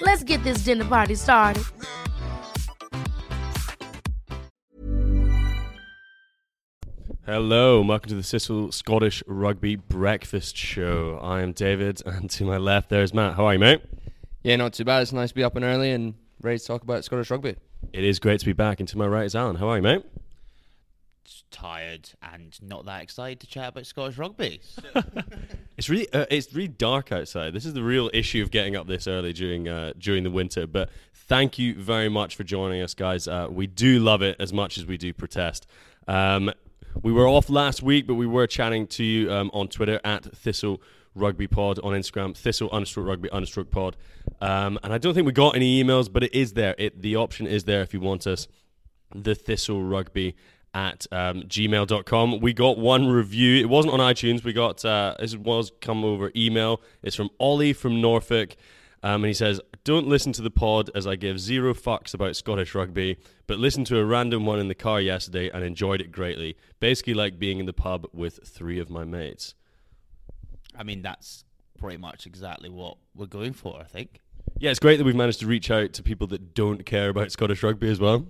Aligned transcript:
Let's 0.00 0.22
get 0.22 0.44
this 0.44 0.62
dinner 0.62 0.84
party 0.84 1.16
started. 1.16 1.64
Hello, 7.26 7.80
and 7.80 7.88
welcome 7.88 8.08
to 8.08 8.14
the 8.14 8.22
Thistle 8.22 8.70
Scottish 8.70 9.22
Rugby 9.26 9.76
Breakfast 9.76 10.56
Show. 10.56 11.18
I 11.20 11.42
am 11.42 11.52
David, 11.52 12.00
and 12.06 12.30
to 12.30 12.44
my 12.44 12.58
left 12.58 12.88
there's 12.90 13.12
Matt. 13.12 13.34
How 13.34 13.46
are 13.46 13.54
you, 13.54 13.58
mate? 13.58 13.82
Yeah, 14.42 14.56
not 14.56 14.72
too 14.72 14.84
bad. 14.84 15.02
It's 15.02 15.12
nice 15.12 15.30
to 15.30 15.34
be 15.34 15.42
up 15.42 15.56
and 15.56 15.64
early 15.64 15.90
and 15.90 16.14
ready 16.40 16.58
to 16.58 16.64
talk 16.64 16.82
about 16.82 17.04
Scottish 17.04 17.30
rugby. 17.30 17.56
It 17.92 18.04
is 18.04 18.18
great 18.18 18.40
to 18.40 18.46
be 18.46 18.52
back, 18.52 18.80
and 18.80 18.88
to 18.88 18.98
my 18.98 19.06
right 19.06 19.26
is 19.26 19.34
Alan. 19.34 19.56
How 19.56 19.68
are 19.68 19.76
you, 19.76 19.82
mate? 19.82 20.04
Tired 21.50 22.10
and 22.22 22.58
not 22.62 22.84
that 22.86 23.02
excited 23.02 23.40
to 23.40 23.46
chat 23.46 23.70
about 23.70 23.86
Scottish 23.86 24.18
rugby. 24.18 24.60
It's 25.78 25.88
really 25.88 26.12
uh, 26.12 26.26
it's 26.28 26.52
really 26.52 26.66
dark 26.66 27.12
outside. 27.12 27.52
This 27.52 27.64
is 27.64 27.72
the 27.72 27.84
real 27.84 28.10
issue 28.12 28.42
of 28.42 28.50
getting 28.50 28.74
up 28.74 28.88
this 28.88 29.06
early 29.06 29.32
during 29.32 29.68
uh, 29.68 29.92
during 29.96 30.24
the 30.24 30.30
winter. 30.30 30.66
But 30.66 30.90
thank 31.14 31.56
you 31.56 31.76
very 31.76 32.08
much 32.08 32.34
for 32.34 32.42
joining 32.42 32.82
us, 32.82 32.94
guys. 32.94 33.28
Uh, 33.28 33.46
we 33.48 33.68
do 33.68 34.00
love 34.00 34.20
it 34.20 34.34
as 34.40 34.52
much 34.52 34.76
as 34.76 34.86
we 34.86 34.98
do 34.98 35.12
protest. 35.12 35.68
Um, 36.08 36.50
we 37.00 37.12
were 37.12 37.28
off 37.28 37.48
last 37.48 37.80
week, 37.80 38.08
but 38.08 38.14
we 38.14 38.26
were 38.26 38.48
chatting 38.48 38.88
to 38.88 39.04
you 39.04 39.32
um, 39.32 39.52
on 39.54 39.68
Twitter 39.68 40.00
at 40.02 40.24
Thistle 40.36 40.82
Rugby 41.14 41.46
Pod 41.46 41.78
on 41.84 41.92
Instagram, 41.92 42.36
Thistle 42.36 42.68
understroke 42.70 43.06
Rugby 43.06 43.28
understroke 43.28 43.70
Pod. 43.70 43.96
Um, 44.40 44.80
and 44.82 44.92
I 44.92 44.98
don't 44.98 45.14
think 45.14 45.26
we 45.26 45.32
got 45.32 45.54
any 45.54 45.80
emails, 45.82 46.12
but 46.12 46.24
it 46.24 46.34
is 46.34 46.54
there. 46.54 46.74
It 46.76 47.02
the 47.02 47.14
option 47.14 47.46
is 47.46 47.64
there 47.64 47.82
if 47.82 47.94
you 47.94 48.00
want 48.00 48.26
us. 48.26 48.48
The 49.14 49.36
Thistle 49.36 49.84
Rugby 49.84 50.34
at 50.74 51.06
um, 51.12 51.42
gmail.com. 51.42 52.40
We 52.40 52.52
got 52.52 52.78
one 52.78 53.08
review. 53.08 53.60
It 53.60 53.68
wasn't 53.68 53.94
on 53.94 54.00
iTunes. 54.00 54.44
We 54.44 54.52
got, 54.52 54.84
uh, 54.84 55.16
this 55.18 55.36
was 55.36 55.72
come 55.80 56.04
over 56.04 56.30
email. 56.36 56.80
It's 57.02 57.16
from 57.16 57.30
Ollie 57.38 57.72
from 57.72 58.00
Norfolk. 58.00 58.56
Um, 59.02 59.22
and 59.22 59.26
he 59.26 59.34
says, 59.34 59.60
Don't 59.84 60.08
listen 60.08 60.32
to 60.32 60.42
the 60.42 60.50
pod 60.50 60.90
as 60.94 61.06
I 61.06 61.16
give 61.16 61.38
zero 61.38 61.72
fucks 61.72 62.14
about 62.14 62.36
Scottish 62.36 62.74
rugby, 62.74 63.18
but 63.46 63.58
listen 63.58 63.84
to 63.84 63.98
a 63.98 64.04
random 64.04 64.44
one 64.44 64.58
in 64.58 64.68
the 64.68 64.74
car 64.74 65.00
yesterday 65.00 65.50
and 65.50 65.64
enjoyed 65.64 66.00
it 66.00 66.10
greatly. 66.10 66.56
Basically, 66.80 67.14
like 67.14 67.38
being 67.38 67.60
in 67.60 67.66
the 67.66 67.72
pub 67.72 68.06
with 68.12 68.40
three 68.44 68.80
of 68.80 68.90
my 68.90 69.04
mates. 69.04 69.54
I 70.76 70.82
mean, 70.82 71.02
that's 71.02 71.44
pretty 71.78 71.96
much 71.96 72.26
exactly 72.26 72.68
what 72.68 72.98
we're 73.14 73.26
going 73.26 73.52
for, 73.52 73.80
I 73.80 73.84
think. 73.84 74.20
Yeah, 74.58 74.70
it's 74.70 74.80
great 74.80 74.96
that 74.96 75.04
we've 75.04 75.14
managed 75.14 75.40
to 75.40 75.46
reach 75.46 75.70
out 75.70 75.92
to 75.94 76.02
people 76.02 76.26
that 76.28 76.54
don't 76.54 76.84
care 76.84 77.08
about 77.08 77.30
Scottish 77.30 77.62
rugby 77.62 77.88
as 77.88 78.00
well. 78.00 78.26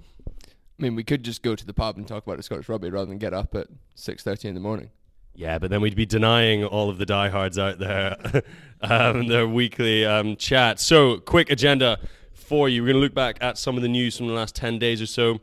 I 0.79 0.83
mean, 0.83 0.95
we 0.95 1.05
could 1.05 1.25
just 1.25 1.43
go 1.43 1.57
to 1.57 1.67
the 1.67 1.75
pub 1.75 1.97
and 1.97 2.07
talk 2.07 2.25
about 2.25 2.37
the 2.37 2.43
Scottish 2.43 2.69
rugby 2.69 2.91
rather 2.91 3.07
than 3.07 3.19
get 3.19 3.35
up 3.35 3.55
at 3.55 3.67
six 3.95 4.23
thirty 4.23 4.49
in 4.49 4.55
the 4.55 4.61
morning. 4.61 4.91
Yeah, 5.35 5.59
but 5.59 5.71
then 5.71 5.81
we'd 5.81 5.95
be 5.95 6.07
denying 6.07 6.65
all 6.65 6.91
of 6.91 6.99
the 6.99 7.07
diehards 7.07 7.59
out 7.59 7.79
there 7.79 8.43
um, 8.81 9.29
their 9.29 9.47
weekly 9.47 10.05
um, 10.05 10.35
chat. 10.35 10.81
So, 10.81 11.19
quick 11.19 11.49
agenda 11.51 12.01
for 12.33 12.69
you. 12.69 12.83
We're 12.83 12.89
going 12.89 12.97
to 12.97 13.03
look 13.03 13.15
back 13.15 13.39
at 13.41 13.57
some 13.57 13.77
of 13.77 13.83
the 13.83 13.89
news 13.89 14.17
from 14.17 14.27
the 14.27 14.33
last 14.33 14.57
10 14.57 14.81
days 14.81 15.01
or 15.01 15.07
so, 15.07 15.39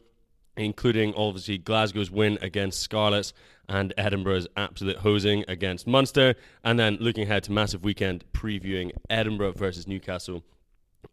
including 0.57 1.13
obviously 1.15 1.57
Glasgow's 1.57 2.11
win 2.11 2.37
against 2.41 2.81
Scarlets 2.81 3.31
and 3.69 3.93
Edinburgh's 3.95 4.47
absolute 4.57 4.97
hosing 4.97 5.45
against 5.47 5.87
Munster. 5.87 6.35
And 6.63 6.77
then 6.77 6.97
looking 6.99 7.23
ahead 7.23 7.43
to 7.43 7.53
massive 7.53 7.85
weekend 7.85 8.25
previewing 8.33 8.91
Edinburgh 9.09 9.53
versus 9.53 9.87
Newcastle 9.87 10.43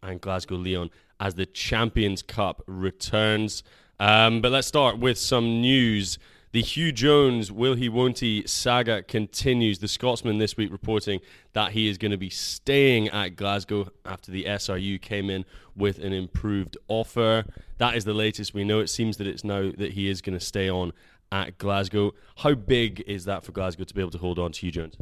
and 0.03 0.21
Glasgow 0.21 0.57
Lyon 0.57 0.91
as 1.21 1.35
the 1.35 1.47
Champions 1.47 2.23
Cup 2.23 2.65
returns. 2.67 3.63
Um, 4.03 4.41
but 4.41 4.51
let's 4.51 4.67
start 4.67 4.99
with 4.99 5.17
some 5.17 5.61
news. 5.61 6.19
The 6.51 6.65
Huw 6.65 6.93
Jones, 6.93 7.53
will 7.53 7.77
he, 7.77 7.89
won't 7.89 8.19
he 8.19 8.43
saga 8.49 9.05
continues. 9.05 9.79
The 9.79 9.87
Scotsman 9.87 10.39
this 10.39 10.57
week 10.57 10.73
reporting 10.73 11.21
that 11.53 11.71
he 11.71 11.87
is 11.87 11.99
going 11.99 12.11
to 12.11 12.17
be 12.17 12.29
staying 12.29 13.11
at 13.11 13.37
Glasgow 13.37 13.93
after 14.05 14.33
the 14.33 14.47
SRU 14.47 15.01
came 15.01 15.31
in 15.31 15.45
with 15.77 16.01
an 16.01 16.13
improved 16.13 16.77
offer. 16.89 17.45
That 17.79 17.95
is 17.95 18.05
the 18.05 18.13
latest 18.13 18.55
we 18.55 18.65
know. 18.65 18.81
It 18.81 18.89
seems 18.89 19.19
that 19.19 19.29
it's 19.29 19.45
now 19.45 19.71
that 19.79 19.93
he 19.93 20.09
is 20.09 20.21
going 20.21 20.37
to 20.37 20.45
stay 20.45 20.69
on 20.69 20.93
at 21.31 21.57
Glasgow. 21.59 22.11
How 22.39 22.55
big 22.55 23.05
is 23.07 23.25
that 23.27 23.45
for 23.45 23.53
Glasgow 23.53 23.85
to 23.85 23.95
be 23.95 24.01
able 24.01 24.11
to 24.11 24.19
hold 24.19 24.41
on 24.41 24.51
to 24.51 24.67
Huw 24.67 24.73
Jones? 24.73 24.97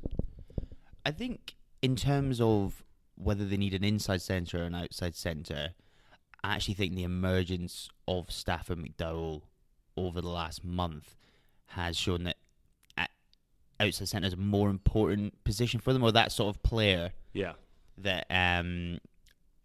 I 1.07 1.13
think, 1.13 1.57
in 1.81 1.97
terms 1.97 2.39
of 2.39 2.85
whether 3.15 3.47
they 3.47 3.57
need 3.57 3.73
an 3.73 3.83
inside 3.83 4.21
centre 4.21 4.59
or 4.59 4.65
an 4.65 4.75
outside 4.75 5.17
centre, 5.17 5.71
I 6.43 6.55
actually 6.55 6.75
think 6.75 6.95
the 6.95 7.03
emergence 7.05 7.89
of 8.09 8.31
Stafford 8.31 8.79
McDowell 8.79 9.43
over 9.97 10.21
the 10.21 10.29
last 10.29 10.65
month 10.65 11.15
has 11.67 11.97
shown 11.97 12.25
that 12.25 12.37
outside 13.79 14.09
centre 14.09 14.27
is 14.27 14.35
a 14.35 14.37
more 14.37 14.69
important 14.69 15.43
position 15.45 15.81
for 15.81 15.93
them, 15.93 16.03
or 16.03 16.13
that 16.13 16.33
sort 16.33 16.55
of 16.55 16.63
player 16.63 17.13
Yeah. 17.33 17.55
that 17.99 18.27
um, 18.31 18.99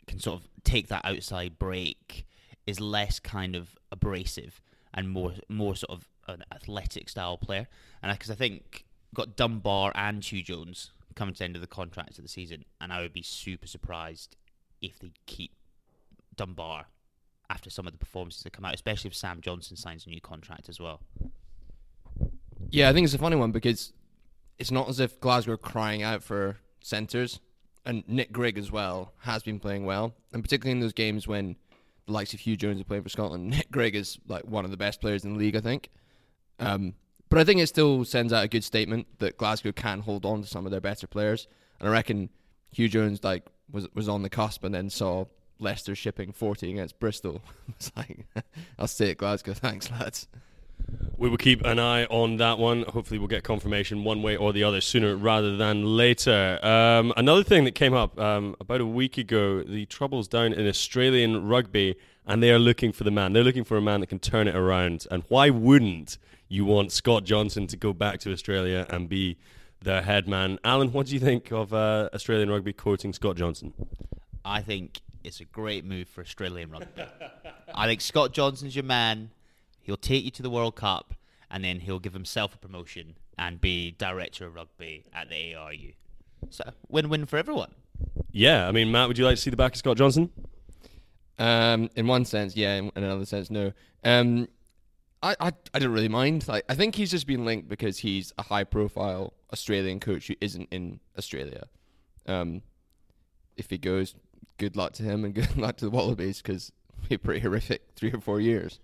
can 0.07 0.19
sort 0.19 0.39
of 0.39 0.47
take 0.63 0.87
that 0.87 1.03
outside 1.03 1.59
break 1.59 2.25
is 2.65 2.79
less 2.79 3.19
kind 3.19 3.55
of 3.55 3.75
abrasive 3.91 4.61
and 4.93 5.09
more 5.09 5.33
more 5.49 5.75
sort 5.75 5.91
of 5.91 6.07
an 6.27 6.43
athletic 6.53 7.09
style 7.09 7.37
player. 7.37 7.67
And 8.01 8.11
because 8.11 8.31
I 8.31 8.35
think 8.35 8.85
got 9.13 9.35
Dunbar 9.35 9.91
and 9.95 10.21
Huw 10.21 10.43
Jones 10.43 10.91
coming 11.15 11.33
to 11.33 11.39
the 11.39 11.45
end 11.45 11.55
of 11.55 11.61
the 11.61 11.67
contracts 11.67 12.17
of 12.17 12.23
the 12.23 12.29
season, 12.29 12.63
and 12.79 12.93
I 12.93 13.01
would 13.01 13.13
be 13.13 13.21
super 13.21 13.67
surprised 13.67 14.35
if 14.81 14.97
they 14.99 15.11
keep 15.25 15.51
Dunbar 16.35 16.87
after 17.49 17.69
some 17.69 17.85
of 17.85 17.93
the 17.93 17.99
performances 17.99 18.43
that 18.43 18.53
come 18.53 18.65
out, 18.65 18.73
especially 18.73 19.09
if 19.09 19.15
Sam 19.15 19.41
Johnson 19.41 19.77
signs 19.77 20.05
a 20.05 20.09
new 20.09 20.21
contract 20.21 20.69
as 20.69 20.79
well. 20.79 21.01
Yeah, 22.69 22.89
I 22.89 22.93
think 22.93 23.05
it's 23.05 23.13
a 23.13 23.19
funny 23.19 23.35
one 23.35 23.51
because 23.51 23.93
it's 24.57 24.71
not 24.71 24.89
as 24.89 24.99
if 24.99 25.19
Glasgow 25.19 25.53
are 25.53 25.57
crying 25.57 26.01
out 26.01 26.23
for 26.23 26.57
centres, 26.81 27.39
and 27.85 28.03
Nick 28.07 28.31
Grigg 28.31 28.57
as 28.57 28.71
well 28.71 29.13
has 29.19 29.43
been 29.43 29.59
playing 29.59 29.85
well, 29.85 30.15
and 30.33 30.43
particularly 30.43 30.71
in 30.71 30.79
those 30.79 30.93
games 30.93 31.27
when 31.27 31.55
the 32.07 32.13
likes 32.13 32.33
of 32.33 32.39
Huw 32.39 32.57
Jones 32.57 32.81
are 32.81 32.85
playing 32.85 33.03
for 33.03 33.09
Scotland, 33.09 33.49
Nick 33.49 33.71
Grigg 33.71 33.95
is 33.95 34.17
like 34.27 34.45
one 34.45 34.65
of 34.65 34.71
the 34.71 34.77
best 34.77 35.01
players 35.01 35.23
in 35.23 35.33
the 35.33 35.39
league, 35.39 35.55
I 35.55 35.61
think. 35.61 35.89
Um, 36.59 36.95
but 37.29 37.39
I 37.39 37.43
think 37.43 37.59
it 37.59 37.67
still 37.67 38.05
sends 38.05 38.31
out 38.31 38.43
a 38.43 38.47
good 38.47 38.63
statement 38.63 39.07
that 39.19 39.37
Glasgow 39.37 39.71
can 39.71 40.01
hold 40.01 40.25
on 40.25 40.41
to 40.41 40.47
some 40.47 40.65
of 40.65 40.71
their 40.71 40.81
better 40.81 41.07
players, 41.07 41.47
and 41.79 41.89
I 41.89 41.91
reckon 41.91 42.29
Huw 42.75 42.89
Jones 42.89 43.23
like 43.23 43.45
was 43.71 43.87
was 43.93 44.07
on 44.09 44.21
the 44.21 44.29
cusp 44.29 44.63
and 44.63 44.73
then 44.73 44.89
saw 44.89 45.25
Leicester 45.59 45.95
shipping 45.95 46.31
40 46.31 46.71
against 46.71 46.99
Bristol. 46.99 47.41
it's 47.69 47.91
like, 47.95 48.25
I'll 48.79 48.87
stay 48.87 49.11
at 49.11 49.17
Glasgow. 49.17 49.53
Thanks, 49.55 49.89
lads. 49.91 50.27
We 51.17 51.29
will 51.29 51.37
keep 51.37 51.65
an 51.65 51.79
eye 51.79 52.05
on 52.05 52.37
that 52.37 52.59
one. 52.59 52.83
Hopefully, 52.83 53.17
we'll 53.17 53.29
get 53.29 53.43
confirmation 53.43 54.03
one 54.03 54.21
way 54.21 54.35
or 54.35 54.53
the 54.53 54.63
other 54.63 54.81
sooner 54.81 55.15
rather 55.15 55.55
than 55.55 55.97
later. 55.97 56.59
Um, 56.61 57.13
another 57.17 57.43
thing 57.43 57.63
that 57.63 57.73
came 57.73 57.93
up 57.93 58.19
um, 58.19 58.55
about 58.59 58.81
a 58.81 58.85
week 58.85 59.17
ago 59.17 59.63
the 59.63 59.85
troubles 59.85 60.27
down 60.27 60.53
in 60.53 60.67
Australian 60.67 61.47
rugby, 61.47 61.95
and 62.27 62.43
they 62.43 62.51
are 62.51 62.59
looking 62.59 62.91
for 62.91 63.03
the 63.03 63.11
man. 63.11 63.33
They're 63.33 63.43
looking 63.43 63.63
for 63.63 63.77
a 63.77 63.81
man 63.81 64.01
that 64.01 64.07
can 64.07 64.19
turn 64.19 64.47
it 64.47 64.55
around. 64.55 65.07
And 65.09 65.23
why 65.29 65.49
wouldn't 65.49 66.17
you 66.49 66.65
want 66.65 66.91
Scott 66.91 67.23
Johnson 67.23 67.67
to 67.67 67.77
go 67.77 67.93
back 67.93 68.19
to 68.19 68.31
Australia 68.31 68.85
and 68.89 69.07
be 69.09 69.37
their 69.81 70.01
head 70.01 70.27
man? 70.27 70.59
Alan, 70.63 70.91
what 70.91 71.07
do 71.07 71.13
you 71.13 71.19
think 71.19 71.51
of 71.51 71.73
uh, 71.73 72.09
Australian 72.13 72.49
rugby 72.49 72.73
courting 72.73 73.13
Scott 73.13 73.37
Johnson? 73.37 73.73
I 74.43 74.61
think 74.61 74.99
it's 75.25 75.39
a 75.39 75.45
great 75.45 75.83
move 75.83 76.07
for 76.07 76.21
Australian 76.21 76.71
rugby. 76.71 77.03
I 77.73 77.87
think 77.87 78.01
Scott 78.01 78.31
Johnson's 78.31 78.75
your 78.75 78.85
man. 78.85 79.31
He'll 79.81 79.97
take 79.97 80.23
you 80.23 80.31
to 80.31 80.41
the 80.41 80.49
World 80.49 80.75
Cup, 80.75 81.13
and 81.49 81.63
then 81.63 81.79
he'll 81.79 81.99
give 81.99 82.13
himself 82.13 82.55
a 82.55 82.57
promotion 82.57 83.15
and 83.37 83.59
be 83.59 83.91
director 83.91 84.47
of 84.47 84.55
rugby 84.55 85.05
at 85.13 85.29
the 85.29 85.55
ARU. 85.55 85.93
So 86.49 86.63
win-win 86.89 87.25
for 87.25 87.37
everyone. 87.37 87.71
Yeah, 88.31 88.67
I 88.67 88.71
mean, 88.71 88.91
Matt, 88.91 89.07
would 89.07 89.17
you 89.17 89.25
like 89.25 89.35
to 89.35 89.41
see 89.41 89.49
the 89.49 89.57
back 89.57 89.73
of 89.73 89.77
Scott 89.77 89.97
Johnson? 89.97 90.31
Um, 91.37 91.89
in 91.95 92.07
one 92.07 92.25
sense, 92.25 92.55
yeah. 92.55 92.75
In 92.75 92.91
another 92.95 93.25
sense, 93.25 93.49
no. 93.49 93.73
Um, 94.03 94.47
I, 95.21 95.35
I, 95.39 95.51
I 95.73 95.79
don't 95.79 95.91
really 95.91 96.09
mind. 96.09 96.47
Like, 96.47 96.65
I 96.69 96.75
think 96.75 96.95
he's 96.95 97.11
just 97.11 97.27
been 97.27 97.45
linked 97.45 97.67
because 97.67 97.99
he's 97.99 98.33
a 98.37 98.43
high-profile 98.43 99.33
Australian 99.51 99.99
coach 99.99 100.27
who 100.27 100.35
isn't 100.39 100.67
in 100.71 100.99
Australia. 101.17 101.67
Um, 102.25 102.61
if 103.57 103.69
he 103.69 103.77
goes, 103.77 104.15
good 104.57 104.75
luck 104.75 104.93
to 104.93 105.03
him 105.03 105.23
and 105.23 105.33
good 105.33 105.57
luck 105.57 105.77
to 105.77 105.85
the 105.85 105.91
Wallabies 105.91 106.41
because 106.41 106.71
be 107.09 107.17
pretty 107.17 107.39
horrific 107.41 107.83
three 107.95 108.11
or 108.11 108.19
four 108.19 108.39
years. 108.39 108.79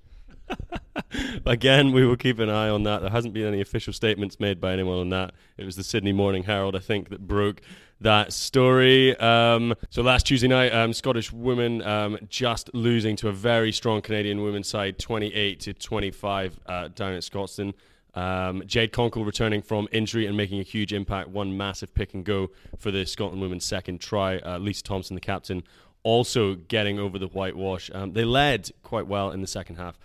Again, 1.45 1.91
we 1.91 2.05
will 2.05 2.17
keep 2.17 2.39
an 2.39 2.49
eye 2.49 2.69
on 2.69 2.83
that. 2.83 3.01
There 3.01 3.09
hasn't 3.09 3.33
been 3.33 3.47
any 3.47 3.61
official 3.61 3.93
statements 3.93 4.39
made 4.39 4.59
by 4.59 4.73
anyone 4.73 4.97
on 4.97 5.09
that. 5.09 5.33
It 5.57 5.65
was 5.65 5.75
the 5.75 5.83
Sydney 5.83 6.13
Morning 6.13 6.43
Herald, 6.43 6.75
I 6.75 6.79
think, 6.79 7.09
that 7.09 7.27
broke 7.27 7.61
that 8.01 8.33
story. 8.33 9.15
Um, 9.17 9.75
so 9.89 10.01
last 10.01 10.25
Tuesday 10.25 10.47
night, 10.47 10.73
um, 10.73 10.93
Scottish 10.93 11.31
women 11.31 11.81
um, 11.83 12.17
just 12.29 12.73
losing 12.73 13.15
to 13.17 13.29
a 13.29 13.31
very 13.31 13.71
strong 13.71 14.01
Canadian 14.01 14.41
women's 14.43 14.67
side, 14.67 14.99
28 14.99 15.59
to 15.61 15.73
25 15.73 16.59
uh, 16.65 16.87
down 16.89 17.13
at 17.13 17.21
Scotstoun. 17.21 17.73
Um, 18.13 18.63
Jade 18.65 18.91
Konkel 18.91 19.25
returning 19.25 19.61
from 19.61 19.87
injury 19.91 20.25
and 20.25 20.35
making 20.35 20.59
a 20.59 20.63
huge 20.63 20.93
impact. 20.93 21.29
One 21.29 21.55
massive 21.55 21.93
pick 21.93 22.13
and 22.13 22.25
go 22.25 22.49
for 22.77 22.91
the 22.91 23.05
Scotland 23.05 23.41
women's 23.41 23.65
second 23.65 23.99
try. 24.01 24.37
Uh, 24.39 24.57
Lisa 24.57 24.83
Thompson, 24.83 25.15
the 25.15 25.21
captain, 25.21 25.63
also 26.03 26.55
getting 26.55 26.99
over 26.99 27.17
the 27.17 27.27
whitewash. 27.27 27.89
Um, 27.93 28.13
they 28.13 28.25
led 28.25 28.69
quite 28.83 29.07
well 29.07 29.31
in 29.31 29.41
the 29.41 29.47
second 29.47 29.77
half. 29.77 29.97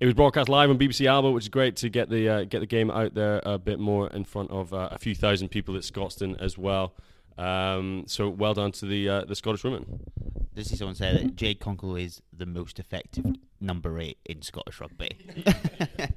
It 0.00 0.06
was 0.06 0.14
broadcast 0.14 0.48
live 0.48 0.68
on 0.68 0.78
BBC 0.78 1.06
Alba, 1.06 1.30
which 1.30 1.44
is 1.44 1.48
great 1.48 1.76
to 1.76 1.88
get 1.88 2.10
the 2.10 2.28
uh, 2.28 2.44
get 2.44 2.58
the 2.58 2.66
game 2.66 2.90
out 2.90 3.14
there 3.14 3.40
a 3.44 3.56
bit 3.56 3.78
more 3.78 4.08
in 4.08 4.24
front 4.24 4.50
of 4.50 4.74
uh, 4.74 4.88
a 4.90 4.98
few 4.98 5.14
thousand 5.14 5.50
people 5.50 5.76
at 5.76 5.82
Scotstoun 5.82 6.40
as 6.40 6.58
well. 6.58 6.94
Um, 7.38 8.04
so 8.08 8.28
well 8.28 8.52
done 8.52 8.72
to 8.72 8.86
the 8.86 9.08
uh, 9.08 9.24
the 9.24 9.36
Scottish 9.36 9.62
women. 9.62 10.00
Did 10.56 10.66
see 10.66 10.74
someone 10.74 10.96
say 10.96 11.12
that 11.12 11.36
Jade 11.36 11.60
Konkel 11.60 12.02
is 12.02 12.20
the 12.36 12.46
most 12.46 12.80
effective 12.80 13.24
number 13.60 14.00
eight 14.00 14.18
in 14.26 14.42
Scottish 14.42 14.80
rugby? 14.80 15.10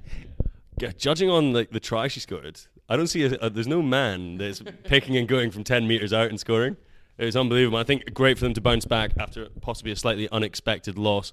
Judging 0.97 1.29
on 1.29 1.53
like 1.53 1.71
the 1.71 1.79
try 1.79 2.07
she 2.07 2.19
scored, 2.19 2.59
I 2.89 2.97
don't 2.97 3.07
see 3.07 3.23
a, 3.23 3.33
a, 3.41 3.49
there's 3.49 3.67
no 3.67 3.81
man 3.81 4.37
that's 4.37 4.61
picking 4.83 5.15
and 5.17 5.27
going 5.27 5.51
from 5.51 5.63
ten 5.63 5.87
meters 5.87 6.13
out 6.13 6.29
and 6.29 6.39
scoring. 6.39 6.77
It 7.17 7.25
was 7.25 7.35
unbelievable. 7.35 7.77
I 7.77 7.83
think 7.83 8.13
great 8.13 8.37
for 8.37 8.45
them 8.45 8.53
to 8.53 8.61
bounce 8.61 8.85
back 8.85 9.11
after 9.17 9.47
possibly 9.61 9.91
a 9.91 9.95
slightly 9.95 10.27
unexpected 10.29 10.97
loss 10.97 11.31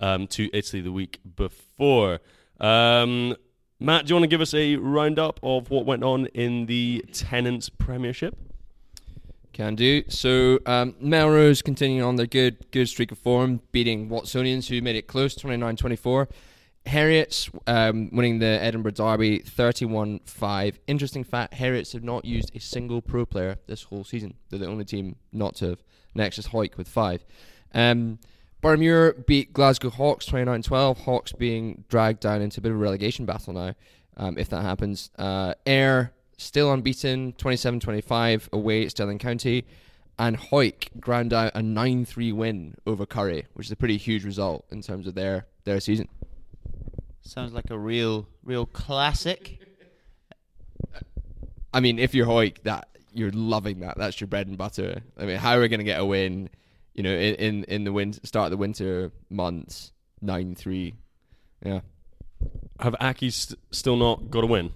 um, 0.00 0.26
to 0.28 0.48
Italy 0.52 0.80
the 0.80 0.92
week 0.92 1.18
before. 1.36 2.20
Um, 2.60 3.36
Matt, 3.80 4.06
do 4.06 4.10
you 4.10 4.14
want 4.14 4.22
to 4.22 4.28
give 4.28 4.40
us 4.40 4.54
a 4.54 4.76
roundup 4.76 5.40
of 5.42 5.70
what 5.70 5.84
went 5.86 6.04
on 6.04 6.26
in 6.26 6.66
the 6.66 7.04
Tennent's 7.12 7.68
Premiership? 7.68 8.38
Can 9.52 9.74
do. 9.74 10.02
So 10.08 10.58
um, 10.66 10.94
Melrose 11.00 11.62
continuing 11.62 12.02
on 12.02 12.16
their 12.16 12.26
good 12.26 12.70
good 12.72 12.88
streak 12.88 13.12
of 13.12 13.18
form, 13.18 13.60
beating 13.70 14.08
Watsonians 14.08 14.68
who 14.68 14.80
made 14.82 14.96
it 14.96 15.06
close, 15.06 15.36
29-24. 15.36 16.28
Heriots 16.86 17.50
um, 17.66 18.10
winning 18.12 18.38
the 18.38 18.46
Edinburgh 18.62 18.92
Derby 18.92 19.40
31-5. 19.40 20.74
Interesting 20.86 21.24
fact, 21.24 21.54
Heriots 21.54 21.92
have 21.92 22.04
not 22.04 22.24
used 22.24 22.54
a 22.54 22.60
single 22.60 23.00
pro 23.00 23.24
player 23.24 23.56
this 23.66 23.84
whole 23.84 24.04
season. 24.04 24.34
They're 24.50 24.58
the 24.58 24.66
only 24.66 24.84
team 24.84 25.16
not 25.32 25.56
to 25.56 25.70
have. 25.70 25.82
Next 26.14 26.38
is 26.38 26.48
Hawick 26.48 26.76
with 26.76 26.88
five. 26.88 27.24
Um, 27.72 28.18
Boroughmuir 28.62 29.26
beat 29.26 29.52
Glasgow 29.52 29.90
Hawks 29.90 30.26
29-12. 30.26 30.98
Hawks 30.98 31.32
being 31.32 31.84
dragged 31.88 32.20
down 32.20 32.40
into 32.40 32.60
a 32.60 32.62
bit 32.62 32.70
of 32.70 32.76
a 32.76 32.80
relegation 32.80 33.26
battle 33.26 33.52
now, 33.52 33.74
um, 34.16 34.38
if 34.38 34.48
that 34.50 34.62
happens. 34.62 35.10
Uh, 35.18 35.54
Ayr 35.66 36.12
still 36.36 36.72
unbeaten, 36.72 37.32
27-25 37.34 38.52
away 38.52 38.84
at 38.84 38.90
Stirling 38.90 39.18
County. 39.18 39.64
And 40.18 40.36
Hawick 40.36 41.00
ground 41.00 41.32
out 41.32 41.52
a 41.54 41.60
9-3 41.60 42.32
win 42.32 42.76
over 42.86 43.04
Currie, 43.04 43.46
which 43.54 43.66
is 43.66 43.72
a 43.72 43.76
pretty 43.76 43.96
huge 43.96 44.24
result 44.24 44.64
in 44.70 44.80
terms 44.80 45.06
of 45.06 45.14
their, 45.14 45.46
their 45.64 45.80
season. 45.80 46.08
Sounds 47.24 47.52
like 47.52 47.70
a 47.70 47.78
real, 47.78 48.28
real 48.44 48.66
classic. 48.66 49.58
I 51.72 51.80
mean, 51.80 51.98
if 51.98 52.14
you're 52.14 52.26
Hawick, 52.26 52.62
that 52.64 52.88
you're 53.12 53.32
loving 53.32 53.80
that. 53.80 53.96
That's 53.98 54.20
your 54.20 54.28
bread 54.28 54.46
and 54.46 54.56
butter. 54.58 55.02
I 55.18 55.24
mean, 55.24 55.36
how 55.38 55.56
are 55.56 55.60
we 55.60 55.68
going 55.68 55.78
to 55.80 55.84
get 55.84 56.00
a 56.00 56.04
win? 56.04 56.50
You 56.94 57.02
know, 57.02 57.10
in 57.14 57.34
in, 57.36 57.64
in 57.64 57.84
the 57.84 57.92
win- 57.92 58.12
start 58.12 58.46
of 58.46 58.50
the 58.52 58.56
winter 58.56 59.10
months, 59.30 59.92
nine 60.20 60.54
three. 60.54 60.94
Yeah, 61.64 61.80
Have 62.78 62.94
Accies 63.00 63.32
st- 63.32 63.58
still 63.72 63.96
not 63.96 64.30
got 64.30 64.44
a 64.44 64.46
win? 64.46 64.72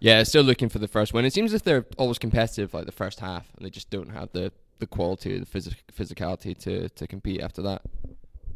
yeah. 0.00 0.22
Still 0.24 0.42
looking 0.42 0.68
for 0.68 0.78
the 0.80 0.88
first 0.88 1.14
win. 1.14 1.24
It 1.24 1.32
seems 1.32 1.52
as 1.52 1.60
if 1.60 1.62
they're 1.62 1.86
always 1.96 2.18
competitive, 2.18 2.74
like 2.74 2.86
the 2.86 2.92
first 2.92 3.20
half, 3.20 3.46
and 3.56 3.64
they 3.64 3.70
just 3.70 3.88
don't 3.88 4.10
have 4.10 4.30
the 4.32 4.52
the 4.78 4.86
quality, 4.86 5.38
the 5.38 5.46
physic- 5.46 5.84
physicality 5.96 6.58
to 6.58 6.88
to 6.90 7.06
compete 7.06 7.40
after 7.40 7.62
that. 7.62 7.82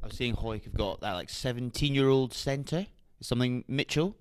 I 0.02 0.06
was 0.06 0.16
seeing 0.16 0.34
Hawick 0.34 0.64
have 0.64 0.74
got 0.74 1.00
that 1.00 1.12
like 1.12 1.30
17 1.30 1.94
year 1.94 2.08
old 2.08 2.32
centre, 2.32 2.86
something 3.20 3.64
Mitchell. 3.68 4.16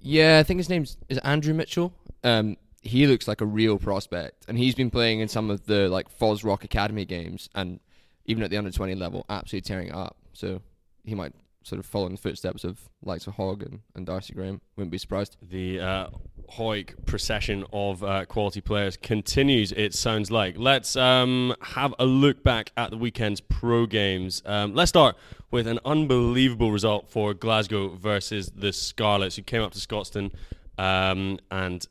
Yeah, 0.00 0.38
I 0.38 0.42
think 0.44 0.58
his 0.58 0.68
name's 0.68 0.96
is 1.08 1.18
Andrew 1.18 1.52
Mitchell. 1.52 1.92
Um, 2.22 2.56
he 2.80 3.06
looks 3.06 3.26
like 3.26 3.40
a 3.40 3.46
real 3.46 3.78
prospect, 3.78 4.44
and 4.48 4.56
he's 4.56 4.74
been 4.74 4.90
playing 4.90 5.20
in 5.20 5.28
some 5.28 5.50
of 5.50 5.66
the 5.66 5.88
like 5.88 6.16
FOSROC 6.16 6.62
Academy 6.62 7.04
games, 7.04 7.48
and 7.54 7.80
even 8.24 8.44
at 8.44 8.50
the 8.50 8.56
under 8.56 8.70
twenty 8.70 8.94
level, 8.94 9.26
absolutely 9.28 9.66
tearing 9.66 9.88
it 9.88 9.94
up. 9.94 10.16
So 10.32 10.62
he 11.04 11.14
might 11.14 11.32
sort 11.64 11.80
of 11.80 11.86
follow 11.86 12.06
in 12.06 12.12
the 12.12 12.18
footsteps 12.18 12.62
of 12.62 12.78
likes 13.02 13.26
of 13.26 13.34
Hogg 13.34 13.62
and, 13.62 13.80
and 13.96 14.06
Darcy 14.06 14.32
Graham. 14.32 14.60
Wouldn't 14.76 14.92
be 14.92 14.98
surprised. 14.98 15.36
The 15.42 15.80
uh, 15.80 16.06
Hawick 16.52 17.06
procession 17.06 17.64
of 17.72 18.02
uh, 18.02 18.24
quality 18.26 18.60
players 18.60 18.96
continues, 18.96 19.72
it 19.72 19.94
sounds 19.94 20.30
like. 20.30 20.56
Let's 20.58 20.96
um, 20.96 21.54
have 21.60 21.94
a 21.98 22.06
look 22.06 22.42
back 22.42 22.72
at 22.76 22.90
the 22.90 22.96
weekend's 22.96 23.40
pro 23.40 23.86
games. 23.86 24.42
Um, 24.46 24.74
let's 24.74 24.88
start 24.88 25.16
with 25.50 25.66
an 25.66 25.78
unbelievable 25.84 26.72
result 26.72 27.08
for 27.08 27.34
Glasgow 27.34 27.88
versus 27.88 28.50
the 28.54 28.72
Scarlets, 28.72 29.36
who 29.36 29.42
came 29.42 29.62
up 29.62 29.72
to 29.72 29.78
Scotstoun 29.78 30.32
um, 30.78 31.38
and 31.50 31.86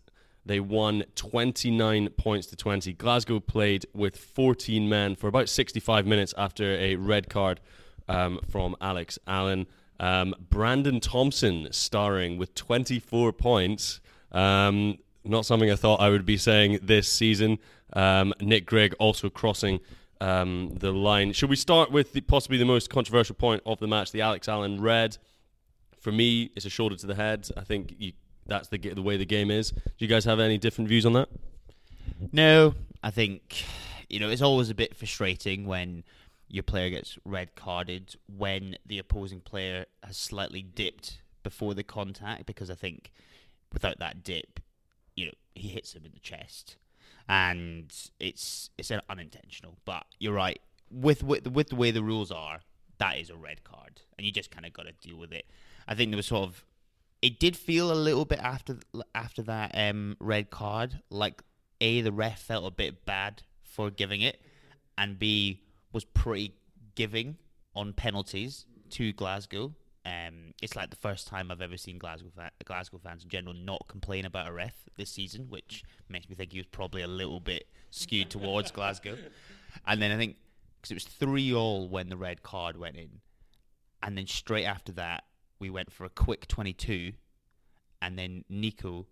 they 0.45 0.59
won 0.59 1.03
29 1.15 2.09
points 2.09 2.47
to 2.47 2.55
20. 2.55 2.93
Glasgow 2.93 3.39
played 3.39 3.85
with 3.93 4.17
14 4.17 4.87
men 4.87 5.15
for 5.15 5.27
about 5.27 5.49
65 5.49 6.05
minutes 6.05 6.33
after 6.37 6.75
a 6.75 6.95
red 6.95 7.29
card 7.29 7.59
um, 8.07 8.39
from 8.49 8.75
Alex 8.79 9.17
Allan. 9.25 9.65
Um, 9.99 10.35
Brandon 10.49 10.99
Thomson 10.99 11.69
starring 11.71 12.37
with 12.37 12.53
24 12.53 13.33
points. 13.33 14.01
Um, 14.35 14.97
not 15.23 15.45
something 15.45 15.71
I 15.71 15.75
thought 15.75 15.99
I 15.99 16.09
would 16.09 16.25
be 16.25 16.37
saying 16.37 16.79
this 16.83 17.11
season. 17.11 17.57
Um, 17.93 18.33
Nick 18.39 18.65
Grigg 18.65 18.93
also 18.99 19.29
crossing 19.29 19.79
um, 20.21 20.75
the 20.79 20.91
line. 20.91 21.33
Should 21.33 21.49
we 21.49 21.55
start 21.55 21.91
with 21.91 22.13
the, 22.13 22.21
possibly 22.21 22.57
the 22.57 22.65
most 22.65 22.89
controversial 22.89 23.35
point 23.35 23.63
of 23.65 23.79
the 23.79 23.87
match, 23.87 24.11
the 24.11 24.21
Alex 24.21 24.47
Allan 24.47 24.81
red? 24.81 25.17
For 25.99 26.11
me, 26.11 26.51
it's 26.55 26.65
a 26.65 26.69
shoulder 26.69 26.95
to 26.95 27.07
the 27.07 27.15
head. 27.15 27.49
I 27.57 27.61
think 27.61 27.95
you, 27.97 28.13
that's 28.45 28.67
the 28.67 28.77
the 28.77 29.01
way 29.01 29.17
the 29.17 29.25
game 29.25 29.49
is. 29.49 29.71
Do 29.71 29.81
you 29.97 30.07
guys 30.07 30.25
have 30.25 30.39
any 30.39 30.59
different 30.59 30.87
views 30.87 31.05
on 31.05 31.13
that? 31.13 31.29
No, 32.31 32.75
I 33.01 33.09
think 33.09 33.65
you 34.07 34.19
know 34.19 34.29
it's 34.29 34.43
always 34.43 34.69
a 34.69 34.75
bit 34.75 34.95
frustrating 34.95 35.65
when 35.65 36.03
your 36.47 36.61
player 36.61 36.91
gets 36.91 37.17
red 37.25 37.55
carded 37.55 38.15
when 38.37 38.77
the 38.85 38.99
opposing 38.99 39.41
player 39.41 39.85
has 40.03 40.15
slightly 40.15 40.61
dipped 40.61 41.21
before 41.41 41.73
the 41.73 41.83
contact 41.83 42.45
because 42.45 42.69
I 42.69 42.75
think 42.75 43.11
without 43.73 43.99
that 43.99 44.23
dip, 44.23 44.59
you 45.15 45.25
know, 45.25 45.33
he 45.53 45.69
hits 45.69 45.93
him 45.93 46.05
in 46.05 46.11
the 46.13 46.19
chest, 46.19 46.77
and 47.27 47.93
it's 48.19 48.69
it's 48.77 48.91
unintentional. 49.09 49.77
But 49.85 50.05
you're 50.19 50.33
right 50.33 50.61
with 50.91 51.23
with 51.23 51.47
with 51.47 51.69
the 51.69 51.75
way 51.75 51.91
the 51.91 52.03
rules 52.03 52.31
are, 52.31 52.61
that 52.97 53.17
is 53.17 53.29
a 53.29 53.35
red 53.35 53.63
card, 53.63 54.01
and 54.17 54.25
you 54.25 54.31
just 54.31 54.51
kind 54.51 54.65
of 54.65 54.73
got 54.73 54.87
to 54.87 54.93
deal 55.07 55.17
with 55.17 55.31
it. 55.31 55.45
I 55.87 55.95
think 55.95 56.11
there 56.11 56.17
was 56.17 56.27
sort 56.27 56.43
of 56.43 56.65
it 57.21 57.39
did 57.39 57.55
feel 57.55 57.91
a 57.91 57.95
little 57.95 58.25
bit 58.25 58.39
after 58.39 58.77
after 59.13 59.41
that 59.43 59.71
um, 59.73 60.15
red 60.19 60.49
card 60.49 61.01
like 61.09 61.41
a 61.81 62.01
the 62.01 62.11
ref 62.11 62.39
felt 62.41 62.65
a 62.65 62.71
bit 62.71 63.05
bad 63.05 63.43
for 63.63 63.89
giving 63.89 64.21
it, 64.21 64.41
and 64.97 65.19
b 65.19 65.61
was 65.91 66.03
pretty 66.03 66.55
giving 66.95 67.37
on 67.75 67.93
penalties 67.93 68.65
to 68.89 69.11
Glasgow. 69.13 69.73
Um, 70.05 70.53
it's 70.61 70.75
like 70.75 70.91
the 70.91 70.95
first 70.97 71.25
time 71.25 71.49
I've 71.49 71.61
ever 71.61 71.77
seen 71.77 71.97
Glasgow 71.97 72.29
fa- 72.35 72.51
Glasgow 72.63 72.99
fans 73.03 73.23
in 73.23 73.29
general 73.29 73.55
not 73.55 73.85
complain 73.87 74.25
about 74.25 74.47
a 74.47 74.53
ref 74.53 74.75
this 74.97 75.09
season, 75.09 75.47
which 75.49 75.83
makes 76.09 76.29
me 76.29 76.35
think 76.35 76.51
he 76.51 76.59
was 76.59 76.67
probably 76.67 77.01
a 77.01 77.07
little 77.07 77.39
bit 77.39 77.67
skewed 77.89 78.29
towards 78.29 78.71
Glasgow. 78.71 79.17
And 79.85 80.01
then 80.01 80.09
I 80.09 80.15
think 80.15 80.37
because 80.77 80.91
it 80.91 80.93
was 80.93 81.03
three 81.03 81.53
all 81.53 81.89
when 81.89 82.07
the 82.07 82.15
red 82.15 82.43
card 82.43 82.77
went 82.77 82.95
in, 82.95 83.19
and 84.01 84.17
then 84.17 84.25
straight 84.25 84.63
after 84.63 84.93
that 84.93 85.25
we 85.59 85.69
went 85.69 85.91
for 85.91 86.05
a 86.05 86.09
quick 86.09 86.47
twenty-two, 86.47 87.11
and 88.01 88.17
then 88.17 88.45
Nico 88.47 89.05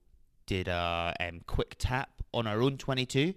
did 0.46 0.70
a 0.70 1.14
um, 1.20 1.42
quick 1.48 1.76
tap 1.80 2.22
on 2.34 2.48
our 2.48 2.62
own 2.62 2.78
twenty-two, 2.78 3.34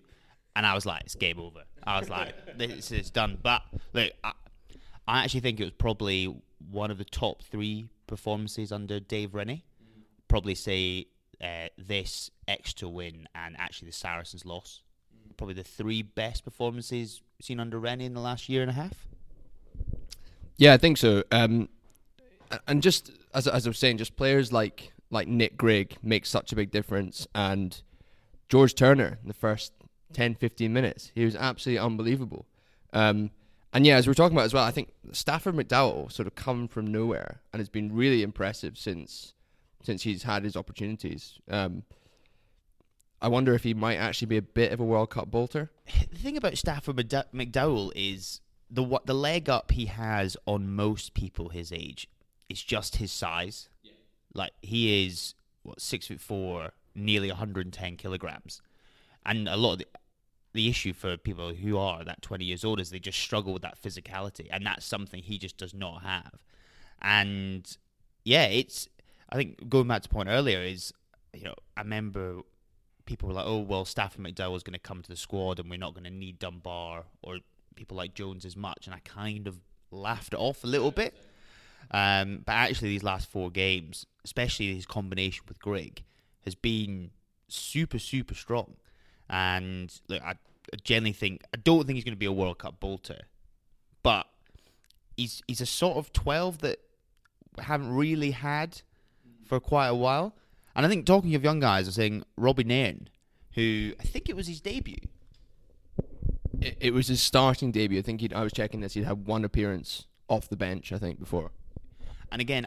and 0.55 0.65
I 0.65 0.73
was 0.75 0.87
like, 0.87 1.03
it's 1.03 1.17
game 1.17 1.41
over. 1.41 1.65
I 1.85 1.99
was 1.99 2.09
like, 2.09 2.35
this 2.59 2.93
is 2.93 3.11
done. 3.11 3.39
But 3.43 3.63
look, 3.93 4.13
I, 4.23 4.33
I 5.09 5.25
actually 5.25 5.41
think 5.41 5.59
it 5.59 5.65
was 5.65 5.73
probably 5.73 6.33
one 6.71 6.91
of 6.91 6.99
the 6.99 7.05
top 7.05 7.43
three 7.43 7.89
performances 8.07 8.73
under 8.73 9.01
Dave 9.01 9.35
Rennie. 9.35 9.65
Probably 10.29 10.55
say 10.55 11.07
uh, 11.43 11.69
this 11.79 12.31
Exeter 12.49 12.89
win 12.89 13.29
and 13.35 13.57
actually 13.59 13.87
the 13.87 13.95
Saracens 13.95 14.45
loss. 14.45 14.83
Probably 15.37 15.55
the 15.55 15.65
three 15.65 16.03
best 16.03 16.45
performances 16.45 17.21
seen 17.41 17.61
under 17.61 17.79
Rennie 17.79 18.07
in 18.07 18.15
the 18.15 18.21
last 18.21 18.49
year 18.49 18.63
and 18.63 18.71
a 18.71 18.75
half. 18.75 19.07
Yeah, 20.57 20.73
I 20.73 20.79
think 20.79 20.97
so. 20.97 21.23
Um, 21.31 21.69
and 22.67 22.83
just 22.83 23.11
as 23.35 23.47
as 23.47 23.67
I 23.67 23.71
was 23.71 23.79
saying, 23.79 23.99
just 23.99 24.17
players 24.17 24.53
like 24.53 24.93
like 25.11 25.29
Nick 25.29 25.57
Grigg 25.57 25.97
make 26.03 26.25
such 26.25 26.53
a 26.53 26.57
big 26.57 26.71
difference, 26.71 27.27
and 27.35 27.83
George 28.49 28.75
Turner 28.75 29.19
in 29.21 29.29
the 29.29 29.35
first 29.35 29.73
10, 30.13 30.37
15 30.37 30.73
minutes, 30.73 31.13
he 31.15 31.25
was 31.25 31.37
absolutely 31.37 31.79
unbelievable. 31.79 32.47
Um, 32.93 33.31
and 33.73 33.87
yeah, 33.87 33.97
as 33.97 34.07
we 34.07 34.11
we're 34.11 34.15
talking 34.15 34.37
about 34.37 34.47
as 34.47 34.55
well, 34.55 34.65
I 34.65 34.71
think 34.71 34.93
Stafford 35.13 35.55
McDowell 35.55 36.11
sort 36.11 36.27
of 36.27 36.35
come 36.35 36.69
from 36.69 36.87
nowhere 36.87 37.41
and 37.53 37.61
has 37.61 37.69
been 37.69 37.95
really 37.95 38.23
impressive 38.23 38.79
since 38.79 39.35
since 39.83 40.03
he's 40.03 40.25
had 40.25 40.43
his 40.43 40.57
opportunities. 40.57 41.39
Um, 41.49 41.85
I 43.21 43.29
wonder 43.29 43.55
if 43.55 43.63
he 43.63 43.73
might 43.73 43.97
actually 43.97 44.27
be 44.27 44.37
a 44.37 44.43
bit 44.43 44.73
of 44.73 44.81
a 44.81 44.85
World 44.85 45.11
Cup 45.11 45.31
bolter. 45.31 45.71
the 46.11 46.19
thing 46.19 46.37
about 46.37 46.59
Stafford 46.59 46.97
McD- 46.97 47.33
McDowell 47.33 47.93
is 47.95 48.41
the 48.71 48.83
what 48.83 49.07
the 49.07 49.15
leg 49.15 49.49
up 49.49 49.71
he 49.71 49.87
has 49.87 50.37
on 50.47 50.75
most 50.75 51.15
people 51.15 51.51
his 51.51 51.73
age 51.73 52.09
is 52.49 52.63
just 52.63 52.97
his 52.97 53.13
size. 53.13 53.69
Yeah. 53.83 53.93
Like 54.35 54.53
he 54.61 55.07
is 55.07 55.35
what 55.63 55.81
six 55.81 56.09
foot 56.09 56.21
four, 56.21 56.73
nearly 56.95 57.29
110 57.29 57.97
kilograms, 57.97 58.61
and 59.25 59.49
a 59.49 59.57
lot 59.57 59.75
of 59.75 59.79
the, 59.79 59.87
the 60.57 60.69
issue 60.69 60.93
for 60.93 61.17
people 61.17 61.55
who 61.55 61.79
are 61.79 62.03
that 62.05 62.23
20 62.23 62.45
years 62.45 62.65
old 62.65 62.81
is 62.81 62.91
they 62.91 62.99
just 62.99 63.19
struggle 63.19 63.53
with 63.53 63.63
that 63.63 63.81
physicality, 63.81 64.49
and 64.51 64.67
that's 64.67 64.85
something 64.85 65.23
he 65.23 65.39
just 65.39 65.57
does 65.57 65.75
not 65.75 66.03
have. 66.03 66.33
And 67.01 67.77
yeah, 68.25 68.47
it's 68.47 68.89
I 69.31 69.37
think 69.37 69.69
going 69.69 69.89
back 69.89 70.03
to 70.03 70.09
point 70.09 70.29
earlier 70.29 70.61
is 70.61 70.93
you 71.35 71.45
know 71.45 71.55
I 71.77 71.83
remember 71.83 72.43
people 73.07 73.29
were 73.29 73.35
like, 73.35 73.47
oh, 73.47 73.61
well, 73.61 73.85
Stafford 73.85 74.25
McDowell's 74.25 74.63
going 74.63 74.75
to 74.75 74.81
come 74.81 75.01
to 75.01 75.09
the 75.09 75.17
squad 75.17 75.59
and 75.59 75.71
we're 75.71 75.79
not 75.79 75.95
going 75.95 76.05
to 76.05 76.11
need 76.11 76.39
Dunbar 76.39 77.05
or 77.23 77.39
people 77.77 77.97
like 77.97 78.15
Jones 78.15 78.45
as 78.45 78.57
much. 78.57 78.87
And 78.87 78.95
I 78.95 78.99
kind 79.05 79.47
of 79.47 79.59
laughed 79.91 80.35
it 80.35 80.39
off 80.39 80.65
a 80.65 80.67
little 80.67 80.91
bit. 80.91 81.15
Um, 81.93 82.43
but 82.45 82.53
actually, 82.53 82.89
these 82.89 83.05
last 83.05 83.31
four 83.31 83.51
games, 83.51 84.07
especially 84.25 84.75
his 84.75 84.87
combination 84.87 85.45
with 85.49 85.61
Grigg 85.61 86.03
has 86.45 86.57
been 86.57 87.11
super, 87.49 88.01
super 88.01 88.35
strong. 88.35 88.75
And 89.29 89.93
look, 90.09 90.23
I 90.23 90.35
generally 90.83 91.13
think, 91.13 91.43
I 91.55 91.59
don't 91.59 91.87
think 91.87 91.97
he's 91.97 92.05
going 92.05 92.15
to 92.15 92.19
be 92.19 92.27
a 92.27 92.33
World 92.33 92.59
Cup 92.59 92.81
bolter, 92.81 93.23
but 94.03 94.27
he's, 95.17 95.43
he's 95.47 95.61
a 95.61 95.67
sort 95.67 95.97
of 95.97 96.13
12 96.13 96.59
that 96.59 96.79
we 97.57 97.65
haven't 97.65 97.93
really 97.93 98.33
had 98.33 98.83
for 99.45 99.61
quite 99.61 99.89
a 99.89 99.95
while. 99.95 100.35
And 100.75 100.85
I 100.85 100.89
think 100.89 101.07
talking 101.07 101.35
of 101.35 101.43
young 101.43 101.61
guys, 101.61 101.87
I 101.87 101.89
was 101.89 101.95
saying 101.95 102.23
Robbie 102.37 102.65
Nairn, 102.65 103.09
who 103.55 103.93
I 103.99 104.05
think 104.05 104.29
it 104.29 104.37
was 104.37 104.47
his 104.47 104.61
debut. 104.61 104.99
It, 106.61 106.77
it 106.81 106.95
was 106.95 107.09
his 107.09 107.21
starting 107.21 107.73
debut. 107.73 107.99
I 107.99 108.03
think 108.03 108.21
he'd, 108.21 108.33
I 108.33 108.43
was 108.43 108.53
checking 108.53 108.81
this. 108.81 108.95
He'd 108.95 109.05
had 109.05 109.27
one 109.27 109.45
appearance 109.45 110.07
off 110.29 110.49
the 110.49 110.57
bench, 110.57 110.93
I 110.93 110.99
think, 110.99 111.19
before. 111.19 111.51
And 112.31 112.41
again, 112.41 112.67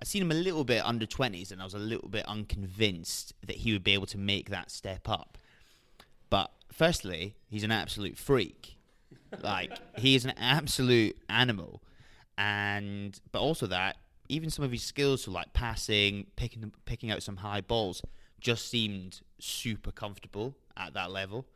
I 0.00 0.04
seen 0.04 0.22
him 0.22 0.30
a 0.30 0.34
little 0.34 0.64
bit 0.64 0.84
under 0.84 1.06
20s, 1.06 1.52
and 1.52 1.60
I 1.60 1.64
was 1.64 1.74
a 1.74 1.78
little 1.78 2.08
bit 2.08 2.26
unconvinced 2.26 3.34
that 3.46 3.56
he 3.56 3.72
would 3.72 3.84
be 3.84 3.92
able 3.92 4.06
to 4.06 4.18
make 4.18 4.50
that 4.50 4.70
step 4.70 5.08
up. 5.08 5.38
But 6.30 6.50
firstly, 6.72 7.34
he's 7.48 7.64
an 7.64 7.72
absolute 7.72 8.16
freak. 8.16 8.78
like 9.42 9.78
he 9.96 10.14
is 10.14 10.24
an 10.24 10.32
absolute 10.36 11.16
animal, 11.28 11.82
and 12.38 13.18
but 13.32 13.40
also 13.40 13.66
that 13.66 13.96
even 14.28 14.50
some 14.50 14.64
of 14.64 14.72
his 14.72 14.82
skills, 14.82 15.24
so 15.24 15.30
like 15.30 15.52
passing, 15.52 16.26
picking 16.36 16.72
picking 16.84 17.10
out 17.10 17.22
some 17.22 17.38
high 17.38 17.60
balls, 17.60 18.02
just 18.40 18.68
seemed 18.68 19.20
super 19.38 19.90
comfortable 19.92 20.56
at 20.76 20.94
that 20.94 21.10
level. 21.10 21.46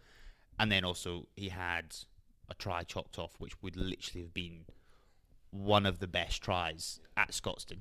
And 0.58 0.70
then 0.70 0.84
also 0.84 1.26
he 1.36 1.48
had 1.48 1.96
a 2.48 2.54
try 2.54 2.82
chopped 2.82 3.18
off, 3.18 3.32
which 3.38 3.60
would 3.62 3.76
literally 3.76 4.22
have 4.22 4.34
been 4.34 4.64
one 5.50 5.86
of 5.86 5.98
the 6.00 6.06
best 6.06 6.42
tries 6.42 7.00
at 7.16 7.30
Scotstoun. 7.30 7.78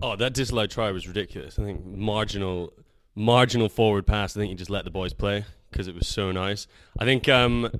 Oh, 0.00 0.16
that 0.16 0.34
disallowed 0.34 0.70
try 0.70 0.90
was 0.90 1.08
ridiculous. 1.08 1.58
I 1.58 1.64
think 1.64 1.84
marginal, 1.84 2.72
marginal 3.14 3.68
forward 3.68 4.06
pass. 4.06 4.36
I 4.36 4.40
think 4.40 4.50
you 4.50 4.56
just 4.56 4.70
let 4.70 4.84
the 4.84 4.90
boys 4.90 5.12
play 5.12 5.44
because 5.70 5.88
it 5.88 5.94
was 5.94 6.06
so 6.06 6.32
nice. 6.32 6.66
I 6.98 7.04
think 7.04 7.28
um, 7.28 7.70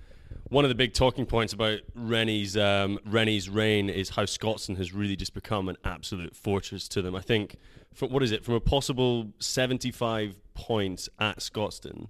one 0.48 0.64
of 0.64 0.68
the 0.68 0.74
big 0.74 0.92
talking 0.92 1.26
points 1.26 1.52
about 1.52 1.80
Rennie's 1.94 2.56
um, 2.56 2.98
Rennie's 3.06 3.48
reign 3.48 3.88
is 3.88 4.10
how 4.10 4.24
Scotstoun 4.24 4.76
has 4.76 4.92
really 4.92 5.16
just 5.16 5.34
become 5.34 5.68
an 5.68 5.76
absolute 5.84 6.36
fortress 6.36 6.88
to 6.88 7.02
them. 7.02 7.14
I 7.14 7.20
think, 7.20 7.56
what 8.00 8.22
is 8.22 8.32
it? 8.32 8.44
From 8.44 8.54
a 8.54 8.60
possible 8.60 9.32
75 9.38 10.40
points 10.54 11.08
at 11.18 11.38
Scotstoun, 11.38 12.08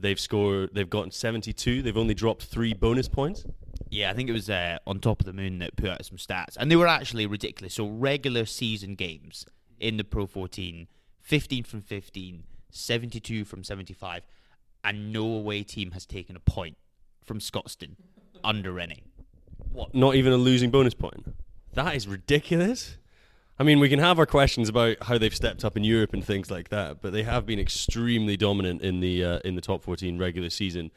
they've 0.00 0.18
scored. 0.18 0.70
They've 0.72 0.88
gotten 0.88 1.10
72. 1.10 1.82
They've 1.82 1.96
only 1.96 2.14
dropped 2.14 2.44
three 2.44 2.72
bonus 2.72 3.08
points. 3.08 3.44
Yeah, 3.90 4.10
I 4.10 4.14
think 4.14 4.28
it 4.28 4.32
was 4.32 4.50
uh, 4.50 4.78
on 4.86 4.98
top 4.98 5.20
of 5.20 5.26
the 5.26 5.32
moon 5.32 5.58
that 5.58 5.76
put 5.76 5.90
out 5.90 6.04
some 6.04 6.16
stats, 6.16 6.56
and 6.58 6.70
they 6.70 6.76
were 6.76 6.88
actually 6.88 7.26
ridiculous. 7.26 7.74
So 7.74 7.86
regular 7.86 8.46
season 8.46 8.94
games 8.94 9.46
in 9.78 9.98
the 9.98 10.04
Pro 10.04 10.26
14, 10.26 10.88
15 11.20 11.64
from 11.64 11.82
15, 11.82 12.44
72 12.74 13.44
from 13.44 13.64
75, 13.64 14.22
and 14.82 15.12
no 15.12 15.24
away 15.24 15.62
team 15.62 15.92
has 15.92 16.04
taken 16.06 16.36
a 16.36 16.40
point 16.40 16.76
from 17.24 17.38
Scotstoun 17.38 17.96
under 18.42 18.72
Rennie. 18.72 19.04
What? 19.72 19.94
Not 19.94 20.14
even 20.14 20.32
a 20.32 20.36
losing 20.36 20.70
bonus 20.70 20.94
point. 20.94 21.24
That 21.72 21.94
is 21.96 22.06
ridiculous. 22.06 22.98
I 23.58 23.62
mean, 23.62 23.78
we 23.78 23.88
can 23.88 24.00
have 24.00 24.18
our 24.18 24.26
questions 24.26 24.68
about 24.68 24.96
how 25.02 25.16
they've 25.16 25.34
stepped 25.34 25.64
up 25.64 25.76
in 25.76 25.84
Europe 25.84 26.12
and 26.12 26.24
things 26.24 26.50
like 26.50 26.70
that, 26.70 27.00
but 27.00 27.12
they 27.12 27.22
have 27.22 27.46
been 27.46 27.60
extremely 27.60 28.36
dominant 28.36 28.82
in 28.82 29.00
the 29.00 29.24
uh, 29.24 29.38
in 29.44 29.54
the 29.54 29.60
top 29.60 29.82
14 29.82 30.18
regular 30.18 30.50
season, 30.50 30.90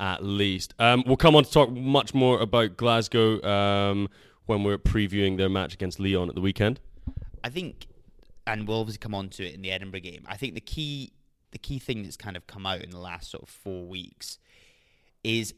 at 0.00 0.24
least. 0.24 0.74
Um, 0.78 1.04
we'll 1.06 1.18
come 1.18 1.36
on 1.36 1.44
to 1.44 1.50
talk 1.50 1.70
much 1.70 2.14
more 2.14 2.40
about 2.40 2.76
Glasgow 2.78 3.42
um, 3.42 4.08
when 4.46 4.64
we're 4.64 4.78
previewing 4.78 5.36
their 5.36 5.50
match 5.50 5.74
against 5.74 6.00
Lyon 6.00 6.30
at 6.30 6.34
the 6.34 6.40
weekend. 6.40 6.80
I 7.44 7.50
think, 7.50 7.86
and 8.46 8.66
we'll 8.66 8.80
obviously 8.80 8.98
come 8.98 9.14
on 9.14 9.28
to 9.30 9.46
it 9.46 9.54
in 9.54 9.60
the 9.60 9.70
Edinburgh 9.70 10.00
game. 10.00 10.24
I 10.26 10.36
think 10.36 10.54
the 10.54 10.60
key, 10.60 11.12
the 11.50 11.58
key 11.58 11.78
thing 11.78 12.02
that's 12.02 12.16
kind 12.16 12.36
of 12.36 12.46
come 12.46 12.66
out 12.66 12.82
in 12.82 12.90
the 12.90 12.98
last 12.98 13.30
sort 13.30 13.42
of 13.42 13.48
four 13.48 13.86
weeks 13.86 14.38
is 15.24 15.54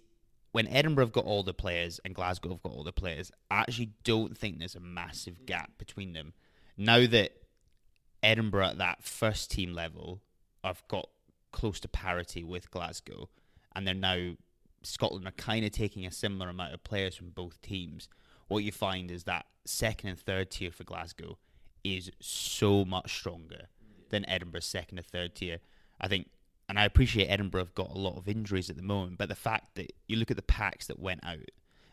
when 0.53 0.67
Edinburgh 0.69 1.07
have 1.07 1.13
got 1.13 1.25
all 1.25 1.43
the 1.43 1.55
players 1.55 2.01
and 2.05 2.15
Glasgow 2.15 2.51
have 2.51 2.63
got 2.63 2.73
all 2.73 2.85
the 2.85 2.93
players. 2.93 3.31
I 3.51 3.61
actually 3.61 3.93
don't 4.05 4.37
think 4.37 4.59
there's 4.59 4.75
a 4.75 4.81
massive 4.81 5.47
gap 5.47 5.73
between 5.79 6.13
them. 6.13 6.33
Now 6.77 7.07
that 7.07 7.33
Edinburgh 8.23 8.67
at 8.67 8.79
that 8.79 9.03
first 9.05 9.51
team 9.51 9.73
level 9.73 10.21
have 10.65 10.83
got 10.89 11.09
close 11.53 11.81
to 11.81 11.89
parity 11.89 12.45
with 12.45 12.71
Glasgow, 12.71 13.29
and 13.75 13.87
they're 13.87 13.95
now 13.95 14.35
Scotland 14.83 15.27
are 15.27 15.33
kind 15.33 15.65
of 15.65 15.73
taking 15.73 16.07
a 16.07 16.11
similar 16.11 16.49
amount 16.49 16.75
of 16.75 16.85
players 16.85 17.15
from 17.15 17.31
both 17.31 17.61
teams. 17.63 18.09
What 18.49 18.65
you 18.65 18.73
find 18.73 19.11
is 19.11 19.25
that 19.25 19.47
second 19.65 20.11
and 20.11 20.19
third 20.19 20.51
tier 20.51 20.71
for 20.71 20.85
Glasgow 20.85 21.39
is 21.85 22.11
so 22.21 22.85
much 22.85 23.15
stronger 23.15 23.69
than 24.11 24.29
Edinburgh's 24.29 24.67
second 24.67 24.99
and 24.99 25.07
third 25.07 25.35
tier. 25.35 25.59
I 26.01 26.09
think, 26.09 26.29
and 26.69 26.79
I 26.79 26.85
appreciate 26.85 27.27
Edinburgh 27.27 27.63
have 27.63 27.75
got 27.75 27.91
a 27.91 27.99
lot 27.99 28.17
of 28.17 28.29
injuries 28.29 28.71
at 28.71 28.77
the 28.77 28.83
moment, 28.83 29.19
but 29.19 29.29
the 29.29 29.35
fact 29.35 29.75
that 29.75 29.93
you 30.07 30.17
look 30.17 30.31
at 30.31 30.37
the 30.37 30.43
packs 30.43 30.87
that 30.87 30.99
went 30.99 31.25
out 31.25 31.51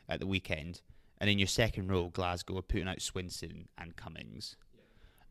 at 0.07 0.19
the 0.19 0.27
weekend, 0.27 0.81
and 1.19 1.29
in 1.29 1.39
your 1.39 1.47
second 1.47 1.89
row, 1.89 2.09
Glasgow 2.09 2.57
are 2.59 2.61
putting 2.61 2.87
out 2.87 2.99
Swinson 2.99 3.65
and 3.77 3.95
Cummings, 3.95 4.55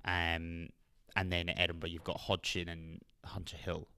um, 0.05 0.69
and 1.15 1.33
then 1.33 1.49
at 1.49 1.59
Edinburgh 1.59 1.91
you've 1.91 2.05
got 2.05 2.21
Hodgson 2.21 2.69
and 2.69 3.01
Hunter 3.25 3.57
Hill. 3.57 3.89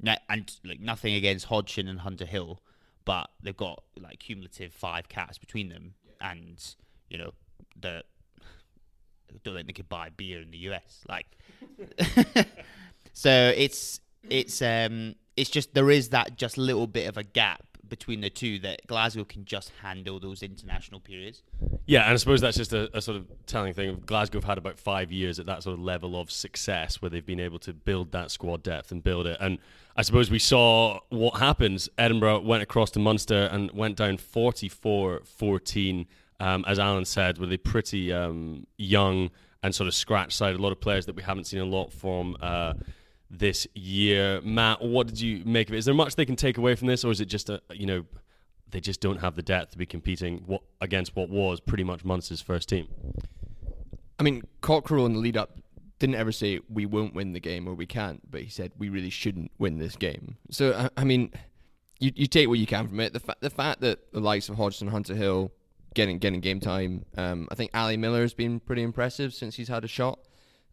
Now, 0.00 0.16
and 0.28 0.50
like 0.64 0.80
nothing 0.80 1.14
against 1.14 1.46
Hodgson 1.46 1.88
and 1.88 2.00
Hunter 2.00 2.24
Hill, 2.24 2.60
but 3.04 3.30
they've 3.42 3.56
got 3.56 3.82
like 3.98 4.20
cumulative 4.20 4.72
five 4.72 5.08
caps 5.08 5.38
between 5.38 5.68
them, 5.68 5.94
and 6.20 6.64
you 7.10 7.18
know 7.18 7.32
the 7.78 8.04
I 8.40 9.36
don't 9.42 9.54
think 9.54 9.66
they 9.66 9.72
could 9.72 9.88
buy 9.88 10.10
beer 10.10 10.40
in 10.40 10.50
the 10.50 10.58
US. 10.58 11.04
Like, 11.08 11.26
so 13.18 13.52
it's 13.56 13.98
it's 14.30 14.62
um 14.62 15.16
it's 15.36 15.50
just 15.50 15.74
there 15.74 15.90
is 15.90 16.10
that 16.10 16.36
just 16.36 16.56
little 16.56 16.86
bit 16.86 17.08
of 17.08 17.16
a 17.16 17.24
gap 17.24 17.64
between 17.88 18.20
the 18.20 18.30
two 18.30 18.60
that 18.60 18.86
Glasgow 18.86 19.24
can 19.24 19.44
just 19.44 19.72
handle 19.82 20.20
those 20.20 20.44
international 20.44 21.00
periods. 21.00 21.42
Yeah, 21.86 22.02
and 22.02 22.12
I 22.12 22.16
suppose 22.16 22.40
that's 22.40 22.56
just 22.56 22.72
a, 22.72 22.96
a, 22.96 23.00
sort 23.00 23.16
of 23.16 23.26
telling 23.46 23.74
thing. 23.74 24.00
Glasgow 24.06 24.38
have 24.38 24.44
had 24.44 24.58
about 24.58 24.78
five 24.78 25.10
years 25.10 25.40
at 25.40 25.46
that 25.46 25.64
sort 25.64 25.74
of 25.74 25.80
level 25.80 26.20
of 26.20 26.30
success 26.30 27.02
where 27.02 27.08
they've 27.08 27.26
been 27.26 27.40
able 27.40 27.58
to 27.60 27.72
build 27.72 28.12
that 28.12 28.30
squad 28.30 28.62
depth 28.62 28.92
and 28.92 29.02
build 29.02 29.26
it. 29.26 29.36
And 29.40 29.58
I 29.96 30.02
suppose 30.02 30.30
we 30.30 30.38
saw 30.38 31.00
what 31.08 31.40
happens. 31.40 31.88
Edinburgh 31.98 32.40
went 32.40 32.62
across 32.62 32.90
to 32.92 33.00
Munster 33.00 33.48
and 33.50 33.72
went 33.72 33.96
down 33.96 34.18
44 34.18 35.22
14. 35.24 36.06
Um, 36.38 36.64
as 36.68 36.78
Alan 36.78 37.04
said, 37.04 37.38
with 37.38 37.52
a 37.52 37.56
pretty 37.56 38.12
um, 38.12 38.68
young 38.76 39.30
and 39.64 39.74
sort 39.74 39.88
of 39.88 39.94
scratch 39.94 40.36
side, 40.36 40.54
a 40.54 40.58
lot 40.58 40.70
of 40.70 40.80
players 40.80 41.06
that 41.06 41.16
we 41.16 41.22
haven't 41.22 41.44
seen 41.44 41.60
a 41.60 41.64
lot 41.64 41.92
from. 41.92 42.36
Uh, 42.40 42.74
this 43.30 43.66
year. 43.74 44.40
Matt, 44.42 44.82
what 44.82 45.06
did 45.06 45.20
you 45.20 45.42
make 45.44 45.68
of 45.68 45.74
it? 45.74 45.78
Is 45.78 45.84
there 45.84 45.94
much 45.94 46.16
they 46.16 46.24
can 46.24 46.36
take 46.36 46.58
away 46.58 46.74
from 46.74 46.88
this, 46.88 47.04
or 47.04 47.10
is 47.10 47.20
it 47.20 47.26
just 47.26 47.48
a 47.50 47.60
you 47.72 47.86
know 47.86 48.04
they 48.70 48.80
just 48.80 49.00
don't 49.00 49.18
have 49.18 49.34
the 49.34 49.42
depth 49.42 49.72
to 49.72 49.78
be 49.78 49.86
competing 49.86 50.42
what, 50.46 50.62
against 50.80 51.16
what 51.16 51.30
was 51.30 51.60
pretty 51.60 51.84
much 51.84 52.04
Munster's 52.04 52.40
first 52.40 52.68
team? 52.68 52.88
I 54.18 54.22
mean, 54.22 54.42
Cockerill 54.62 55.06
in 55.06 55.14
the 55.14 55.20
lead 55.20 55.36
up 55.36 55.58
didn't 55.98 56.16
ever 56.16 56.32
say 56.32 56.60
we 56.68 56.86
won't 56.86 57.14
win 57.14 57.32
the 57.32 57.40
game 57.40 57.68
or 57.68 57.74
we 57.74 57.86
can't, 57.86 58.30
but 58.30 58.42
he 58.42 58.48
said 58.48 58.72
we 58.78 58.88
really 58.88 59.10
shouldn't 59.10 59.50
win 59.58 59.78
this 59.78 59.96
game. 59.96 60.36
So 60.50 60.72
I, 60.74 61.00
I 61.00 61.04
mean, 61.04 61.32
you 61.98 62.12
you 62.14 62.26
take 62.26 62.48
what 62.48 62.58
you 62.58 62.66
can 62.66 62.88
from 62.88 63.00
it. 63.00 63.12
The 63.12 63.20
fa- 63.20 63.36
the 63.40 63.50
fact 63.50 63.80
that 63.80 64.12
the 64.12 64.20
likes 64.20 64.48
of 64.48 64.56
Hodgson, 64.56 64.88
Hunter 64.88 65.14
Hill 65.14 65.52
getting 65.94 66.18
getting 66.18 66.40
game 66.40 66.60
time. 66.60 67.04
Um, 67.16 67.48
I 67.50 67.54
think 67.54 67.70
Ali 67.74 67.96
Miller 67.96 68.22
has 68.22 68.34
been 68.34 68.60
pretty 68.60 68.82
impressive 68.82 69.34
since 69.34 69.56
he's 69.56 69.68
had 69.68 69.84
a 69.84 69.88
shot. 69.88 70.20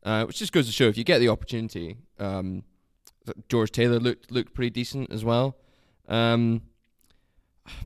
Uh, 0.05 0.24
which 0.25 0.38
just 0.38 0.53
goes 0.53 0.67
to 0.67 0.71
show 0.71 0.88
if 0.88 0.97
you 0.97 1.03
get 1.03 1.17
the 1.17 1.29
opportunity, 1.29 1.97
um, 2.19 2.63
George 3.50 3.71
Taylor 3.71 4.00
looked 4.00 4.31
looked 4.31 4.53
pretty 4.53 4.69
decent 4.69 5.12
as 5.12 5.25
well. 5.25 5.57
Um, 6.07 6.62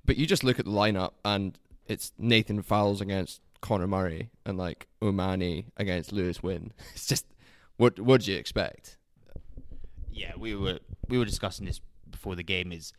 but 0.05 0.17
you 0.17 0.25
just 0.25 0.43
look 0.43 0.59
at 0.59 0.65
the 0.65 0.71
lineup 0.71 1.11
and 1.23 1.57
it's 1.87 2.11
Nathan 2.17 2.61
Fowles 2.61 2.99
against 2.99 3.41
Conor 3.61 3.87
Murray 3.87 4.29
and 4.45 4.57
like 4.57 4.87
O'Mahony 5.01 5.67
against 5.77 6.11
Lewis 6.11 6.43
Wynne. 6.43 6.73
It's 6.93 7.07
just 7.07 7.25
what 7.77 7.97
what 7.99 8.21
do 8.21 8.33
you 8.33 8.37
expect? 8.37 8.97
Yeah, 10.11 10.33
we 10.37 10.55
were 10.55 10.79
we 11.07 11.17
were 11.17 11.25
discussing 11.25 11.65
this 11.65 11.79
before 12.09 12.35
the 12.35 12.43
game. 12.43 12.73
Is 12.73 12.91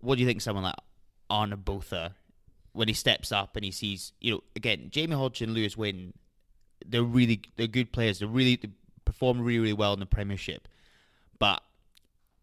what 0.00 0.16
do 0.16 0.20
you 0.22 0.26
think 0.26 0.40
someone 0.40 0.64
like 0.64 0.74
Arne 1.30 1.54
Botha 1.64 2.16
when 2.72 2.88
he 2.88 2.94
steps 2.94 3.30
up 3.30 3.54
and 3.54 3.64
he 3.64 3.70
sees 3.70 4.12
you 4.20 4.32
know 4.32 4.40
again 4.56 4.88
Jamie 4.90 5.14
Hodgson, 5.14 5.54
Lewis 5.54 5.76
Wynne 5.76 6.14
they're 6.88 7.02
really 7.02 7.42
they're 7.56 7.66
good 7.66 7.92
players. 7.92 8.18
They're 8.18 8.28
really 8.28 8.56
they 8.56 8.70
perform 9.04 9.40
really 9.40 9.58
really 9.58 9.72
well 9.72 9.92
in 9.92 10.00
the 10.00 10.06
Premiership, 10.06 10.68
but 11.38 11.62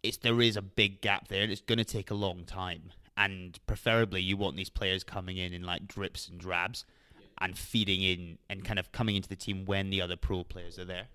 it's 0.03 0.17
there 0.17 0.41
is 0.41 0.55
a 0.55 0.61
big 0.61 1.01
gap 1.01 1.27
there, 1.27 1.43
and 1.43 1.51
it's 1.51 1.61
going 1.61 1.77
to 1.79 1.85
take 1.85 2.11
a 2.11 2.15
long 2.15 2.43
time. 2.45 2.91
And 3.17 3.57
preferably, 3.65 4.21
you 4.21 4.35
want 4.35 4.57
these 4.57 4.69
players 4.69 5.03
coming 5.03 5.37
in 5.37 5.53
in 5.53 5.63
like 5.63 5.87
drips 5.87 6.27
and 6.27 6.39
drabs, 6.39 6.85
and 7.39 7.57
feeding 7.57 8.01
in 8.01 8.37
and 8.49 8.63
kind 8.63 8.79
of 8.79 8.91
coming 8.91 9.15
into 9.15 9.29
the 9.29 9.35
team 9.35 9.65
when 9.65 9.89
the 9.89 10.01
other 10.01 10.15
pro 10.15 10.43
players 10.43 10.79
are 10.79 10.85
there. 10.85 11.07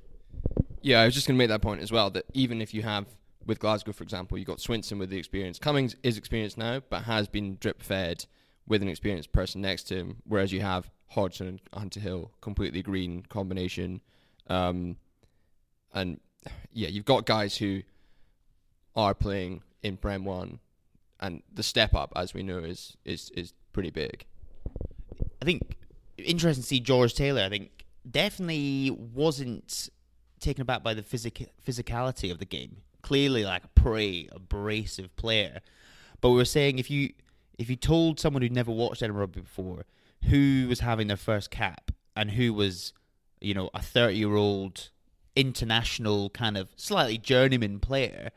Yeah, 0.83 1.01
I 1.01 1.05
was 1.05 1.15
just 1.15 1.27
going 1.27 1.37
to 1.37 1.39
make 1.39 1.49
that 1.49 1.63
point 1.63 1.83
as 1.83 1.93
well. 1.93 2.11
That 2.11 2.25
even 2.33 2.61
if 2.61 2.73
you 2.75 2.83
have 2.83 3.07
with 3.47 3.59
Glasgow, 3.59 3.93
for 3.93 4.03
example, 4.03 4.39
you've 4.39 4.47
got 4.47 4.59
Swinson 4.59 4.99
with 4.99 5.11
the 5.11 5.19
experience. 5.19 5.59
Cummings 5.59 5.97
is 6.03 6.19
experienced 6.19 6.59
now, 6.59 6.81
but 6.89 7.03
has 7.03 7.29
been 7.29 7.57
drip 7.61 7.83
fed 7.83 8.27
with 8.67 8.83
an 8.83 8.89
experienced 8.89 9.33
person 9.33 9.61
next 9.61 9.85
to 9.85 9.97
him. 9.97 10.17
Whereas 10.25 10.53
you 10.53 10.61
have 10.61 10.91
Hodgson 11.11 11.47
and 11.49 11.61
Hunter 11.75 12.01
Hill, 12.01 12.31
completely 12.41 12.83
green 12.83 13.23
combination. 13.29 14.01
Um, 14.49 14.97
and 15.93 16.21
yeah, 16.73 16.89
you've 16.89 17.05
got 17.05 17.27
guys 17.27 17.57
who 17.57 17.83
are 18.97 19.15
playing 19.15 19.63
in 19.83 19.97
Prem 19.97 20.25
One, 20.25 20.61
and 21.19 21.43
the 21.53 21.63
step 21.63 21.95
up, 21.95 22.13
as 22.17 22.33
we 22.33 22.43
know, 22.43 22.59
is 22.59 22.97
is 23.05 23.31
is 23.31 23.53
pretty 23.73 23.91
big. 23.91 24.25
I 25.43 25.45
think 25.45 25.77
interesting 26.17 26.63
to 26.63 26.67
see 26.67 26.81
George 26.81 27.15
Taylor. 27.15 27.43
I 27.43 27.49
think 27.49 27.85
definitely 28.09 28.91
wasn't 28.91 29.91
taken 30.39 30.63
aback 30.63 30.83
by 30.83 30.95
the 30.95 31.03
physic- 31.03 31.51
physicality 31.67 32.31
of 32.31 32.39
the 32.39 32.45
game. 32.45 32.79
Clearly, 33.03 33.45
like 33.45 33.65
a 33.65 33.69
pretty 33.69 34.29
abrasive 34.33 35.15
player. 35.17 35.61
But 36.21 36.31
we 36.31 36.37
were 36.37 36.45
saying 36.45 36.79
if 36.79 36.91
you 36.91 37.13
if 37.59 37.69
you 37.69 37.77
told 37.77 38.21
someone 38.21 38.43
who'd 38.43 38.53
never 38.53 38.71
watched 38.71 39.03
Edinburgh 39.03 39.29
before 39.29 39.85
who 40.29 40.67
was 40.69 40.81
having 40.81 41.09
their 41.09 41.17
first 41.17 41.51
cap 41.51 41.91
and 42.17 42.33
who 42.33 42.53
was, 42.53 42.93
you 43.41 43.55
know, 43.55 43.71
a 43.75 43.83
30 43.83 44.17
year 44.17 44.35
old 44.35 44.91
international 45.37 46.31
kind 46.31 46.57
of 46.57 46.69
slightly 46.77 47.19
journeyman 47.19 47.81
player, 47.81 48.31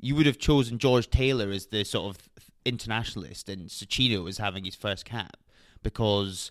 you 0.00 0.14
would 0.14 0.26
have 0.26 0.38
chosen 0.38 0.78
George 0.78 1.08
Taylor 1.08 1.50
as 1.50 1.66
the 1.66 1.84
sort 1.84 2.14
of 2.14 2.28
internationalist 2.64 3.48
and 3.48 3.68
Socino 3.68 4.22
was 4.24 4.38
having 4.38 4.64
his 4.64 4.74
first 4.74 5.04
cap 5.04 5.36
because 5.82 6.50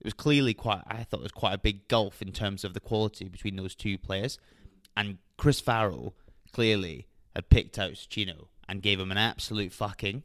it 0.00 0.04
was 0.04 0.14
clearly 0.14 0.54
quite, 0.54 0.82
I 0.86 1.04
thought 1.04 1.20
it 1.20 1.24
was 1.24 1.32
quite 1.32 1.54
a 1.54 1.58
big 1.58 1.88
gulf 1.88 2.22
in 2.22 2.32
terms 2.32 2.64
of 2.64 2.74
the 2.74 2.80
quality 2.80 3.28
between 3.28 3.56
those 3.56 3.74
two 3.74 3.98
players. 3.98 4.38
And 4.96 5.18
Chris 5.36 5.60
Farrell 5.60 6.14
clearly 6.52 7.06
had 7.34 7.50
picked 7.50 7.78
out 7.78 7.92
Socino 7.92 8.46
and 8.68 8.82
gave 8.82 8.98
him 8.98 9.10
an 9.10 9.18
absolute 9.18 9.72
fucking. 9.72 10.22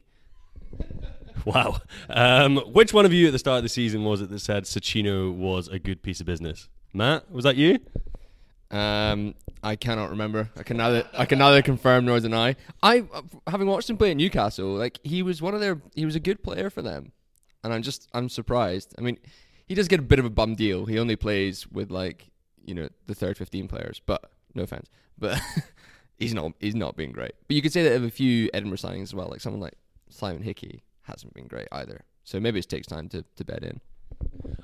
Wow. 1.44 1.78
Um, 2.08 2.58
which 2.58 2.92
one 2.92 3.04
of 3.04 3.12
you 3.12 3.26
at 3.26 3.32
the 3.32 3.38
start 3.38 3.58
of 3.58 3.62
the 3.62 3.68
season 3.68 4.04
was 4.04 4.20
it 4.20 4.30
that 4.30 4.38
said 4.38 4.64
Socino 4.64 5.34
was 5.34 5.68
a 5.68 5.78
good 5.78 6.02
piece 6.02 6.20
of 6.20 6.26
business? 6.26 6.68
Matt, 6.92 7.30
was 7.30 7.44
that 7.44 7.56
you? 7.56 7.78
Um, 8.70 9.34
I 9.62 9.76
cannot 9.76 10.10
remember. 10.10 10.50
I 10.56 10.62
can 10.62 10.78
neither 10.78 11.06
I 11.12 11.26
can 11.26 11.38
neither 11.38 11.62
confirm 11.62 12.06
nor 12.06 12.18
deny. 12.20 12.56
I, 12.82 13.04
having 13.46 13.66
watched 13.66 13.90
him 13.90 13.96
play 13.96 14.10
at 14.10 14.16
Newcastle, 14.16 14.68
like 14.74 14.98
he 15.02 15.22
was 15.22 15.42
one 15.42 15.54
of 15.54 15.60
their 15.60 15.80
he 15.94 16.04
was 16.04 16.16
a 16.16 16.20
good 16.20 16.42
player 16.42 16.70
for 16.70 16.80
them, 16.80 17.12
and 17.62 17.72
I'm 17.72 17.82
just 17.82 18.08
I'm 18.14 18.28
surprised. 18.28 18.94
I 18.98 19.02
mean, 19.02 19.18
he 19.66 19.74
does 19.74 19.88
get 19.88 20.00
a 20.00 20.02
bit 20.02 20.18
of 20.18 20.24
a 20.24 20.30
bum 20.30 20.54
deal. 20.54 20.86
He 20.86 20.98
only 20.98 21.16
plays 21.16 21.70
with 21.70 21.90
like 21.90 22.30
you 22.64 22.74
know 22.74 22.88
the 23.06 23.14
third 23.14 23.36
fifteen 23.36 23.68
players, 23.68 24.00
but 24.04 24.30
no 24.54 24.62
offense, 24.62 24.88
but 25.18 25.38
he's 26.18 26.32
not 26.32 26.52
he's 26.58 26.74
not 26.74 26.96
being 26.96 27.12
great. 27.12 27.32
But 27.46 27.56
you 27.56 27.62
could 27.62 27.72
say 27.72 27.82
that 27.82 27.94
of 27.94 28.04
a 28.04 28.10
few 28.10 28.48
Edinburgh 28.54 28.78
signings 28.78 29.02
as 29.02 29.14
well, 29.14 29.28
like 29.28 29.40
someone 29.40 29.60
like 29.60 29.74
Simon 30.08 30.42
Hickey 30.42 30.82
hasn't 31.02 31.34
been 31.34 31.46
great 31.46 31.68
either. 31.72 32.04
So 32.24 32.40
maybe 32.40 32.58
it 32.58 32.68
takes 32.68 32.86
time 32.86 33.08
to, 33.10 33.24
to 33.36 33.44
bed 33.44 33.64
in. 33.64 33.80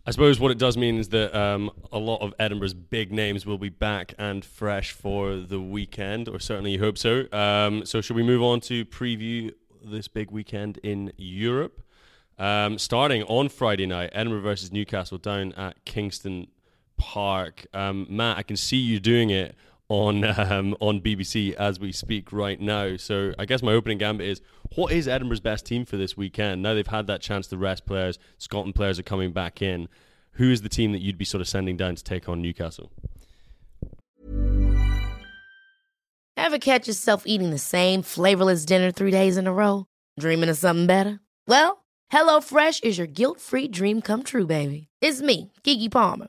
I 0.06 0.10
suppose 0.10 0.40
what 0.40 0.50
it 0.50 0.58
does 0.58 0.76
mean 0.76 0.98
is 0.98 1.10
that 1.10 1.38
um, 1.38 1.70
a 1.92 1.98
lot 1.98 2.22
of 2.22 2.32
Edinburgh's 2.38 2.74
big 2.74 3.12
names 3.12 3.44
will 3.44 3.58
be 3.58 3.68
back 3.68 4.14
and 4.18 4.44
fresh 4.44 4.92
for 4.92 5.36
the 5.36 5.60
weekend, 5.60 6.28
or 6.28 6.38
certainly 6.38 6.72
you 6.72 6.78
hope 6.78 6.96
so. 6.96 7.26
Um, 7.32 7.84
so, 7.84 8.00
should 8.00 8.16
we 8.16 8.22
move 8.22 8.42
on 8.42 8.60
to 8.62 8.84
preview 8.86 9.52
this 9.84 10.08
big 10.08 10.30
weekend 10.30 10.78
in 10.78 11.12
Europe? 11.16 11.82
Um, 12.38 12.78
starting 12.78 13.22
on 13.24 13.48
Friday 13.48 13.84
night, 13.84 14.10
Edinburgh 14.12 14.42
versus 14.42 14.72
Newcastle 14.72 15.18
down 15.18 15.52
at 15.54 15.84
Kingston 15.84 16.46
Park. 16.96 17.66
Um, 17.74 18.06
Matt, 18.08 18.38
I 18.38 18.42
can 18.42 18.56
see 18.56 18.76
you 18.76 19.00
doing 19.00 19.30
it 19.30 19.56
on 19.88 20.24
um, 20.24 20.76
on 20.80 21.00
BBC 21.00 21.54
as 21.54 21.80
we 21.80 21.92
speak 21.92 22.32
right 22.32 22.60
now. 22.60 22.96
So 22.96 23.32
I 23.38 23.44
guess 23.44 23.62
my 23.62 23.72
opening 23.72 23.98
gambit 23.98 24.28
is: 24.28 24.40
what 24.74 24.92
is 24.92 25.08
Edinburgh's 25.08 25.40
best 25.40 25.66
team 25.66 25.84
for 25.84 25.96
this 25.96 26.16
weekend? 26.16 26.62
Now 26.62 26.74
they've 26.74 26.86
had 26.86 27.06
that 27.06 27.20
chance 27.20 27.46
to 27.48 27.56
rest 27.56 27.86
players, 27.86 28.18
Scotland 28.38 28.74
players 28.74 28.98
are 28.98 29.04
coming 29.04 29.32
back 29.32 29.62
in. 29.62 29.88
Who 30.32 30.52
is 30.52 30.62
the 30.62 30.68
team 30.68 30.92
that 30.92 31.00
you'd 31.00 31.18
be 31.18 31.24
sort 31.24 31.40
of 31.40 31.48
sending 31.48 31.76
down 31.76 31.96
to 31.96 32.04
take 32.04 32.28
on 32.28 32.40
Newcastle? 32.40 32.92
Ever 36.36 36.58
catch 36.58 36.86
yourself 36.86 37.24
eating 37.26 37.50
the 37.50 37.58
same 37.58 38.02
flavorless 38.02 38.64
dinner 38.64 38.92
three 38.92 39.10
days 39.10 39.36
in 39.36 39.48
a 39.48 39.52
row? 39.52 39.86
Dreaming 40.18 40.48
of 40.48 40.56
something 40.56 40.86
better? 40.86 41.18
Well, 41.48 41.84
HelloFresh 42.12 42.84
is 42.84 42.96
your 42.96 43.08
guilt-free 43.08 43.68
dream 43.68 44.00
come 44.00 44.22
true, 44.22 44.46
baby. 44.46 44.88
It's 45.02 45.20
me, 45.20 45.52
Keke 45.64 45.90
Palmer. 45.90 46.28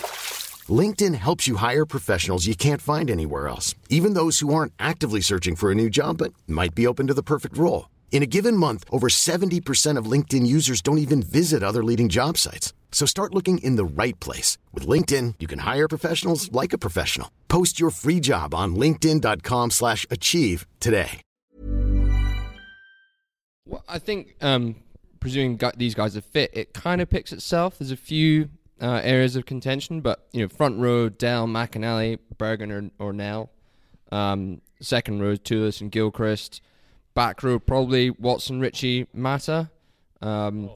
LinkedIn 0.71 1.15
helps 1.15 1.47
you 1.47 1.55
hire 1.55 1.85
professionals 1.85 2.45
you 2.45 2.55
can't 2.55 2.81
find 2.81 3.09
anywhere 3.09 3.47
else, 3.47 3.73
even 3.89 4.13
those 4.13 4.39
who 4.39 4.53
aren't 4.53 4.73
actively 4.77 5.21
searching 5.21 5.55
for 5.55 5.71
a 5.71 5.75
new 5.75 5.89
job 5.89 6.17
but 6.19 6.33
might 6.47 6.75
be 6.75 6.85
open 6.85 7.07
to 7.07 7.13
the 7.15 7.23
perfect 7.23 7.57
role. 7.57 7.89
In 8.11 8.21
a 8.21 8.27
given 8.27 8.55
month, 8.55 8.83
over 8.91 9.07
70% 9.07 9.97
of 9.97 10.05
LinkedIn 10.05 10.45
users 10.45 10.81
don't 10.83 10.99
even 10.99 11.23
visit 11.23 11.63
other 11.63 11.83
leading 11.83 12.09
job 12.09 12.37
sites. 12.37 12.73
So 12.91 13.07
start 13.07 13.33
looking 13.33 13.57
in 13.59 13.77
the 13.77 13.85
right 13.85 14.19
place. 14.19 14.59
With 14.71 14.85
LinkedIn, 14.85 15.35
you 15.39 15.47
can 15.47 15.59
hire 15.59 15.87
professionals 15.87 16.51
like 16.51 16.73
a 16.73 16.77
professional. 16.77 17.31
Post 17.47 17.79
your 17.79 17.89
free 17.89 18.19
job 18.19 18.53
on 18.53 18.75
linkedin.com 18.75 19.71
slash 19.71 20.05
achieve 20.11 20.67
today. 20.79 21.21
Well, 23.65 23.83
I 23.87 23.99
think 23.99 24.35
um, 24.41 24.75
presuming 25.21 25.57
these 25.77 25.95
guys 25.95 26.17
are 26.17 26.21
fit, 26.21 26.51
it 26.53 26.73
kind 26.73 26.99
of 26.99 27.09
picks 27.09 27.31
itself. 27.31 27.79
There's 27.79 27.91
a 27.91 27.97
few 27.97 28.49
uh, 28.81 28.99
areas 29.03 29.35
of 29.35 29.45
contention, 29.45 30.01
but 30.01 30.27
you 30.31 30.41
know, 30.41 30.47
front 30.47 30.79
row, 30.79 31.07
Dell, 31.09 31.47
McInally, 31.47 32.17
Berghan, 32.37 32.71
or, 32.71 33.05
or 33.05 33.13
Nel. 33.13 33.51
Um, 34.11 34.61
second 34.81 35.21
row, 35.21 35.35
Toolis 35.35 35.81
and 35.81 35.91
Gilchrist. 35.91 36.61
Back 37.13 37.43
row, 37.43 37.59
probably 37.59 38.09
Watson, 38.09 38.59
Ritchie, 38.59 39.07
Mata. 39.13 39.69
Um, 40.21 40.69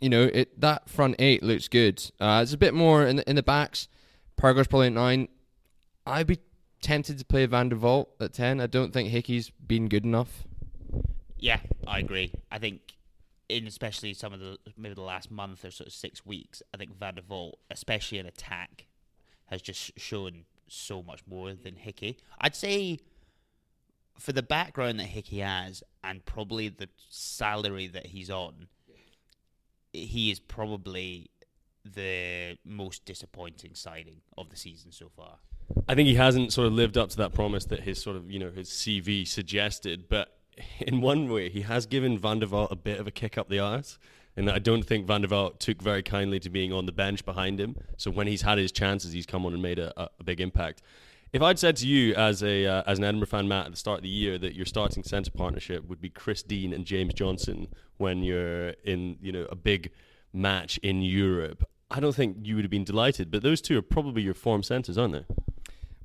you 0.00 0.08
know, 0.08 0.24
it 0.32 0.60
that 0.60 0.88
front 0.88 1.16
eight 1.18 1.42
looks 1.42 1.68
good. 1.68 2.02
Uh, 2.20 2.40
it's 2.42 2.52
a 2.52 2.58
bit 2.58 2.74
more 2.74 3.06
in 3.06 3.16
the, 3.16 3.28
in 3.28 3.36
the 3.36 3.42
backs. 3.42 3.88
Parker's 4.36 4.66
probably 4.66 4.88
at 4.88 4.92
nine. 4.92 5.28
I'd 6.06 6.26
be 6.26 6.38
tempted 6.82 7.18
to 7.18 7.24
play 7.24 7.46
Van 7.46 7.70
der 7.70 7.76
Walt 7.76 8.10
at 8.20 8.32
ten. 8.32 8.60
I 8.60 8.66
don't 8.66 8.92
think 8.92 9.08
Hickey's 9.08 9.50
been 9.50 9.88
good 9.88 10.04
enough. 10.04 10.44
Yeah, 11.38 11.60
I 11.86 11.98
agree. 11.98 12.32
I 12.50 12.58
think 12.58 12.93
in 13.48 13.66
especially 13.66 14.14
some 14.14 14.32
of 14.32 14.40
the 14.40 14.58
maybe 14.76 14.94
the 14.94 15.02
last 15.02 15.30
month 15.30 15.64
or 15.64 15.70
sort 15.70 15.88
of 15.88 15.92
six 15.92 16.24
weeks, 16.24 16.62
I 16.72 16.76
think 16.76 16.96
Van 16.98 17.16
der 17.16 17.22
Walt, 17.28 17.58
especially 17.70 18.18
in 18.18 18.26
attack, 18.26 18.86
has 19.46 19.62
just 19.62 19.98
shown 19.98 20.44
so 20.68 21.02
much 21.02 21.20
more 21.26 21.52
than 21.54 21.76
Hickey. 21.76 22.18
I'd 22.40 22.56
say 22.56 23.00
for 24.18 24.32
the 24.32 24.42
background 24.42 25.00
that 25.00 25.06
Hickey 25.06 25.40
has 25.40 25.82
and 26.02 26.24
probably 26.24 26.68
the 26.68 26.88
salary 27.08 27.86
that 27.88 28.06
he's 28.06 28.30
on, 28.30 28.68
he 29.92 30.30
is 30.30 30.40
probably 30.40 31.30
the 31.84 32.56
most 32.64 33.04
disappointing 33.04 33.74
signing 33.74 34.22
of 34.38 34.48
the 34.48 34.56
season 34.56 34.90
so 34.90 35.10
far. 35.14 35.36
I 35.88 35.94
think 35.94 36.08
he 36.08 36.14
hasn't 36.14 36.52
sort 36.52 36.66
of 36.66 36.72
lived 36.72 36.96
up 36.96 37.10
to 37.10 37.16
that 37.18 37.34
promise 37.34 37.66
that 37.66 37.80
his 37.80 38.00
sort 38.00 38.16
of 38.16 38.30
you 38.30 38.38
know 38.38 38.50
his 38.50 38.68
CV 38.68 39.26
suggested. 39.26 40.08
But 40.08 40.33
in 40.80 41.00
one 41.00 41.30
way, 41.30 41.48
he 41.48 41.62
has 41.62 41.86
given 41.86 42.18
Van 42.18 42.38
der 42.38 42.46
Walt 42.46 42.72
a 42.72 42.76
bit 42.76 42.98
of 42.98 43.06
a 43.06 43.10
kick 43.10 43.38
up 43.38 43.48
the 43.48 43.58
arse. 43.58 43.98
And 44.36 44.50
I 44.50 44.58
don't 44.58 44.82
think 44.82 45.06
Van 45.06 45.22
der 45.22 45.28
Walt 45.28 45.60
took 45.60 45.80
very 45.80 46.02
kindly 46.02 46.40
to 46.40 46.50
being 46.50 46.72
on 46.72 46.86
the 46.86 46.92
bench 46.92 47.24
behind 47.24 47.60
him. 47.60 47.76
So 47.96 48.10
when 48.10 48.26
he's 48.26 48.42
had 48.42 48.58
his 48.58 48.72
chances, 48.72 49.12
he's 49.12 49.26
come 49.26 49.46
on 49.46 49.52
and 49.52 49.62
made 49.62 49.78
a, 49.78 50.10
a 50.18 50.24
big 50.24 50.40
impact. 50.40 50.82
If 51.32 51.42
I'd 51.42 51.58
said 51.58 51.76
to 51.76 51.88
you 51.88 52.14
as 52.14 52.44
a 52.44 52.64
uh, 52.64 52.82
as 52.86 52.98
an 52.98 53.04
Edinburgh 53.04 53.26
fan, 53.26 53.48
Matt, 53.48 53.66
at 53.66 53.72
the 53.72 53.76
start 53.76 53.98
of 53.98 54.02
the 54.04 54.08
year 54.08 54.38
that 54.38 54.54
your 54.54 54.66
starting 54.66 55.02
centre 55.02 55.32
partnership 55.32 55.88
would 55.88 56.00
be 56.00 56.08
Chris 56.08 56.44
Dean 56.44 56.72
and 56.72 56.84
James 56.84 57.12
Johnson 57.12 57.66
when 57.96 58.22
you're 58.22 58.70
in 58.84 59.16
you 59.20 59.32
know 59.32 59.46
a 59.50 59.56
big 59.56 59.90
match 60.32 60.78
in 60.78 61.02
Europe, 61.02 61.68
I 61.90 61.98
don't 62.00 62.14
think 62.14 62.38
you 62.42 62.54
would 62.54 62.64
have 62.64 62.70
been 62.70 62.84
delighted. 62.84 63.30
But 63.32 63.42
those 63.42 63.60
two 63.60 63.76
are 63.78 63.82
probably 63.82 64.22
your 64.22 64.34
form 64.34 64.62
centres, 64.62 64.96
aren't 64.96 65.14
they? 65.14 65.24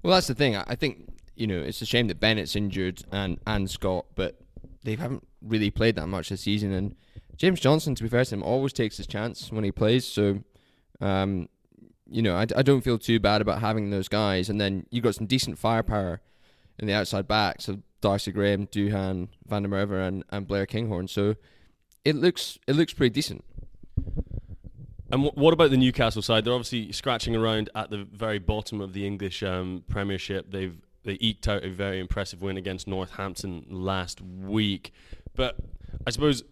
Well, 0.01 0.13
that's 0.15 0.27
the 0.27 0.35
thing. 0.35 0.55
I 0.55 0.75
think 0.75 1.09
you 1.35 1.45
know 1.45 1.59
it's 1.59 1.81
a 1.81 1.85
shame 1.85 2.07
that 2.07 2.19
Bennett's 2.19 2.55
injured 2.55 3.03
and 3.11 3.39
and 3.45 3.69
Scott, 3.69 4.05
but 4.15 4.39
they 4.83 4.95
haven't 4.95 5.27
really 5.41 5.69
played 5.69 5.95
that 5.95 6.07
much 6.07 6.29
this 6.29 6.41
season. 6.41 6.71
And 6.71 6.95
James 7.37 7.59
Johnson, 7.59 7.95
to 7.95 8.03
be 8.03 8.09
fair 8.09 8.25
to 8.25 8.35
him, 8.35 8.43
always 8.43 8.73
takes 8.73 8.97
his 8.97 9.07
chance 9.07 9.51
when 9.51 9.63
he 9.63 9.71
plays. 9.71 10.05
So, 10.05 10.43
um, 11.01 11.49
you 12.09 12.21
know, 12.21 12.35
I, 12.35 12.45
I 12.55 12.61
don't 12.61 12.81
feel 12.81 12.97
too 12.97 13.19
bad 13.19 13.41
about 13.41 13.59
having 13.59 13.89
those 13.89 14.07
guys. 14.07 14.49
And 14.49 14.59
then 14.59 14.85
you've 14.89 15.03
got 15.03 15.15
some 15.15 15.27
decent 15.27 15.57
firepower 15.57 16.21
in 16.77 16.87
the 16.87 16.93
outside 16.93 17.27
backs 17.27 17.67
of 17.67 17.81
Darcy 18.01 18.31
Graham, 18.31 18.67
Duhan, 18.67 19.27
Van 19.47 19.63
der 19.63 19.69
Merwe, 19.69 20.07
and, 20.07 20.23
and 20.29 20.47
Blair 20.47 20.65
Kinghorn. 20.65 21.07
So 21.07 21.35
it 22.05 22.15
looks 22.15 22.57
it 22.67 22.75
looks 22.75 22.93
pretty 22.93 23.13
decent. 23.13 23.43
And 25.11 25.25
wh- 25.25 25.37
what 25.37 25.53
about 25.53 25.71
the 25.71 25.77
Newcastle 25.77 26.21
side? 26.21 26.45
They're 26.45 26.53
obviously 26.53 26.91
scratching 26.91 27.35
around 27.35 27.69
at 27.75 27.89
the 27.89 28.05
very 28.11 28.39
bottom 28.39 28.79
of 28.79 28.93
the 28.93 29.05
English 29.05 29.43
um, 29.43 29.83
Premiership. 29.89 30.51
They've 30.51 30.77
they 31.03 31.17
eked 31.19 31.47
out 31.47 31.63
a 31.63 31.69
very 31.69 31.99
impressive 31.99 32.41
win 32.41 32.57
against 32.57 32.87
Northampton 32.87 33.65
last 33.69 34.21
week, 34.21 34.91
but 35.35 35.55
I 36.05 36.11
suppose 36.11 36.43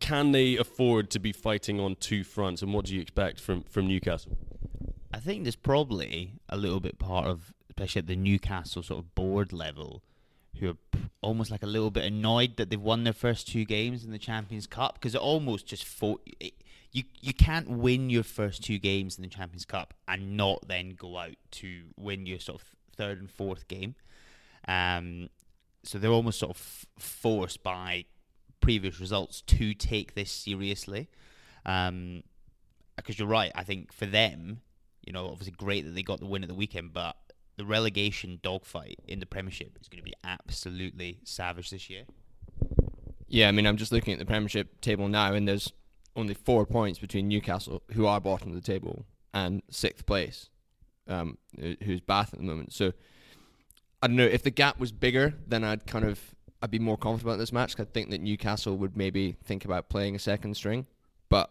can 0.00 0.32
they 0.32 0.56
afford 0.56 1.10
to 1.10 1.18
be 1.18 1.32
fighting 1.32 1.80
on 1.80 1.96
two 1.96 2.22
fronts? 2.24 2.62
And 2.62 2.72
what 2.72 2.84
do 2.84 2.94
you 2.94 3.00
expect 3.00 3.40
from 3.40 3.62
from 3.64 3.86
Newcastle? 3.86 4.36
I 5.12 5.20
think 5.20 5.44
there's 5.44 5.56
probably 5.56 6.34
a 6.48 6.56
little 6.56 6.80
bit 6.80 6.98
part 6.98 7.26
of, 7.26 7.52
especially 7.70 8.00
at 8.00 8.06
the 8.06 8.16
Newcastle 8.16 8.82
sort 8.82 9.00
of 9.00 9.14
board 9.14 9.52
level, 9.52 10.02
who 10.58 10.70
are 10.70 10.98
almost 11.20 11.50
like 11.50 11.62
a 11.62 11.66
little 11.66 11.90
bit 11.90 12.04
annoyed 12.04 12.56
that 12.56 12.70
they've 12.70 12.80
won 12.80 13.04
their 13.04 13.12
first 13.12 13.48
two 13.48 13.64
games 13.64 14.04
in 14.04 14.10
the 14.10 14.18
Champions 14.18 14.66
Cup 14.66 14.94
because 14.94 15.14
it 15.14 15.20
almost 15.20 15.66
just 15.66 15.84
fo- 15.84 16.20
it, 16.40 16.54
you 16.92 17.04
you 17.20 17.32
can't 17.32 17.68
win 17.68 18.10
your 18.10 18.22
first 18.22 18.62
two 18.62 18.78
games 18.78 19.16
in 19.16 19.22
the 19.22 19.28
Champions 19.28 19.64
Cup 19.64 19.94
and 20.06 20.36
not 20.36 20.68
then 20.68 20.90
go 20.90 21.16
out 21.16 21.36
to 21.52 21.84
win 21.96 22.26
your 22.26 22.38
sort 22.38 22.60
of 22.60 22.77
third 22.98 23.18
and 23.18 23.30
fourth 23.30 23.68
game. 23.68 23.94
Um, 24.66 25.30
so 25.84 25.98
they're 25.98 26.10
almost 26.10 26.40
sort 26.40 26.50
of 26.50 26.86
forced 26.98 27.62
by 27.62 28.04
previous 28.60 29.00
results 29.00 29.40
to 29.42 29.72
take 29.72 30.14
this 30.14 30.30
seriously. 30.30 31.08
Um, 31.64 32.22
because 32.96 33.18
you're 33.18 33.28
right. 33.28 33.52
I 33.54 33.62
think 33.62 33.92
for 33.92 34.06
them, 34.06 34.60
you 35.06 35.12
know, 35.12 35.26
obviously 35.26 35.54
great 35.56 35.84
that 35.84 35.94
they 35.94 36.02
got 36.02 36.20
the 36.20 36.26
win 36.26 36.42
at 36.42 36.48
the 36.48 36.54
weekend, 36.54 36.92
but 36.92 37.16
the 37.56 37.64
relegation 37.64 38.40
dogfight 38.42 38.98
in 39.06 39.20
the 39.20 39.26
Premiership 39.26 39.78
is 39.80 39.88
going 39.88 39.98
to 39.98 40.04
be 40.04 40.14
absolutely 40.24 41.20
savage 41.24 41.70
this 41.70 41.88
year. 41.88 42.04
Yeah, 43.26 43.48
I 43.48 43.52
mean, 43.52 43.66
I'm 43.66 43.76
just 43.76 43.92
looking 43.92 44.12
at 44.12 44.18
the 44.18 44.26
Premiership 44.26 44.80
table 44.80 45.08
now, 45.08 45.32
and 45.34 45.46
there's 45.46 45.72
only 46.16 46.34
four 46.34 46.66
points 46.66 46.98
between 46.98 47.28
Newcastle, 47.28 47.82
who 47.92 48.06
are 48.06 48.20
bottom 48.20 48.48
of 48.48 48.54
the 48.54 48.60
table, 48.60 49.06
and 49.32 49.62
sixth 49.70 50.06
place, 50.06 50.48
um, 51.08 51.38
who's 51.58 52.00
Bath 52.00 52.32
at 52.32 52.38
the 52.38 52.44
moment. 52.44 52.72
So 52.72 52.92
I 54.02 54.06
don't 54.06 54.16
know 54.16 54.24
if 54.24 54.42
the 54.42 54.50
gap 54.50 54.78
was 54.78 54.92
bigger, 54.92 55.34
then 55.46 55.64
I'd 55.64 55.86
kind 55.86 56.04
of 56.04 56.34
I'd 56.60 56.70
be 56.70 56.78
more 56.78 56.96
confident 56.96 57.30
about 57.30 57.38
this 57.38 57.52
match. 57.52 57.78
I 57.78 57.84
think 57.84 58.10
that 58.10 58.20
Newcastle 58.20 58.76
would 58.76 58.96
maybe 58.96 59.36
think 59.44 59.64
about 59.64 59.88
playing 59.88 60.16
a 60.16 60.18
second 60.18 60.56
string, 60.56 60.86
but 61.28 61.50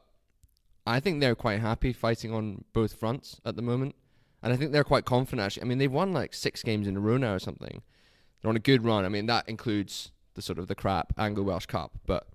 I 0.85 0.99
think 0.99 1.19
they're 1.19 1.35
quite 1.35 1.59
happy 1.59 1.93
fighting 1.93 2.33
on 2.33 2.63
both 2.73 2.93
fronts 2.93 3.39
at 3.45 3.55
the 3.55 3.61
moment, 3.61 3.95
and 4.43 4.53
I 4.53 4.57
think 4.57 4.71
they're 4.71 4.83
quite 4.83 5.05
confident. 5.05 5.45
Actually, 5.45 5.63
I 5.63 5.65
mean, 5.65 5.77
they've 5.77 5.91
won 5.91 6.13
like 6.13 6.33
six 6.33 6.63
games 6.63 6.87
in 6.87 6.97
a 6.97 6.99
row 6.99 7.17
now 7.17 7.33
or 7.33 7.39
something. 7.39 7.81
They're 8.41 8.49
on 8.49 8.55
a 8.55 8.59
good 8.59 8.83
run. 8.83 9.05
I 9.05 9.09
mean, 9.09 9.25
that 9.27 9.47
includes 9.49 10.11
the 10.35 10.41
sort 10.41 10.59
of 10.59 10.67
the 10.67 10.75
crap 10.75 11.13
Anglo 11.17 11.43
Welsh 11.43 11.65
Cup, 11.65 11.97
but 12.05 12.27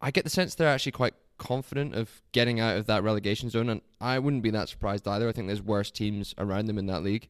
I 0.00 0.10
get 0.10 0.24
the 0.24 0.30
sense 0.30 0.54
they're 0.54 0.68
actually 0.68 0.92
quite 0.92 1.14
confident 1.38 1.94
of 1.94 2.22
getting 2.32 2.60
out 2.60 2.76
of 2.76 2.86
that 2.86 3.02
relegation 3.02 3.50
zone, 3.50 3.68
and 3.68 3.80
I 4.00 4.18
wouldn't 4.18 4.42
be 4.42 4.50
that 4.50 4.68
surprised 4.68 5.06
either. 5.06 5.28
I 5.28 5.32
think 5.32 5.46
there's 5.46 5.62
worse 5.62 5.90
teams 5.90 6.34
around 6.38 6.66
them 6.66 6.78
in 6.78 6.86
that 6.86 7.02
league. 7.02 7.28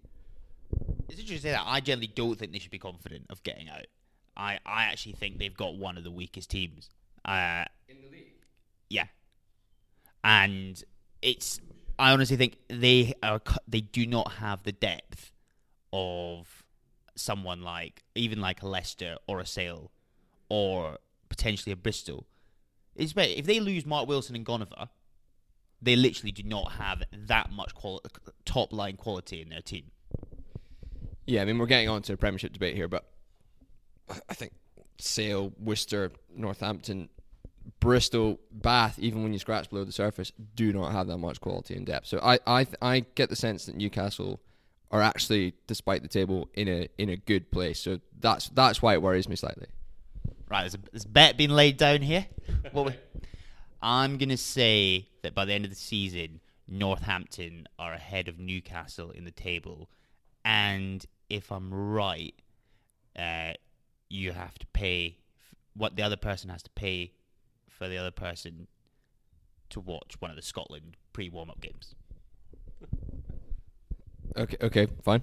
It's 1.08 1.20
interesting 1.20 1.36
to 1.36 1.42
say 1.42 1.50
that. 1.50 1.64
I 1.64 1.80
generally 1.80 2.08
don't 2.08 2.38
think 2.38 2.52
they 2.52 2.58
should 2.58 2.70
be 2.70 2.78
confident 2.78 3.26
of 3.30 3.42
getting 3.42 3.68
out. 3.68 3.86
I, 4.36 4.58
I 4.66 4.84
actually 4.84 5.12
think 5.12 5.38
they've 5.38 5.56
got 5.56 5.76
one 5.76 5.96
of 5.96 6.04
the 6.04 6.10
weakest 6.10 6.50
teams. 6.50 6.90
Uh, 7.24 7.64
in 7.88 7.96
the 8.02 8.10
league? 8.10 8.44
Yeah. 8.90 9.06
And 10.22 10.82
it's. 11.22 11.60
I 11.98 12.12
honestly 12.12 12.36
think 12.36 12.58
they 12.68 13.14
are. 13.22 13.40
They 13.66 13.80
do 13.80 14.06
not 14.06 14.32
have 14.32 14.62
the 14.64 14.72
depth 14.72 15.32
of 15.92 16.64
someone 17.14 17.62
like 17.62 18.02
even 18.14 18.40
like 18.40 18.62
a 18.62 18.68
Leicester 18.68 19.16
or 19.26 19.40
a 19.40 19.46
Sale 19.46 19.90
or 20.48 20.98
potentially 21.28 21.72
a 21.72 21.76
Bristol. 21.76 22.26
It's 22.96 23.12
if 23.16 23.46
they 23.46 23.60
lose 23.60 23.84
Mark 23.86 24.08
Wilson 24.08 24.34
and 24.36 24.44
Gonover, 24.44 24.88
they 25.82 25.96
literally 25.96 26.32
do 26.32 26.42
not 26.42 26.72
have 26.72 27.02
that 27.12 27.50
much 27.52 27.74
quali- 27.74 28.00
top 28.44 28.72
line 28.72 28.96
quality 28.96 29.42
in 29.42 29.48
their 29.50 29.60
team. 29.60 29.90
Yeah, 31.26 31.42
I 31.42 31.44
mean 31.44 31.58
we're 31.58 31.66
getting 31.66 31.88
on 31.88 32.02
to 32.02 32.12
a 32.12 32.16
Premiership 32.16 32.52
debate 32.52 32.76
here, 32.76 32.88
but 32.88 33.04
I- 34.28 34.34
think 34.34 34.52
Sale, 34.98 35.52
Worcester, 35.58 36.12
Northampton, 36.34 37.08
Bristol, 37.80 38.38
Bath, 38.50 38.98
even 38.98 39.22
when 39.22 39.32
you 39.32 39.38
scratch 39.38 39.68
below 39.68 39.84
the 39.84 39.92
surface, 39.92 40.32
do 40.54 40.72
not 40.72 40.92
have 40.92 41.08
that 41.08 41.18
much 41.18 41.40
quality 41.40 41.74
and 41.74 41.84
depth. 41.84 42.06
So 42.06 42.18
I 42.22 42.38
I 42.46 42.66
I 42.80 43.00
get 43.14 43.28
the 43.28 43.36
sense 43.36 43.66
that 43.66 43.74
Newcastle 43.76 44.40
are 44.90 45.02
actually, 45.02 45.52
despite 45.66 46.02
the 46.02 46.08
table, 46.08 46.48
in 46.54 46.68
a 46.68 46.88
in 46.96 47.08
a 47.08 47.16
good 47.16 47.50
place. 47.50 47.80
So 47.80 48.00
that's 48.20 48.48
that's 48.50 48.80
why 48.80 48.94
it 48.94 49.02
worries 49.02 49.28
me 49.28 49.36
slightly. 49.36 49.66
Right, 50.48 50.62
there's 50.62 50.74
a, 50.74 50.78
there's 50.92 51.04
a 51.04 51.08
bet 51.08 51.36
being 51.36 51.50
laid 51.50 51.76
down 51.76 52.02
here. 52.02 52.26
What 52.72 52.86
we, 52.86 52.92
I'm 53.82 54.16
going 54.18 54.28
to 54.28 54.36
say 54.36 55.08
that 55.22 55.34
by 55.34 55.44
the 55.44 55.52
end 55.52 55.64
of 55.64 55.70
the 55.70 55.76
season, 55.76 56.40
Northampton 56.68 57.66
are 57.78 57.92
ahead 57.92 58.28
of 58.28 58.38
Newcastle 58.38 59.10
in 59.10 59.24
the 59.24 59.30
table. 59.30 59.90
And 60.44 61.04
if 61.28 61.50
I'm 61.50 61.72
right, 61.72 62.34
uh, 63.18 63.52
you 64.08 64.32
have 64.32 64.58
to 64.58 64.66
pay 64.68 65.18
what 65.74 65.96
the 65.96 66.02
other 66.02 66.16
person 66.16 66.50
has 66.50 66.62
to 66.62 66.70
pay 66.70 67.12
for 67.68 67.88
the 67.88 67.98
other 67.98 68.10
person 68.10 68.68
to 69.70 69.80
watch 69.80 70.14
one 70.20 70.30
of 70.30 70.36
the 70.36 70.42
Scotland 70.42 70.96
pre 71.12 71.28
warm 71.28 71.50
up 71.50 71.60
games. 71.60 71.94
Okay, 74.36 74.56
okay, 74.60 74.86
fine. 75.02 75.22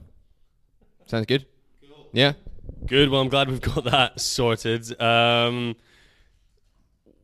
Sounds 1.05 1.25
good. 1.25 1.45
Yeah. 2.12 2.33
Good. 2.86 3.10
Well, 3.10 3.22
I'm 3.22 3.30
glad 3.30 3.50
we've 3.50 3.62
got 3.62 3.86
that 3.86 4.19
sorted. 4.19 5.00
Um, 5.02 5.76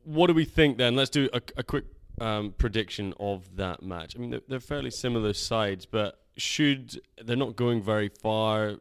what 0.06 0.28
do 0.28 0.34
we 0.34 0.46
think 0.46 0.78
then? 0.78 0.96
Let's 0.96 1.10
do 1.10 1.30
a, 1.34 1.42
a 1.58 1.64
quick 1.64 1.86
um, 2.22 2.54
prediction 2.58 3.14
of 3.20 3.58
that 3.58 3.84
match. 3.84 4.16
I 4.16 4.20
mean, 4.20 4.30
they're, 4.30 4.42
they're 4.48 4.60
fairly 4.60 4.92
similar 4.92 5.34
sides, 5.34 5.86
but 5.86 6.20
should 6.38 7.02
they're 7.24 7.36
not 7.36 7.56
going 7.56 7.82
very 7.82 8.10
far? 8.10 8.76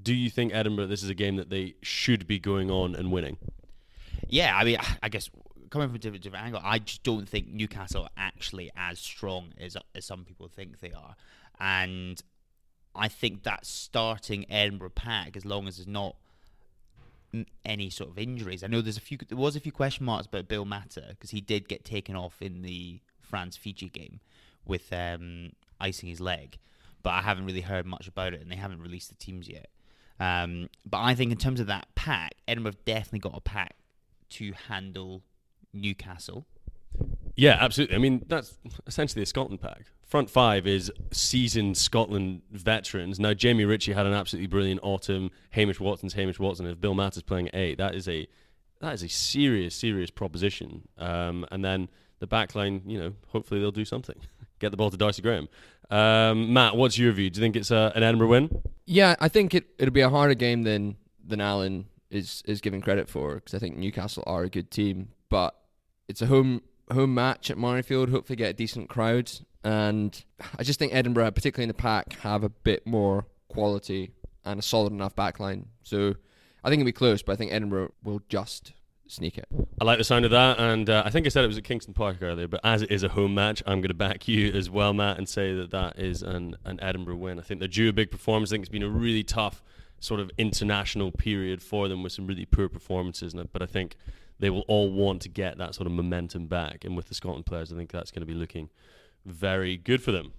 Do 0.00 0.14
you 0.14 0.30
think 0.30 0.54
Edinburgh? 0.54 0.86
This 0.86 1.02
is 1.02 1.10
a 1.10 1.14
game 1.14 1.36
that 1.36 1.50
they 1.50 1.74
should 1.82 2.26
be 2.26 2.38
going 2.38 2.70
on 2.70 2.94
and 2.94 3.10
winning. 3.10 3.36
Yeah, 4.28 4.56
I 4.56 4.64
mean, 4.64 4.78
I 5.02 5.08
guess 5.08 5.28
coming 5.70 5.88
from 5.88 5.96
a 5.96 5.98
different, 5.98 6.22
different 6.22 6.44
angle, 6.44 6.60
I 6.62 6.78
just 6.78 7.02
don't 7.02 7.28
think 7.28 7.48
Newcastle 7.48 8.04
are 8.04 8.10
actually 8.16 8.70
as 8.76 8.98
strong 9.00 9.52
as 9.58 9.76
as 9.94 10.04
some 10.04 10.24
people 10.24 10.48
think 10.48 10.80
they 10.80 10.92
are, 10.92 11.16
and 11.58 12.22
I 12.94 13.08
think 13.08 13.42
that 13.44 13.64
starting 13.64 14.50
Edinburgh 14.50 14.90
pack, 14.90 15.36
as 15.36 15.44
long 15.44 15.66
as 15.66 15.76
there's 15.76 15.88
not 15.88 16.16
any 17.64 17.90
sort 17.90 18.10
of 18.10 18.18
injuries. 18.18 18.62
I 18.62 18.66
know 18.66 18.80
there's 18.80 18.96
a 18.96 19.00
few. 19.00 19.18
There 19.26 19.38
was 19.38 19.56
a 19.56 19.60
few 19.60 19.72
question 19.72 20.04
marks 20.04 20.26
about 20.26 20.48
Bill 20.48 20.64
Mata 20.64 21.04
because 21.10 21.30
he 21.30 21.40
did 21.40 21.68
get 21.68 21.84
taken 21.84 22.14
off 22.14 22.40
in 22.42 22.62
the 22.62 23.00
France 23.20 23.56
Fiji 23.56 23.88
game 23.88 24.20
with 24.66 24.92
um, 24.92 25.52
icing 25.80 26.08
his 26.08 26.20
leg, 26.20 26.58
but 27.02 27.10
I 27.10 27.22
haven't 27.22 27.46
really 27.46 27.62
heard 27.62 27.86
much 27.86 28.06
about 28.06 28.34
it, 28.34 28.40
and 28.40 28.50
they 28.50 28.56
haven't 28.56 28.82
released 28.82 29.08
the 29.08 29.16
teams 29.16 29.48
yet. 29.48 29.68
Um, 30.20 30.68
but 30.88 30.98
I 30.98 31.14
think 31.14 31.32
in 31.32 31.38
terms 31.38 31.58
of 31.58 31.66
that 31.66 31.88
pack, 31.94 32.34
Edinburgh 32.46 32.72
have 32.72 32.84
definitely 32.84 33.20
got 33.20 33.36
a 33.36 33.40
pack 33.40 33.74
to 34.30 34.52
handle 34.68 35.22
Newcastle. 35.72 36.46
Yeah, 37.36 37.56
absolutely. 37.60 37.96
I 37.96 37.98
mean, 37.98 38.24
that's 38.28 38.58
essentially 38.86 39.22
a 39.22 39.26
Scotland 39.26 39.60
pack. 39.60 39.86
Front 40.02 40.28
five 40.28 40.66
is 40.66 40.92
seasoned 41.10 41.78
Scotland 41.78 42.42
veterans. 42.50 43.18
Now, 43.18 43.32
Jamie 43.32 43.64
Ritchie 43.64 43.94
had 43.94 44.04
an 44.04 44.12
absolutely 44.12 44.48
brilliant 44.48 44.80
autumn. 44.82 45.30
Hamish 45.50 45.80
Watson's 45.80 46.12
Hamish 46.14 46.38
Watson. 46.38 46.66
If 46.66 46.80
Bill 46.80 46.94
Mata's 46.94 47.22
playing 47.22 47.48
at 47.48 47.54
eight, 47.54 47.78
that 47.78 47.94
is 47.94 48.06
a 48.08 48.28
that 48.80 48.92
is 48.92 49.02
a 49.02 49.08
serious, 49.08 49.74
serious 49.74 50.10
proposition. 50.10 50.88
Um, 50.98 51.46
and 51.50 51.64
then 51.64 51.88
the 52.18 52.26
back 52.26 52.54
line, 52.54 52.82
you 52.84 52.98
know, 52.98 53.14
hopefully 53.28 53.60
they'll 53.60 53.70
do 53.70 53.84
something. 53.84 54.16
Get 54.58 54.70
the 54.70 54.76
ball 54.76 54.90
to 54.90 54.96
Darcy 54.96 55.22
Graham. 55.22 55.48
Um, 55.90 56.52
Matt, 56.52 56.76
what's 56.76 56.98
your 56.98 57.12
view? 57.12 57.30
Do 57.30 57.40
you 57.40 57.44
think 57.44 57.56
it's 57.56 57.70
a, 57.70 57.92
an 57.94 58.02
Edinburgh 58.02 58.28
win? 58.28 58.62
Yeah, 58.84 59.16
I 59.20 59.28
think 59.28 59.54
it 59.54 59.66
it'll 59.78 59.92
be 59.92 60.02
a 60.02 60.10
harder 60.10 60.34
game 60.34 60.64
than 60.64 60.96
than 61.24 61.40
Alan 61.40 61.86
is 62.10 62.42
is 62.44 62.60
given 62.60 62.82
credit 62.82 63.08
for 63.08 63.36
because 63.36 63.54
I 63.54 63.58
think 63.58 63.76
Newcastle 63.76 64.22
are 64.26 64.42
a 64.42 64.50
good 64.50 64.70
team, 64.70 65.08
but 65.30 65.56
it's 66.08 66.20
a 66.20 66.26
home 66.26 66.62
home 66.94 67.14
match 67.14 67.50
at 67.50 67.56
Murrayfield. 67.56 68.10
Hopefully, 68.10 68.36
get 68.36 68.50
a 68.50 68.54
decent 68.54 68.88
crowd, 68.88 69.30
and 69.64 70.24
I 70.58 70.62
just 70.62 70.78
think 70.78 70.94
Edinburgh, 70.94 71.30
particularly 71.32 71.64
in 71.64 71.68
the 71.68 71.74
pack, 71.74 72.14
have 72.20 72.42
a 72.42 72.48
bit 72.48 72.86
more 72.86 73.26
quality 73.48 74.12
and 74.44 74.58
a 74.58 74.62
solid 74.62 74.92
enough 74.92 75.14
backline. 75.14 75.66
So 75.82 76.14
I 76.64 76.68
think 76.68 76.80
it'll 76.80 76.86
be 76.86 76.92
close, 76.92 77.22
but 77.22 77.32
I 77.32 77.36
think 77.36 77.52
Edinburgh 77.52 77.92
will 78.02 78.22
just 78.28 78.72
sneak 79.06 79.38
it. 79.38 79.46
I 79.80 79.84
like 79.84 79.98
the 79.98 80.04
sound 80.04 80.24
of 80.24 80.30
that, 80.30 80.58
and 80.58 80.88
uh, 80.88 81.02
I 81.04 81.10
think 81.10 81.26
I 81.26 81.28
said 81.28 81.44
it 81.44 81.48
was 81.48 81.58
at 81.58 81.64
Kingston 81.64 81.94
Park 81.94 82.18
earlier, 82.22 82.48
but 82.48 82.60
as 82.64 82.82
it 82.82 82.90
is 82.90 83.02
a 83.02 83.08
home 83.08 83.34
match, 83.34 83.62
I'm 83.66 83.80
going 83.80 83.88
to 83.88 83.94
back 83.94 84.26
you 84.28 84.50
as 84.52 84.70
well, 84.70 84.92
Matt, 84.92 85.18
and 85.18 85.28
say 85.28 85.54
that 85.54 85.70
that 85.70 85.98
is 85.98 86.22
an, 86.22 86.56
an 86.64 86.80
Edinburgh 86.82 87.16
win. 87.16 87.38
I 87.38 87.42
think 87.42 87.60
they're 87.60 87.68
due 87.68 87.88
a 87.88 87.92
big 87.92 88.10
performance. 88.10 88.50
I 88.50 88.54
think 88.54 88.62
it's 88.62 88.72
been 88.72 88.82
a 88.82 88.88
really 88.88 89.22
tough 89.22 89.62
sort 90.00 90.18
of 90.18 90.30
international 90.36 91.12
period 91.12 91.62
for 91.62 91.88
them 91.88 92.02
with 92.02 92.12
some 92.12 92.26
really 92.26 92.44
poor 92.44 92.68
performances, 92.68 93.34
but 93.52 93.62
I 93.62 93.66
think 93.66 93.96
they 94.38 94.50
will 94.50 94.64
all 94.68 94.90
want 94.90 95.22
to 95.22 95.28
get 95.28 95.58
that 95.58 95.74
sort 95.74 95.86
of 95.86 95.92
momentum 95.92 96.46
back. 96.46 96.84
And 96.84 96.96
with 96.96 97.08
the 97.08 97.14
Scotland 97.14 97.46
players, 97.46 97.72
I 97.72 97.76
think 97.76 97.90
that's 97.90 98.10
going 98.10 98.20
to 98.22 98.26
be 98.26 98.34
looking 98.34 98.70
very 99.24 99.76
good 99.76 100.02
for 100.02 100.12
them. 100.12 100.32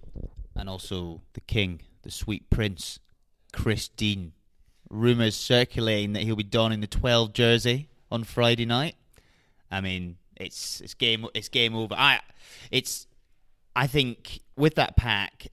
And 0.54 0.68
also 0.68 1.22
the 1.32 1.40
king, 1.40 1.80
the 2.02 2.10
sweet 2.10 2.50
prince, 2.50 2.98
Chris 3.52 3.88
Dean. 3.88 4.32
Rumours 4.90 5.34
circulating 5.34 6.12
that 6.12 6.22
he'll 6.22 6.36
be 6.36 6.42
donning 6.44 6.80
the 6.80 6.86
12 6.86 7.32
jersey 7.32 7.88
on 8.12 8.22
Friday 8.22 8.66
night. 8.66 8.94
I 9.70 9.80
mean, 9.80 10.18
it's 10.36 10.80
it's 10.80 10.94
game 10.94 11.26
it's 11.34 11.48
game 11.48 11.74
over. 11.74 11.94
I 11.94 12.20
it's 12.70 13.06
I 13.74 13.86
think 13.86 14.40
with 14.56 14.74
that 14.76 14.96
pack, 14.96 15.48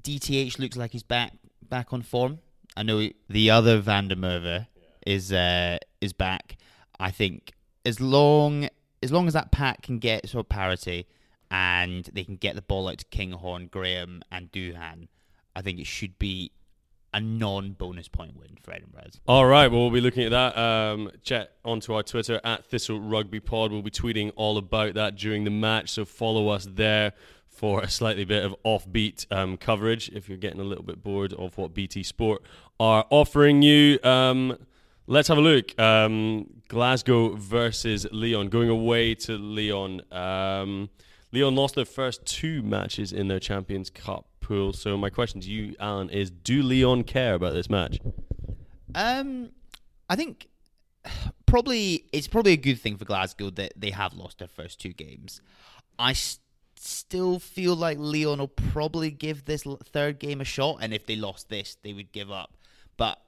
DTH 0.00 0.58
looks 0.58 0.76
like 0.76 0.92
he's 0.92 1.02
back 1.02 1.32
back 1.62 1.92
on 1.92 2.02
form. 2.02 2.38
I 2.76 2.82
know 2.82 3.08
the 3.28 3.50
other 3.50 3.78
Van 3.78 4.08
der 4.08 4.14
Merwe 4.14 4.66
is 5.06 5.32
uh, 5.32 5.78
is 6.00 6.12
back. 6.12 6.56
I 7.00 7.10
think 7.10 7.52
as 7.86 8.00
long 8.00 8.68
as 9.02 9.12
long 9.12 9.26
as 9.26 9.32
that 9.34 9.52
pack 9.52 9.82
can 9.82 9.98
get 9.98 10.28
sort 10.28 10.44
of 10.44 10.48
parity 10.48 11.06
and 11.50 12.04
they 12.12 12.24
can 12.24 12.36
get 12.36 12.56
the 12.56 12.62
ball 12.62 12.88
out 12.88 12.98
to 12.98 13.04
Kinghorn, 13.06 13.68
Graham, 13.68 14.22
and 14.32 14.50
Duhan, 14.50 15.06
I 15.54 15.62
think 15.62 15.78
it 15.78 15.86
should 15.86 16.18
be 16.18 16.50
a 17.14 17.20
non-bonus 17.20 18.08
point 18.08 18.36
win 18.36 18.58
for 18.60 18.72
Edinburgh. 18.72 19.10
All 19.28 19.46
right, 19.46 19.70
well, 19.70 19.82
we'll 19.82 19.90
be 19.90 20.00
looking 20.00 20.24
at 20.24 20.32
that. 20.32 20.58
Um, 20.58 21.10
chat 21.22 21.52
onto 21.64 21.94
our 21.94 22.02
Twitter 22.02 22.40
at 22.42 22.66
Thistle 22.66 23.00
Rugby 23.00 23.38
Pod. 23.38 23.70
We'll 23.70 23.82
be 23.82 23.90
tweeting 23.90 24.32
all 24.34 24.58
about 24.58 24.94
that 24.94 25.16
during 25.16 25.44
the 25.44 25.50
match, 25.50 25.90
so 25.90 26.04
follow 26.04 26.48
us 26.48 26.66
there 26.70 27.12
for 27.46 27.80
a 27.80 27.88
slightly 27.88 28.24
bit 28.24 28.44
of 28.44 28.54
offbeat 28.64 29.30
um, 29.30 29.56
coverage 29.56 30.10
if 30.10 30.28
you're 30.28 30.36
getting 30.36 30.60
a 30.60 30.64
little 30.64 30.84
bit 30.84 31.02
bored 31.02 31.32
of 31.32 31.56
what 31.56 31.72
BT 31.72 32.02
Sport 32.02 32.42
are 32.78 33.06
offering 33.08 33.62
you. 33.62 33.98
Um, 34.02 34.58
let's 35.06 35.28
have 35.28 35.38
a 35.38 35.40
look. 35.40 35.78
Um, 35.78 36.46
Glasgow 36.68 37.36
versus 37.36 38.06
Lyon. 38.12 38.48
going 38.48 38.68
away 38.68 39.14
to 39.14 39.36
Lyon. 39.36 40.02
Um, 40.12 40.90
Lyon 41.32 41.54
lost 41.54 41.74
their 41.74 41.84
first 41.84 42.24
two 42.24 42.62
matches 42.62 43.12
in 43.12 43.28
their 43.28 43.40
Champions 43.40 43.90
Cup 43.90 44.26
pool. 44.40 44.72
So 44.72 44.96
my 44.96 45.10
question 45.10 45.40
to 45.40 45.50
you, 45.50 45.74
Alan, 45.80 46.10
is: 46.10 46.30
Do 46.30 46.62
Lyon 46.62 47.04
care 47.04 47.34
about 47.34 47.52
this 47.52 47.68
match? 47.68 47.98
Um, 48.94 49.50
I 50.08 50.16
think 50.16 50.48
probably 51.46 52.04
it's 52.12 52.28
probably 52.28 52.52
a 52.52 52.56
good 52.58 52.80
thing 52.80 52.96
for 52.96 53.04
Glasgow 53.04 53.50
that 53.50 53.72
they 53.76 53.90
have 53.90 54.14
lost 54.14 54.38
their 54.38 54.48
first 54.48 54.80
two 54.80 54.92
games. 54.92 55.40
I 55.98 56.12
st- 56.12 56.40
still 56.78 57.38
feel 57.38 57.74
like 57.74 57.98
Lyon 57.98 58.38
will 58.38 58.48
probably 58.48 59.10
give 59.10 59.44
this 59.44 59.64
third 59.84 60.18
game 60.18 60.40
a 60.40 60.44
shot, 60.44 60.78
and 60.80 60.92
if 60.92 61.06
they 61.06 61.16
lost 61.16 61.48
this, 61.48 61.76
they 61.82 61.92
would 61.92 62.12
give 62.12 62.30
up. 62.30 62.56
But 62.96 63.20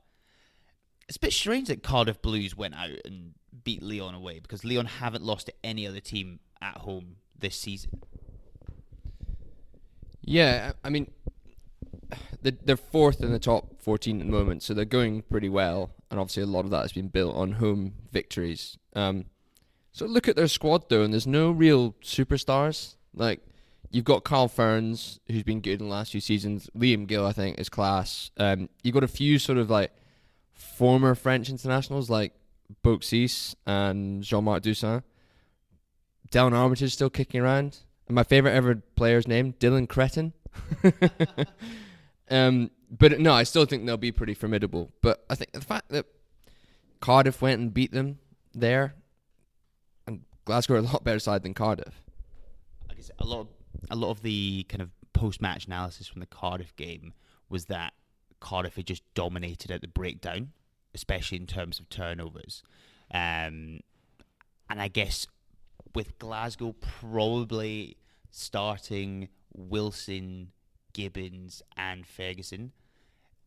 it's 1.09 1.17
a 1.17 1.21
bit 1.21 1.33
strange 1.33 1.69
that 1.69 1.83
Cardiff 1.83 2.21
Blues 2.21 2.57
went 2.57 2.75
out 2.75 2.91
and 3.05 3.35
beat 3.65 3.83
Lyon 3.83 4.15
away 4.15 4.41
because 4.41 4.65
Lyon 4.65 4.87
haven't 4.87 5.25
lost 5.25 5.47
to 5.47 5.55
any 5.65 5.87
other 5.87 6.01
team 6.01 6.41
at 6.61 6.79
home 6.79 7.17
this 7.39 7.57
season. 7.57 8.03
Yeah, 10.21 10.73
I 10.85 10.91
mean, 10.91 11.11
they're 12.43 12.77
fourth 12.77 13.23
in 13.23 13.33
the 13.33 13.39
top 13.39 13.81
14 13.81 14.21
at 14.21 14.27
the 14.27 14.31
moment, 14.33 14.63
so 14.63 14.75
they're 14.75 14.85
going 14.85 15.23
pretty 15.23 15.49
well. 15.49 15.91
And 16.11 16.21
obviously, 16.21 16.43
a 16.43 16.47
lot 16.47 16.67
of 16.67 16.71
that 16.71 16.83
has 16.83 16.93
been 16.93 17.09
built 17.09 17.35
on 17.35 17.53
home 17.53 17.95
victories. 18.13 18.77
Um, 18.95 19.27
so 19.93 20.05
look 20.05 20.29
at 20.29 20.37
their 20.37 20.49
squad 20.49 20.89
though, 20.91 21.03
and 21.03 21.13
there's 21.13 21.27
no 21.27 21.51
real 21.51 21.93
superstars. 22.03 22.97
Like 23.15 23.41
you've 23.91 24.05
got 24.05 24.25
Carl 24.25 24.49
Fearns, 24.49 25.21
who's 25.29 25.43
been 25.43 25.61
good 25.61 25.81
in 25.81 25.87
the 25.89 25.93
last 25.93 26.13
few 26.13 26.21
seasons. 26.21 26.69
Liam 26.77 27.07
Gill, 27.07 27.27
I 27.27 27.33
think, 27.33 27.59
is 27.59 27.71
class. 27.71 28.31
Um, 28.37 28.69
you've 28.83 28.95
got 28.95 29.05
a 29.05 29.09
few 29.09 29.39
sort 29.39 29.59
of 29.59 29.71
like 29.71 29.93
former 30.59 31.15
French 31.15 31.49
internationals 31.49 32.11
like 32.11 32.35
Beauxis 32.85 33.55
and 33.67 34.23
Jean-Marc 34.23 34.63
Doussain. 34.63 35.03
Delon 36.31 36.53
Armitage 36.53 36.93
still 36.93 37.09
kicking 37.09 37.41
around. 37.41 37.79
And 38.07 38.15
my 38.15 38.25
favorite 38.25 38.53
ever 38.53 38.77
player's 38.97 39.27
name, 39.27 39.55
Dylan 39.55 39.89
Cretin. 39.89 40.33
um, 42.31 42.71
but 42.91 43.21
no, 43.21 43.33
I 43.33 43.45
still 43.45 43.65
think 43.65 43.87
they'll 43.87 43.97
be 43.97 44.13
pretty 44.13 44.35
formidable. 44.35 44.91
But 45.01 45.25
I 45.31 45.35
think 45.35 45.53
the 45.53 45.61
fact 45.61 45.91
that 45.91 46.07
Cardiff 47.01 47.41
went 47.41 47.61
and 47.61 47.73
beat 47.73 47.93
them 47.93 48.19
there, 48.53 48.95
and 50.07 50.23
Glasgow 50.45 50.75
are 50.75 50.79
a 50.79 50.83
lot 50.83 51.05
better 51.05 51.19
side 51.19 51.43
than 51.43 51.55
Cardiff. 51.55 52.03
I 52.91 52.95
guess 52.95 53.11
a 53.19 53.25
lot, 53.25 53.47
a 53.91 53.97
lot 53.97 54.11
of 54.11 54.23
the 54.23 54.65
kind 54.69 54.83
of 54.83 54.91
post-match 55.13 55.67
analysis 55.67 56.07
from 56.07 56.21
the 56.21 56.27
Cardiff 56.27 56.75
game 56.77 57.15
was 57.49 57.67
that 57.67 57.93
Cardiff 58.41 58.77
had 58.77 58.87
just 58.87 59.03
dominated 59.15 59.71
at 59.71 59.81
the 59.81 59.89
breakdown, 59.89 60.53
especially 60.95 61.39
in 61.39 61.47
terms 61.47 61.79
of 61.79 61.89
turnovers. 61.89 62.63
Um, 63.13 63.81
and 64.71 64.81
I 64.81 64.89
guess 64.89 65.27
with 65.95 66.19
Glasgow 66.19 66.75
probably 66.81 67.97
starting 68.31 69.29
Wilson, 69.55 70.53
Gibbons, 70.93 71.63
and 71.77 72.07
Ferguson, 72.07 72.73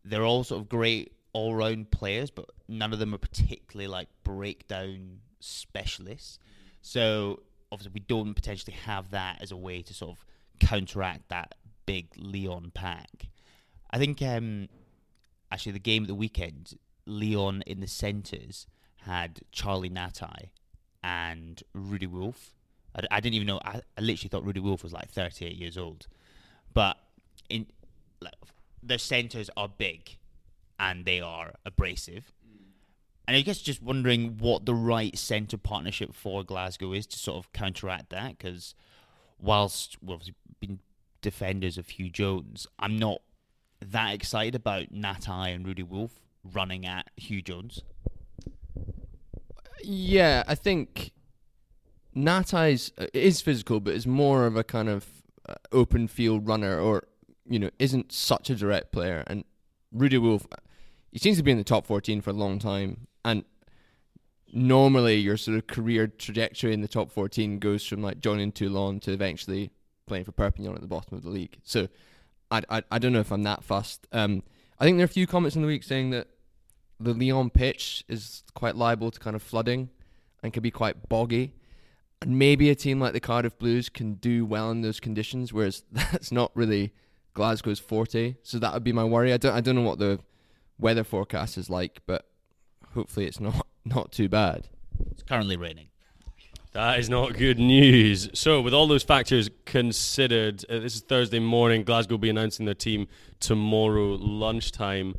they're 0.03 0.23
all 0.23 0.43
sort 0.43 0.61
of 0.61 0.69
great 0.69 1.13
all 1.33 1.55
round 1.55 1.91
players, 1.91 2.29
but 2.29 2.49
none 2.67 2.93
of 2.93 2.99
them 2.99 3.13
are 3.13 3.19
particularly 3.19 3.87
like 3.87 4.09
breakdown 4.23 5.19
specialists. 5.39 6.39
So 6.81 7.43
obviously, 7.71 7.93
we 7.93 8.01
don't 8.01 8.33
potentially 8.33 8.75
have 8.85 9.11
that 9.11 9.41
as 9.41 9.51
a 9.51 9.57
way 9.57 9.81
to 9.81 9.93
sort 9.93 10.11
of 10.11 10.25
counteract 10.59 11.29
that 11.29 11.55
big 11.85 12.07
Lyon 12.17 12.71
pack. 12.73 13.29
I 13.91 13.97
think 13.97 14.21
um, 14.21 14.67
actually 15.51 15.73
the 15.73 15.79
game 15.79 16.03
at 16.03 16.07
the 16.07 16.15
weekend, 16.15 16.77
Lyon 17.05 17.61
in 17.65 17.79
the 17.79 17.87
centres 17.87 18.67
had 19.05 19.41
Charlie 19.51 19.89
Ngatai 19.89 20.49
and 21.03 21.61
Rudi 21.73 22.07
Wulf. 22.07 22.53
I, 22.95 23.01
I 23.11 23.19
didn't 23.19 23.35
even 23.35 23.47
know. 23.47 23.59
I, 23.63 23.81
I, 23.97 24.01
literally 24.01 24.29
thought 24.29 24.45
Rudi 24.45 24.59
Wulf 24.59 24.83
was 24.83 24.93
like 24.93 25.09
38 25.09 25.55
years 25.55 25.77
old, 25.77 26.07
but 26.73 26.97
in 27.49 27.67
like, 28.21 28.99
centres 28.99 29.49
are 29.57 29.67
big 29.67 30.17
and 30.79 31.05
they 31.05 31.19
are 31.19 31.53
abrasive. 31.65 32.31
And 33.27 33.37
I 33.37 33.41
guess 33.41 33.59
just 33.59 33.81
wondering 33.81 34.37
what 34.39 34.65
the 34.65 34.73
right 34.73 35.17
centre 35.17 35.57
partnership 35.57 36.13
for 36.13 36.43
Glasgow 36.43 36.91
is 36.91 37.05
to 37.07 37.19
sort 37.19 37.37
of 37.37 37.53
counteract 37.53 38.09
that, 38.09 38.37
because 38.37 38.75
whilst 39.39 39.97
we've 40.01 40.19
been 40.59 40.79
defenders 41.21 41.77
of 41.77 41.87
Huw 41.87 42.11
Jones, 42.11 42.67
I'm 42.79 42.97
not 42.97 43.21
that 43.81 44.13
excited 44.13 44.55
about 44.55 44.93
Ngatai 44.93 45.55
and 45.55 45.65
Rudi 45.65 45.83
Wulf 45.83 46.11
running 46.43 46.85
at 46.85 47.09
Huw 47.19 47.43
Jones. 47.43 47.81
Yeah, 49.83 50.43
I 50.47 50.55
think 50.55 51.11
Ngatai's 52.15 52.91
uh, 52.97 53.07
is 53.13 53.41
physical, 53.41 53.79
but 53.79 53.93
is 53.93 54.05
more 54.05 54.45
of 54.45 54.55
a 54.55 54.63
kind 54.63 54.89
of 54.89 55.07
uh, 55.47 55.55
open 55.71 56.07
field 56.07 56.47
runner, 56.47 56.79
or 56.79 57.07
you 57.47 57.59
know, 57.59 57.69
isn't 57.79 58.11
such 58.11 58.49
a 58.49 58.55
direct 58.55 58.91
player. 58.91 59.23
And 59.27 59.43
Rudi 59.91 60.17
Wulf, 60.17 60.45
he 61.11 61.19
seems 61.19 61.37
to 61.37 61.43
be 61.43 61.51
in 61.51 61.57
the 61.57 61.63
top 61.63 61.87
14 61.87 62.21
for 62.21 62.29
a 62.29 62.33
long 62.33 62.59
time, 62.59 63.07
and 63.25 63.43
normally 64.53 65.15
your 65.15 65.37
sort 65.37 65.57
of 65.57 65.67
career 65.67 66.07
trajectory 66.07 66.73
in 66.73 66.81
the 66.81 66.87
top 66.87 67.11
14 67.11 67.59
goes 67.59 67.85
from 67.85 68.01
like 68.01 68.19
joining 68.19 68.51
Toulon 68.51 68.99
to 69.01 69.13
eventually 69.13 69.71
playing 70.07 70.25
for 70.25 70.33
Perpignan 70.33 70.75
at 70.75 70.81
the 70.81 70.87
bottom 70.87 71.17
of 71.17 71.23
the 71.23 71.29
league. 71.29 71.57
So 71.63 71.87
I, 72.51 72.61
I, 72.69 72.83
I 72.91 72.99
don't 72.99 73.13
know 73.13 73.19
if 73.19 73.31
I'm 73.31 73.43
that 73.43 73.63
fussed. 73.63 74.07
Um, 74.11 74.43
I 74.79 74.83
think 74.83 74.97
there 74.97 75.03
are 75.03 75.05
a 75.05 75.09
few 75.09 75.27
comments 75.27 75.55
in 75.55 75.61
the 75.61 75.67
week 75.67 75.83
saying 75.83 76.09
that 76.11 76.27
the 76.99 77.13
Lyon 77.13 77.49
pitch 77.49 78.03
is 78.07 78.43
quite 78.53 78.75
liable 78.75 79.09
to 79.11 79.19
kind 79.19 79.35
of 79.35 79.41
flooding 79.41 79.89
and 80.43 80.53
can 80.53 80.61
be 80.61 80.71
quite 80.71 81.09
boggy. 81.09 81.55
And 82.21 82.37
maybe 82.37 82.69
a 82.69 82.75
team 82.75 82.99
like 82.99 83.13
the 83.13 83.19
Cardiff 83.19 83.57
Blues 83.57 83.89
can 83.89 84.15
do 84.15 84.45
well 84.45 84.69
in 84.69 84.81
those 84.81 84.99
conditions, 84.99 85.51
whereas 85.51 85.83
that's 85.91 86.31
not 86.31 86.51
really 86.53 86.93
Glasgow's 87.33 87.79
forte. 87.79 88.35
So 88.43 88.59
that 88.59 88.73
would 88.73 88.83
be 88.83 88.93
my 88.93 89.03
worry. 89.03 89.33
I 89.33 89.37
don't 89.37 89.53
I 89.55 89.61
don't 89.61 89.75
know 89.75 89.81
what 89.81 89.99
the 89.99 90.19
weather 90.77 91.03
forecast 91.03 91.57
is 91.57 91.69
like, 91.69 92.01
but 92.05 92.27
hopefully 92.93 93.25
it's 93.25 93.39
not 93.39 93.65
not 93.85 94.11
too 94.11 94.29
bad. 94.29 94.67
It's 95.11 95.23
currently 95.23 95.57
raining. 95.57 95.87
That 96.73 96.99
is 96.99 97.09
not 97.09 97.33
good 97.33 97.59
news. 97.59 98.29
So, 98.33 98.61
with 98.61 98.73
all 98.73 98.87
those 98.87 99.03
factors 99.03 99.49
considered, 99.65 100.63
uh, 100.69 100.79
this 100.79 100.95
is 100.95 101.01
Thursday 101.01 101.39
morning. 101.39 101.83
Glasgow 101.83 102.13
will 102.13 102.19
be 102.19 102.29
announcing 102.29 102.65
their 102.65 102.75
team 102.75 103.07
tomorrow 103.41 104.15
lunchtime. 104.15 105.15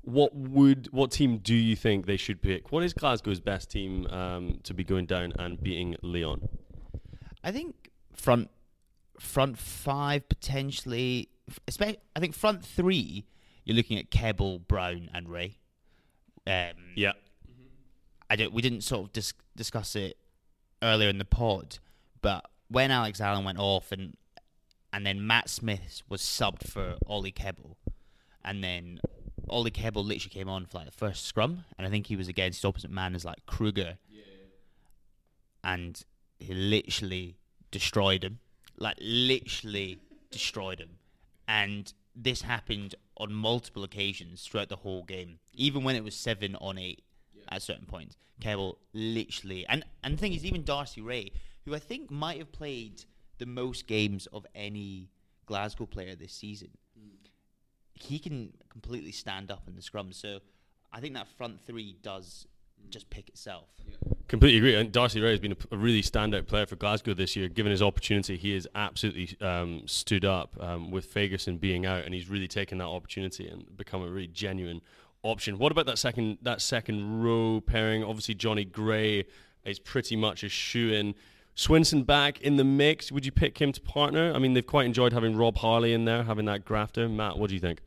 What 0.00 0.34
would 0.34 0.88
what 0.92 1.10
team 1.10 1.38
do 1.38 1.54
you 1.54 1.76
think 1.76 2.06
they 2.06 2.16
should 2.16 2.40
pick? 2.40 2.72
What 2.72 2.82
is 2.84 2.94
Glasgow's 2.94 3.40
best 3.40 3.70
team 3.70 4.06
um, 4.06 4.60
to 4.62 4.72
be 4.72 4.82
going 4.82 5.04
down 5.04 5.34
and 5.38 5.62
beating 5.62 5.96
Lyon? 6.00 6.48
I 7.42 7.52
think 7.52 7.90
front 8.14 8.50
front 9.20 9.58
five 9.58 10.26
potentially. 10.30 11.28
I 11.68 12.20
think 12.20 12.34
front 12.34 12.64
three. 12.64 13.26
You're 13.64 13.76
looking 13.76 13.98
at 13.98 14.10
Kebble, 14.10 14.66
Brown, 14.66 15.10
and 15.12 15.28
Rae. 15.28 15.58
Um, 16.46 16.72
Yeah. 16.96 17.12
I 18.30 18.36
don't. 18.36 18.54
We 18.54 18.62
didn't 18.62 18.82
sort 18.82 19.06
of 19.06 19.12
dis- 19.12 19.34
discuss 19.54 19.96
it 19.96 20.16
earlier 20.84 21.08
in 21.08 21.18
the 21.18 21.24
pod, 21.24 21.78
but 22.20 22.44
when 22.68 22.90
Alex 22.90 23.20
Allan 23.20 23.44
went 23.44 23.58
off 23.58 23.90
and 23.90 24.16
and 24.92 25.04
then 25.04 25.26
Matt 25.26 25.48
Smith 25.50 26.02
was 26.08 26.20
subbed 26.20 26.68
for 26.68 26.96
Ollie 27.06 27.32
Kebble, 27.32 27.74
and 28.44 28.62
then 28.62 29.00
Ollie 29.48 29.72
Kebble 29.72 30.04
literally 30.04 30.30
came 30.30 30.48
on 30.48 30.66
for 30.66 30.78
like 30.78 30.86
the 30.86 30.92
first 30.92 31.24
scrum, 31.26 31.64
and 31.76 31.86
I 31.86 31.90
think 31.90 32.06
he 32.06 32.16
was 32.16 32.28
against 32.28 32.60
his 32.60 32.64
opposite 32.64 32.92
man 32.92 33.14
as 33.16 33.24
like 33.24 33.44
Kruger, 33.46 33.98
and 35.64 36.00
he 36.38 36.54
literally 36.54 37.36
destroyed 37.72 38.22
him, 38.22 38.38
like 38.78 38.96
literally 39.00 39.98
destroyed 40.30 40.78
him, 40.78 40.98
and 41.48 41.92
this 42.14 42.42
happened 42.42 42.94
on 43.16 43.32
multiple 43.32 43.82
occasions 43.82 44.46
throughout 44.46 44.68
the 44.68 44.76
whole 44.76 45.02
game, 45.02 45.38
even 45.52 45.82
when 45.82 45.96
it 45.96 46.04
was 46.04 46.14
seven 46.14 46.54
on 46.56 46.78
eight 46.78 47.02
at 47.50 47.62
certain 47.62 47.86
points. 47.86 48.16
Kebble 48.40 48.76
literally, 48.92 49.64
and 49.68 49.84
and 50.02 50.14
the 50.14 50.18
thing 50.18 50.32
is, 50.32 50.44
even 50.44 50.64
D'Arcy 50.64 51.00
Rae, 51.00 51.30
who 51.64 51.74
I 51.74 51.78
think 51.78 52.10
might 52.10 52.38
have 52.38 52.50
played 52.52 53.04
the 53.38 53.46
most 53.46 53.86
games 53.86 54.26
of 54.32 54.46
any 54.54 55.10
Glasgow 55.46 55.86
player 55.86 56.14
this 56.16 56.32
season, 56.32 56.70
he 57.92 58.18
can 58.18 58.52
completely 58.68 59.12
stand 59.12 59.50
up 59.50 59.62
in 59.68 59.76
the 59.76 59.82
scrum. 59.82 60.12
So 60.12 60.40
I 60.92 61.00
think 61.00 61.14
that 61.14 61.28
front 61.28 61.60
three 61.64 61.96
does 62.02 62.46
just 62.90 63.10
pick 63.10 63.28
itself. 63.28 63.68
Completely 64.28 64.58
agree. 64.58 64.74
And 64.74 64.90
D'Arcy 64.90 65.20
Rae 65.20 65.30
has 65.30 65.40
been 65.40 65.56
a, 65.70 65.76
really 65.76 66.02
standout 66.02 66.46
player 66.46 66.66
for 66.66 66.76
Glasgow 66.76 67.14
this 67.14 67.36
year. 67.36 67.48
Given 67.48 67.70
his 67.70 67.82
opportunity, 67.82 68.36
he 68.36 68.54
has 68.54 68.66
absolutely 68.74 69.36
um, 69.40 69.82
stood 69.86 70.24
up 70.24 70.56
um, 70.60 70.90
with 70.90 71.12
Fagerson 71.12 71.60
being 71.60 71.86
out, 71.86 72.04
and 72.04 72.14
he's 72.14 72.28
really 72.28 72.48
taken 72.48 72.78
that 72.78 72.86
opportunity 72.86 73.48
and 73.48 73.76
become 73.76 74.02
a 74.02 74.08
really 74.08 74.26
genuine 74.26 74.80
option. 75.24 75.58
What 75.58 75.72
about 75.72 75.86
that 75.86 75.98
second 75.98 76.38
that 76.42 76.60
second 76.60 77.22
row 77.22 77.60
pairing? 77.60 78.04
Obviously, 78.04 78.34
Jonny 78.34 78.64
Gray 78.64 79.24
is 79.64 79.78
pretty 79.80 80.14
much 80.14 80.44
a 80.44 80.48
shoe 80.48 80.92
in. 80.92 81.14
Swinson 81.56 82.04
back 82.04 82.40
in 82.40 82.56
the 82.56 82.64
mix. 82.64 83.12
Would 83.12 83.24
you 83.24 83.30
pick 83.30 83.58
him 83.58 83.70
to 83.70 83.80
partner? 83.80 84.32
I 84.34 84.40
mean, 84.40 84.54
they've 84.54 84.66
quite 84.66 84.86
enjoyed 84.86 85.12
having 85.12 85.36
Rob 85.36 85.56
Harley 85.56 85.92
in 85.92 86.04
there, 86.04 86.24
having 86.24 86.46
that 86.46 86.64
grafter. 86.64 87.08
Matt, 87.08 87.38
what 87.38 87.48
do 87.48 87.54
you 87.54 87.60
think? 87.60 87.80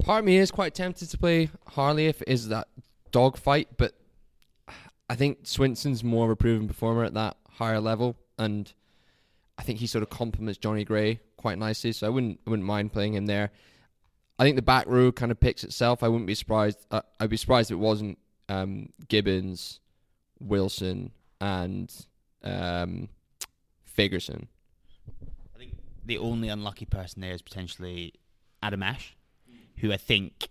Part 0.00 0.20
of 0.20 0.24
me 0.24 0.38
is 0.38 0.52
quite 0.52 0.74
tempted 0.74 1.10
to 1.10 1.18
play 1.18 1.50
Harley 1.66 2.06
if 2.06 2.22
it 2.22 2.28
is 2.28 2.48
that 2.48 2.68
dog 3.10 3.36
fight, 3.36 3.68
but 3.76 3.94
I 5.10 5.16
think 5.16 5.44
Swinson's 5.44 6.04
more 6.04 6.26
of 6.26 6.30
a 6.30 6.36
proven 6.36 6.68
performer 6.68 7.02
at 7.02 7.14
that 7.14 7.36
higher 7.50 7.80
level, 7.80 8.16
and 8.38 8.72
I 9.58 9.62
think 9.62 9.80
he 9.80 9.88
sort 9.88 10.02
of 10.02 10.10
complements 10.10 10.58
Jonny 10.58 10.84
Gray 10.84 11.18
quite 11.36 11.58
nicely. 11.58 11.92
So 11.92 12.06
I 12.06 12.10
wouldn't 12.10 12.38
I 12.46 12.50
wouldn't 12.50 12.66
mind 12.66 12.92
playing 12.92 13.14
him 13.14 13.26
there. 13.26 13.50
I 14.38 14.44
think 14.44 14.56
the 14.56 14.62
back 14.62 14.86
row 14.86 15.10
kind 15.10 15.32
of 15.32 15.40
picks 15.40 15.64
itself. 15.64 16.02
I 16.02 16.08
wouldn't 16.08 16.26
be 16.26 16.34
surprised. 16.34 16.78
Uh, 16.90 17.02
I'd 17.18 17.30
be 17.30 17.36
surprised 17.36 17.70
if 17.70 17.74
it 17.74 17.78
wasn't 17.78 18.18
um, 18.48 18.90
Gibbins, 19.08 19.80
Wilson, 20.40 21.12
and 21.40 21.92
um. 22.42 23.08
I 25.56 25.58
think 25.58 25.72
the 26.04 26.18
only 26.18 26.48
unlucky 26.48 26.84
person 26.84 27.20
there 27.20 27.32
is 27.32 27.42
potentially 27.42 28.14
Adam 28.62 28.82
Ashe, 28.82 29.16
who 29.78 29.92
I 29.92 29.96
think 29.96 30.48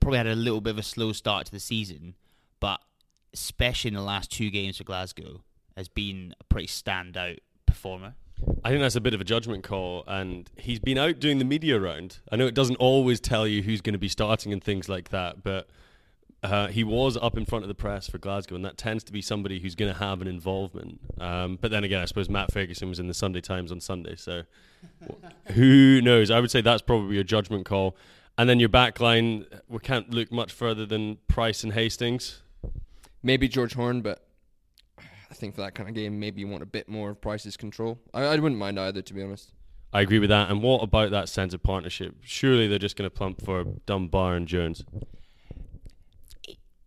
probably 0.00 0.18
had 0.18 0.26
a 0.26 0.34
little 0.34 0.60
bit 0.60 0.70
of 0.70 0.78
a 0.78 0.82
slow 0.82 1.12
start 1.12 1.46
to 1.46 1.52
the 1.52 1.60
season, 1.60 2.14
but 2.60 2.80
especially 3.32 3.88
in 3.88 3.94
the 3.94 4.02
last 4.02 4.30
two 4.30 4.50
games 4.50 4.76
for 4.76 4.84
Glasgow, 4.84 5.42
has 5.76 5.88
been 5.88 6.34
a 6.38 6.44
pretty 6.44 6.66
standout 6.66 7.38
performer. 7.64 8.14
I 8.64 8.70
think 8.70 8.80
that's 8.80 8.96
a 8.96 9.00
bit 9.00 9.14
of 9.14 9.20
a 9.20 9.24
judgment 9.24 9.64
call, 9.64 10.04
and 10.06 10.50
he's 10.56 10.78
been 10.78 10.98
out 10.98 11.20
doing 11.20 11.38
the 11.38 11.44
media 11.44 11.78
round. 11.78 12.18
I 12.30 12.36
know 12.36 12.46
it 12.46 12.54
doesn't 12.54 12.76
always 12.76 13.20
tell 13.20 13.46
you 13.46 13.62
who's 13.62 13.80
going 13.80 13.94
to 13.94 13.98
be 13.98 14.08
starting 14.08 14.52
and 14.52 14.62
things 14.62 14.88
like 14.88 15.10
that, 15.10 15.42
but 15.42 15.68
uh, 16.42 16.66
he 16.68 16.82
was 16.82 17.16
up 17.16 17.36
in 17.36 17.44
front 17.44 17.64
of 17.64 17.68
the 17.68 17.74
press 17.74 18.08
for 18.08 18.18
Glasgow, 18.18 18.56
and 18.56 18.64
that 18.64 18.76
tends 18.76 19.04
to 19.04 19.12
be 19.12 19.22
somebody 19.22 19.60
who's 19.60 19.74
going 19.74 19.92
to 19.92 19.98
have 19.98 20.20
an 20.20 20.28
involvement. 20.28 21.00
Um, 21.20 21.56
but 21.60 21.70
then 21.70 21.84
again, 21.84 22.02
I 22.02 22.04
suppose 22.04 22.28
Matt 22.28 22.52
Fagerson 22.52 22.88
was 22.88 22.98
in 22.98 23.06
the 23.06 23.14
Sunday 23.14 23.40
Times 23.40 23.70
on 23.70 23.80
Sunday, 23.80 24.16
so 24.16 24.42
who 25.52 26.00
knows? 26.00 26.30
I 26.30 26.40
would 26.40 26.50
say 26.50 26.60
that's 26.60 26.82
probably 26.82 27.18
a 27.18 27.24
judgment 27.24 27.64
call. 27.64 27.96
And 28.38 28.48
then 28.48 28.58
your 28.58 28.70
back 28.70 28.98
line, 28.98 29.46
we 29.68 29.78
can't 29.78 30.10
look 30.10 30.32
much 30.32 30.52
further 30.52 30.86
than 30.86 31.18
Price 31.28 31.62
and 31.62 31.74
Hastings. 31.74 32.42
Maybe 33.22 33.46
George 33.46 33.74
Horne, 33.74 34.00
but 34.00 34.21
I 35.32 35.34
think 35.34 35.54
for 35.54 35.62
that 35.62 35.74
kind 35.74 35.88
of 35.88 35.94
game, 35.94 36.20
maybe 36.20 36.42
you 36.42 36.46
want 36.46 36.62
a 36.62 36.66
bit 36.66 36.90
more 36.90 37.08
of 37.08 37.18
Price's 37.22 37.56
control. 37.56 37.98
I, 38.12 38.24
I 38.24 38.36
wouldn't 38.36 38.58
mind 38.58 38.78
either, 38.78 39.00
to 39.00 39.14
be 39.14 39.22
honest. 39.22 39.54
I 39.90 40.02
agree 40.02 40.18
with 40.18 40.28
that. 40.28 40.50
And 40.50 40.62
what 40.62 40.82
about 40.82 41.10
that 41.12 41.26
sense 41.26 41.54
of 41.54 41.62
partnership? 41.62 42.16
Surely 42.20 42.68
they're 42.68 42.78
just 42.78 42.96
going 42.96 43.08
to 43.08 43.16
plump 43.16 43.42
for 43.42 43.64
Dunbar 43.86 44.34
and 44.34 44.46
Jones. 44.46 44.84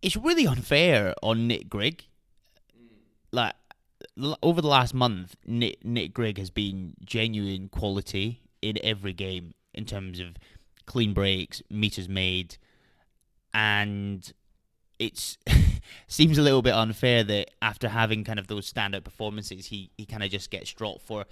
It's 0.00 0.16
really 0.16 0.46
unfair 0.46 1.12
on 1.24 1.48
Nick 1.48 1.68
Grigg. 1.68 2.04
Like 3.32 3.54
l- 4.16 4.38
over 4.44 4.62
the 4.62 4.68
last 4.68 4.94
month, 4.94 5.34
Nick, 5.44 5.84
Nick 5.84 6.14
Grigg 6.14 6.38
has 6.38 6.50
been 6.50 6.94
genuine 7.04 7.68
quality 7.68 8.42
in 8.62 8.78
every 8.84 9.12
game 9.12 9.54
in 9.74 9.86
terms 9.86 10.20
of 10.20 10.36
clean 10.86 11.14
breaks, 11.14 11.64
meters 11.68 12.08
made, 12.08 12.58
and 13.52 14.32
it's 15.00 15.36
seems 16.06 16.38
a 16.38 16.42
little 16.42 16.62
bit 16.62 16.74
unfair 16.74 17.24
that 17.24 17.50
after 17.62 17.88
having 17.88 18.24
kind 18.24 18.38
of 18.38 18.46
those 18.46 18.72
standout 18.72 19.04
performances, 19.04 19.66
he 19.66 19.90
he 19.96 20.06
kind 20.06 20.22
of 20.22 20.30
just 20.30 20.50
gets 20.50 20.72
dropped 20.72 21.02
for 21.02 21.24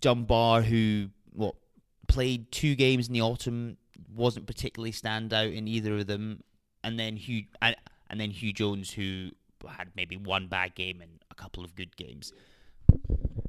Dunbar, 0.00 0.62
who 0.62 1.08
what 1.32 1.54
played 2.08 2.50
two 2.52 2.74
games 2.74 3.08
in 3.08 3.14
the 3.14 3.22
autumn, 3.22 3.76
wasn't 4.14 4.46
particularly 4.46 4.92
standout 4.92 5.54
in 5.54 5.68
either 5.68 5.98
of 5.98 6.06
them, 6.06 6.42
and 6.84 6.98
then 6.98 7.16
Huw 7.16 7.46
and, 7.60 7.76
and 8.10 8.20
then 8.20 8.30
Huw 8.30 8.54
Jones, 8.54 8.92
who 8.92 9.30
had 9.68 9.88
maybe 9.96 10.16
one 10.16 10.46
bad 10.48 10.74
game 10.74 11.00
and 11.00 11.10
a 11.30 11.34
couple 11.34 11.64
of 11.64 11.74
good 11.74 11.96
games. 11.96 12.32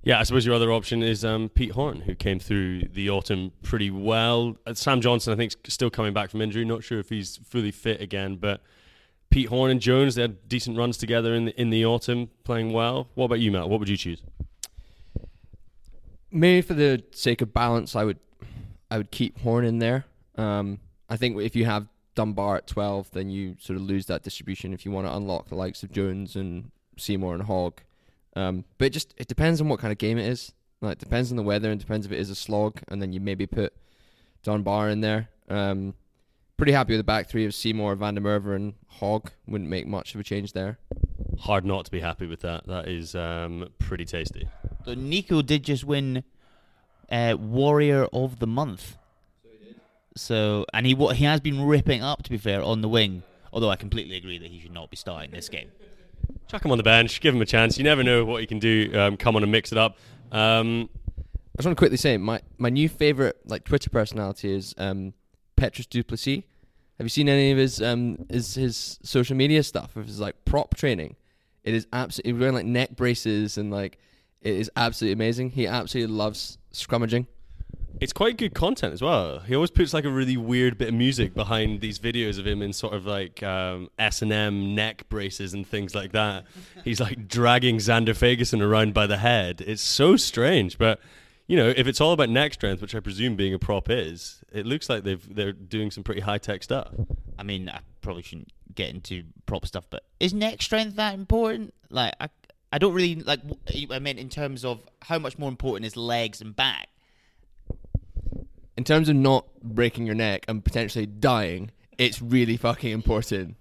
Yeah, 0.04 0.20
I 0.20 0.24
suppose 0.24 0.45
your 0.45 0.53
other 0.53 0.72
option 0.72 1.01
is 1.01 1.24
um, 1.24 1.47
Pete 1.47 1.72
Horne, 1.72 2.01
who 2.01 2.14
came 2.14 2.38
through 2.38 2.89
the 2.89 3.09
autumn 3.09 3.53
pretty 3.61 3.89
well. 3.89 4.57
Uh, 4.68 4.74
Sam 4.74 4.99
Johnson, 4.99 5.32
I 5.32 5.38
think, 5.38 5.53
is 5.66 5.74
still 5.74 5.89
coming 5.89 6.14
back 6.14 6.30
from 6.30 6.41
injury. 6.41 6.66
Not 6.66 6.84
sure 6.84 6.99
if 6.99 7.07
he's 7.07 7.38
fully 7.38 7.72
fit 7.72 8.01
again, 8.01 8.36
but 8.36 8.61
Pete 9.34 9.49
Horne 9.49 9.71
and 9.71 9.81
Jones, 9.81 10.13
they 10.13 10.21
had 10.21 10.47
decent 10.47 10.77
runs 10.77 10.95
together 10.95 11.34
in 11.34 11.45
the, 11.45 11.59
in 11.59 11.71
the 11.71 11.84
autumn, 11.84 12.29
playing 12.43 12.71
well. 12.71 13.07
What 13.15 13.25
about 13.25 13.39
you, 13.39 13.51
Matt? 13.51 13.67
What 13.67 13.79
would 13.79 13.89
you 13.89 13.97
choose? 13.97 14.21
Maybe 16.29 16.61
for 16.61 16.75
the 16.75 17.03
sake 17.09 17.41
of 17.41 17.51
balance, 17.51 17.95
I 17.95 18.03
would 18.03 18.19
I 18.91 18.97
would 18.97 19.09
keep 19.09 19.39
Horn 19.39 19.65
in 19.65 19.79
there. 19.79 20.05
Um, 20.36 20.81
I 21.09 21.17
think 21.17 21.41
if 21.41 21.55
you 21.55 21.65
have 21.65 21.88
Dunbar 22.13 22.57
at 22.57 22.67
twelve, 22.67 23.09
then 23.09 23.31
you 23.31 23.55
sort 23.59 23.77
of 23.77 23.81
lose 23.81 24.05
that 24.05 24.21
distribution. 24.21 24.71
If 24.71 24.86
you 24.86 24.91
want 24.91 25.07
to 25.07 25.15
unlock 25.15 25.49
the 25.49 25.55
likes 25.55 25.81
of 25.81 25.91
Jones 25.91 26.36
and 26.36 26.69
Seymour 26.99 27.34
and 27.34 27.43
Hogg, 27.43 27.81
um, 28.36 28.65
but 28.77 28.86
it 28.86 28.93
just 28.93 29.15
it 29.17 29.27
depends 29.27 29.59
on 29.59 29.67
what 29.67 29.79
kind 29.79 29.91
of 29.91 29.97
game 29.97 30.19
it 30.19 30.27
is. 30.27 30.53
Like 30.79 30.93
it 30.93 30.99
depends 30.99 31.31
on 31.31 31.38
the 31.38 31.43
weather 31.43 31.71
and 31.71 31.79
depends 31.79 32.05
if 32.05 32.11
it 32.11 32.19
is 32.19 32.29
a 32.29 32.36
slog, 32.36 32.81
and 32.88 33.01
then 33.01 33.13
you 33.13 33.19
maybe 33.19 33.47
put 33.47 33.73
Dunbar 34.43 34.89
in 34.89 35.01
there. 35.01 35.29
Um, 35.49 35.95
pretty 36.58 36.72
happy 36.72 36.93
with 36.93 36.99
the 36.99 37.04
back 37.04 37.28
three 37.30 37.45
of 37.45 37.54
Seymour, 37.54 37.95
Van 37.95 38.16
der 38.16 38.22
Merwe, 38.22 38.56
and 38.56 38.74
Hogg. 38.88 39.32
Wouldn't 39.47 39.70
make 39.70 39.88
much 39.88 40.14
of 40.14 40.22
a 40.22 40.24
change 40.24 40.54
there. 40.54 40.78
hard 41.39 41.66
not 41.66 41.86
to 41.86 41.91
be 41.91 41.99
happy 41.99 42.26
with 42.28 42.41
that. 42.41 42.68
That 42.68 42.88
is 42.88 43.16
um, 43.16 43.70
pretty 43.80 44.06
tasty. 44.06 44.47
So 44.86 44.93
Nico 44.93 45.41
did 45.41 45.64
just 45.64 45.84
win 45.84 46.24
uh, 47.12 47.36
Warrior 47.39 48.06
of 48.14 48.39
the 48.39 48.47
Month. 48.47 48.97
So 49.43 49.49
he 49.60 49.66
did. 49.66 49.76
so 50.16 50.66
and 50.74 50.86
he 50.86 50.93
wa- 50.93 51.14
he 51.14 51.26
has 51.26 51.39
been 51.41 51.64
ripping 51.64 52.01
up 52.01 52.24
to 52.24 52.30
be 52.30 52.38
fair 52.38 52.62
on 52.62 52.82
the 52.82 52.89
wing. 52.89 53.24
Although 53.51 53.70
I 53.70 53.76
completely 53.76 54.16
agree 54.18 54.38
that 54.39 54.49
he 54.49 54.60
should 54.60 54.74
not 54.74 54.89
be 54.89 54.97
starting 54.97 55.32
this 55.32 55.47
game. 55.49 55.70
Chuck 56.47 56.66
him 56.66 56.72
on 56.72 56.78
the 56.78 56.84
bench, 56.84 57.22
give 57.22 57.36
him 57.36 57.41
a 57.41 57.45
chance. 57.45 57.78
You 57.78 57.84
never 57.84 58.04
know 58.04 58.26
what 58.26 58.41
he 58.41 58.47
can 58.47 58.58
do. 58.60 58.91
Um, 58.95 59.18
come 59.18 59.36
on 59.36 59.43
and 59.43 59.51
mix 59.51 59.72
it 59.72 59.78
up. 59.78 59.97
Um, 60.32 60.89
I 61.16 61.58
just 61.58 61.68
want 61.68 61.78
to 61.78 61.80
quickly 61.80 61.97
say 61.97 62.18
my, 62.18 62.41
my 62.58 62.70
new 62.70 62.89
favorite 62.89 63.38
like 63.45 63.64
Twitter 63.64 63.89
personality 63.91 64.51
is 64.51 64.74
um, 64.80 65.14
Petrus 65.56 65.86
du 65.86 66.04
Plessis. 66.04 66.43
Have 66.97 67.06
you 67.06 67.10
seen 67.10 67.28
any 67.30 67.51
of 67.51 67.58
his 67.58 67.82
um 67.82 68.26
his 68.30 68.56
his 68.56 68.99
social 69.04 69.36
media 69.36 69.64
stuff 69.64 69.95
of 69.95 70.06
his 70.06 70.20
like 70.20 70.45
prop 70.45 70.76
training? 70.76 71.16
It 71.64 71.74
is 71.74 71.88
absolutely 71.93 72.34
wearing 72.34 72.56
like 72.56 72.66
neck 72.66 72.95
braces 72.95 73.58
and 73.58 73.72
like 73.72 73.97
it 74.41 74.54
is 74.56 74.70
absolutely 74.76 75.14
amazing. 75.14 75.51
He 75.51 75.66
absolutely 75.66 76.14
loves 76.14 76.58
scrummaging. 76.74 77.28
it's 78.01 78.12
quite 78.12 78.38
good 78.38 78.54
content 78.54 78.93
as 78.93 79.01
well. 79.01 79.39
He 79.39 79.56
always 79.56 79.72
puts 79.72 79.93
like 79.93 80.04
a 80.04 80.10
really 80.10 80.36
weird 80.36 80.78
bit 80.78 80.89
of 80.89 80.93
music 80.93 81.34
behind 81.34 81.80
these 81.80 81.99
videos 81.99 82.38
of 82.39 82.45
him 82.45 82.62
in 82.62 82.74
sort 82.74 82.93
of 82.93 83.06
like 83.06 83.41
um, 83.43 83.89
S 83.97 84.22
and 84.22 84.32
M 84.34 84.76
neck 84.76 85.08
braces 85.10 85.54
and 85.54 85.66
things 85.66 85.95
like 85.95 86.12
that. 86.12 86.45
He's 86.84 86.99
like 86.99 87.28
dragging 87.28 87.78
Zander 87.78 88.10
Fagerson 88.10 88.62
around 88.62 88.93
by 88.93 89.08
the 89.08 89.18
head. 89.18 89.62
It's 89.66 89.82
so 89.82 90.18
strange, 90.18 90.78
but 90.78 90.99
you 91.48 91.58
know, 91.58 91.74
if 91.76 91.88
it's 91.88 92.00
all 92.00 92.14
about 92.14 92.30
neck 92.30 92.54
strength, 92.54 92.82
which 92.82 92.96
I 92.96 93.00
presume 93.00 93.36
being 93.36 93.54
a 93.54 93.60
prop 93.60 93.89
is, 93.89 94.41
it 94.52 94.66
looks 94.66 94.89
like 94.89 95.04
they've 95.04 95.36
they're 95.36 95.52
doing 95.52 95.91
some 95.91 96.04
pretty 96.04 96.22
high 96.22 96.38
tech 96.38 96.64
stuff. 96.64 96.94
I 97.38 97.44
mean, 97.44 97.70
I 97.70 97.80
probably 98.02 98.24
shouldn't 98.24 98.52
get 98.74 98.89
into 98.89 99.24
prop 99.46 99.66
stuff, 99.66 99.86
but 99.89 100.04
is 100.20 100.34
neck 100.34 100.62
strength 100.62 100.96
that 100.96 101.14
important? 101.14 101.74
Like, 101.89 102.14
I, 102.20 102.30
I 102.72 102.78
don't 102.78 102.94
really 102.94 103.16
like. 103.16 103.41
I 103.91 104.00
mean, 104.00 104.18
in 104.18 104.30
terms 104.30 104.64
of 104.64 104.82
how 105.02 105.20
much 105.20 105.38
more 105.38 105.50
important 105.50 105.86
is 105.86 105.98
legs 105.98 106.41
and 106.41 106.56
back. 106.56 106.89
In 108.76 108.84
terms 108.84 109.08
of 109.08 109.16
not 109.16 109.46
breaking 109.62 110.08
your 110.08 110.16
neck 110.16 110.46
and 110.48 110.64
potentially 110.66 111.06
dying, 111.06 111.70
it's 112.00 112.22
really 112.22 112.58
fucking 112.58 112.91
important. 112.91 113.56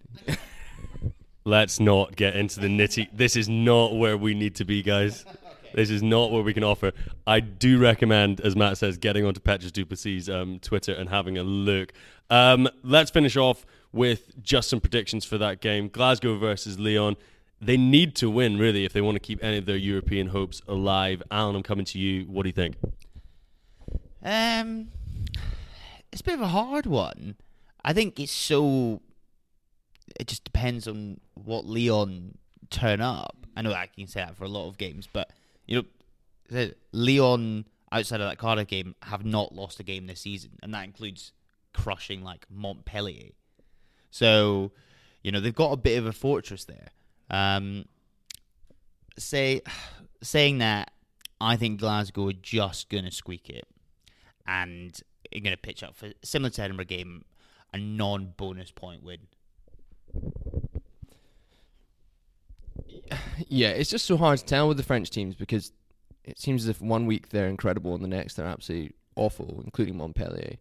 Let's 1.44 1.80
not 1.80 2.16
get 2.16 2.36
into 2.36 2.60
the 2.60 2.68
nitty. 2.68 3.08
This 3.12 3.36
is 3.36 3.48
not 3.48 3.96
where 3.96 4.16
we 4.16 4.32
need 4.32 4.54
to 4.56 4.64
be, 4.64 4.82
guys. 4.82 5.26
This 5.74 5.90
is 5.90 6.02
not 6.02 6.30
what 6.30 6.44
we 6.44 6.54
can 6.54 6.64
offer. 6.64 6.92
I 7.26 7.40
do 7.40 7.78
recommend, 7.78 8.40
as 8.40 8.56
Matt 8.56 8.78
says, 8.78 8.98
getting 8.98 9.24
onto 9.24 9.40
Petrus 9.40 9.72
du 9.72 9.84
Plessis' 9.84 10.28
um, 10.28 10.58
Twitter 10.60 10.92
and 10.92 11.08
having 11.08 11.38
a 11.38 11.42
look. 11.42 11.92
Um, 12.30 12.68
let's 12.82 13.10
finish 13.10 13.36
off 13.36 13.66
with 13.92 14.42
just 14.42 14.68
some 14.70 14.80
predictions 14.80 15.24
for 15.24 15.38
that 15.38 15.60
game. 15.60 15.88
Glasgow 15.88 16.38
versus 16.38 16.78
Lyon. 16.78 17.16
They 17.60 17.76
need 17.76 18.16
to 18.16 18.28
win, 18.28 18.58
really, 18.58 18.84
if 18.84 18.92
they 18.92 19.00
want 19.00 19.14
to 19.14 19.20
keep 19.20 19.42
any 19.42 19.58
of 19.58 19.66
their 19.66 19.76
European 19.76 20.28
hopes 20.28 20.60
alive. 20.66 21.22
Alan, 21.30 21.54
I'm 21.54 21.62
coming 21.62 21.84
to 21.86 21.98
you. 21.98 22.24
What 22.24 22.42
do 22.42 22.48
you 22.48 22.52
think? 22.52 22.76
Um, 24.24 24.88
it's 26.10 26.20
a 26.20 26.24
bit 26.24 26.34
of 26.34 26.40
a 26.40 26.48
hard 26.48 26.86
one. 26.86 27.36
I 27.84 27.92
think 27.92 28.18
it's 28.18 28.32
so. 28.32 29.00
It 30.18 30.26
just 30.26 30.44
depends 30.44 30.88
on 30.88 31.20
what 31.34 31.64
Lyon 31.64 32.38
turn 32.70 33.00
up. 33.00 33.36
I 33.56 33.62
know 33.62 33.72
I 33.72 33.86
can 33.86 34.06
say 34.06 34.20
that 34.20 34.36
for 34.36 34.44
a 34.44 34.48
lot 34.48 34.68
of 34.68 34.78
games, 34.78 35.08
but 35.12 35.30
you 35.72 35.84
know, 36.50 36.70
Lyon 36.92 37.66
outside 37.90 38.20
of 38.20 38.28
that 38.28 38.38
Cardiff 38.38 38.68
game 38.68 38.94
have 39.02 39.24
not 39.24 39.54
lost 39.54 39.80
a 39.80 39.82
game 39.82 40.06
this 40.06 40.20
season, 40.20 40.58
and 40.62 40.74
that 40.74 40.84
includes 40.84 41.32
crushing 41.72 42.22
like 42.22 42.46
Montpellier. 42.50 43.30
So, 44.10 44.72
you 45.22 45.32
know, 45.32 45.40
they've 45.40 45.54
got 45.54 45.72
a 45.72 45.76
bit 45.76 45.98
of 45.98 46.06
a 46.06 46.12
fortress 46.12 46.66
there. 46.66 46.88
Um, 47.30 47.86
say, 49.18 49.62
saying 50.22 50.58
that, 50.58 50.90
I 51.40 51.56
think 51.56 51.80
Glasgow 51.80 52.28
are 52.28 52.34
just 52.34 52.88
going 52.88 53.04
to 53.04 53.10
squeak 53.10 53.48
it 53.48 53.66
and 54.46 54.98
going 55.32 55.54
to 55.54 55.56
pitch 55.56 55.82
up 55.82 55.96
for 55.96 56.10
similar 56.22 56.50
to 56.50 56.62
Edinburgh 56.62 56.84
game, 56.84 57.24
a 57.72 57.78
non-bonus 57.78 58.70
point 58.70 59.02
win. 59.02 59.18
Yeah, 63.48 63.70
it's 63.70 63.90
just 63.90 64.06
so 64.06 64.16
hard 64.16 64.38
to 64.38 64.44
tell 64.44 64.68
with 64.68 64.76
the 64.76 64.82
French 64.82 65.10
teams 65.10 65.34
because 65.34 65.72
it 66.24 66.38
seems 66.38 66.64
as 66.64 66.68
if 66.68 66.80
one 66.80 67.06
week 67.06 67.30
they're 67.30 67.48
incredible 67.48 67.94
and 67.94 68.02
the 68.02 68.08
next 68.08 68.34
they're 68.34 68.46
absolutely 68.46 68.92
awful, 69.16 69.60
including 69.64 69.96
Montpellier. 69.96 70.56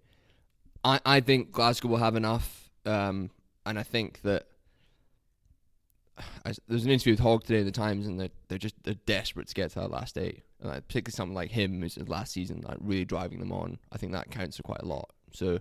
I, 0.83 0.99
I 1.05 1.19
think 1.19 1.51
Glasgow 1.51 1.89
will 1.89 1.97
have 1.97 2.15
enough, 2.15 2.69
um, 2.85 3.29
and 3.65 3.77
I 3.77 3.83
think 3.83 4.21
that 4.23 4.47
I, 6.45 6.53
there's 6.67 6.85
an 6.85 6.91
interview 6.91 7.13
with 7.13 7.19
Hogg 7.19 7.43
today 7.43 7.59
in 7.59 7.65
the 7.65 7.71
Times, 7.71 8.07
and 8.07 8.19
they're, 8.19 8.29
they're 8.47 8.57
just 8.57 8.75
they're 8.83 8.95
desperate 9.05 9.47
to 9.47 9.53
get 9.53 9.71
to 9.71 9.79
that 9.79 9.91
last 9.91 10.17
eight. 10.17 10.43
And 10.59 10.69
like, 10.69 10.87
particularly 10.87 11.13
someone 11.13 11.35
like 11.35 11.51
him, 11.51 11.81
who's 11.81 11.97
last 12.07 12.33
season, 12.33 12.63
like 12.67 12.77
really 12.79 13.05
driving 13.05 13.39
them 13.39 13.51
on. 13.51 13.77
I 13.91 13.97
think 13.97 14.13
that 14.13 14.31
counts 14.31 14.57
for 14.57 14.63
quite 14.63 14.81
a 14.81 14.87
lot. 14.87 15.11
So, 15.33 15.59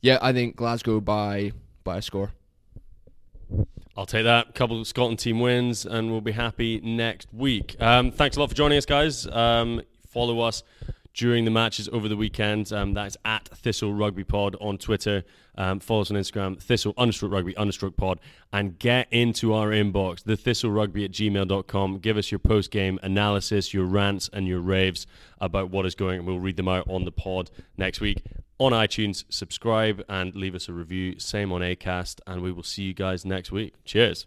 yeah, 0.00 0.18
I 0.20 0.32
think 0.32 0.56
Glasgow 0.56 1.00
by 1.00 1.52
by 1.84 1.98
a 1.98 2.02
score. 2.02 2.32
I'll 3.96 4.06
take 4.06 4.24
that. 4.24 4.50
A 4.50 4.52
couple 4.52 4.80
of 4.80 4.86
Scotland 4.86 5.18
team 5.18 5.40
wins, 5.40 5.86
and 5.86 6.10
we'll 6.10 6.20
be 6.20 6.32
happy 6.32 6.80
next 6.80 7.28
week. 7.32 7.76
Um, 7.80 8.10
thanks 8.12 8.36
a 8.36 8.40
lot 8.40 8.50
for 8.50 8.54
joining 8.54 8.76
us, 8.76 8.86
guys. 8.86 9.26
Um, 9.26 9.82
follow 10.10 10.40
us 10.40 10.62
during 11.16 11.46
the 11.46 11.50
matches 11.50 11.88
over 11.92 12.08
the 12.08 12.16
weekend. 12.16 12.72
Um, 12.72 12.92
that 12.94 13.06
is 13.08 13.16
at 13.24 13.48
Thistle 13.48 13.92
Rugby 13.94 14.22
Pod 14.22 14.54
on 14.60 14.78
Twitter. 14.78 15.24
Um, 15.56 15.80
follow 15.80 16.02
us 16.02 16.10
on 16.10 16.16
Instagram, 16.18 16.60
Thistle 16.62 16.92
understroke 16.94 17.32
rugby 17.32 17.54
understroke 17.54 17.96
pod, 17.96 18.20
and 18.52 18.78
get 18.78 19.08
into 19.10 19.54
our 19.54 19.68
inbox, 19.68 20.22
the 20.22 20.36
Thistle 20.36 20.70
Rugby 20.70 21.06
at 21.06 21.12
gmail.com. 21.12 21.98
Give 21.98 22.18
us 22.18 22.30
your 22.30 22.38
post 22.38 22.70
game 22.70 23.00
analysis, 23.02 23.72
your 23.72 23.86
rants, 23.86 24.28
and 24.32 24.46
your 24.46 24.60
raves 24.60 25.06
about 25.40 25.70
what 25.70 25.86
is 25.86 25.94
going, 25.94 26.18
and 26.18 26.26
we'll 26.26 26.38
read 26.38 26.56
them 26.56 26.68
out 26.68 26.88
on 26.90 27.06
the 27.06 27.12
pod 27.12 27.50
next 27.78 28.00
week. 28.00 28.22
On 28.58 28.72
iTunes, 28.72 29.24
subscribe 29.30 30.04
and 30.08 30.34
leave 30.34 30.54
us 30.54 30.68
a 30.68 30.72
review. 30.72 31.18
Same 31.18 31.52
on 31.52 31.62
Acast, 31.62 32.20
and 32.26 32.42
we 32.42 32.52
will 32.52 32.62
see 32.62 32.82
you 32.82 32.94
guys 32.94 33.24
next 33.24 33.50
week. 33.50 33.74
Cheers. 33.84 34.26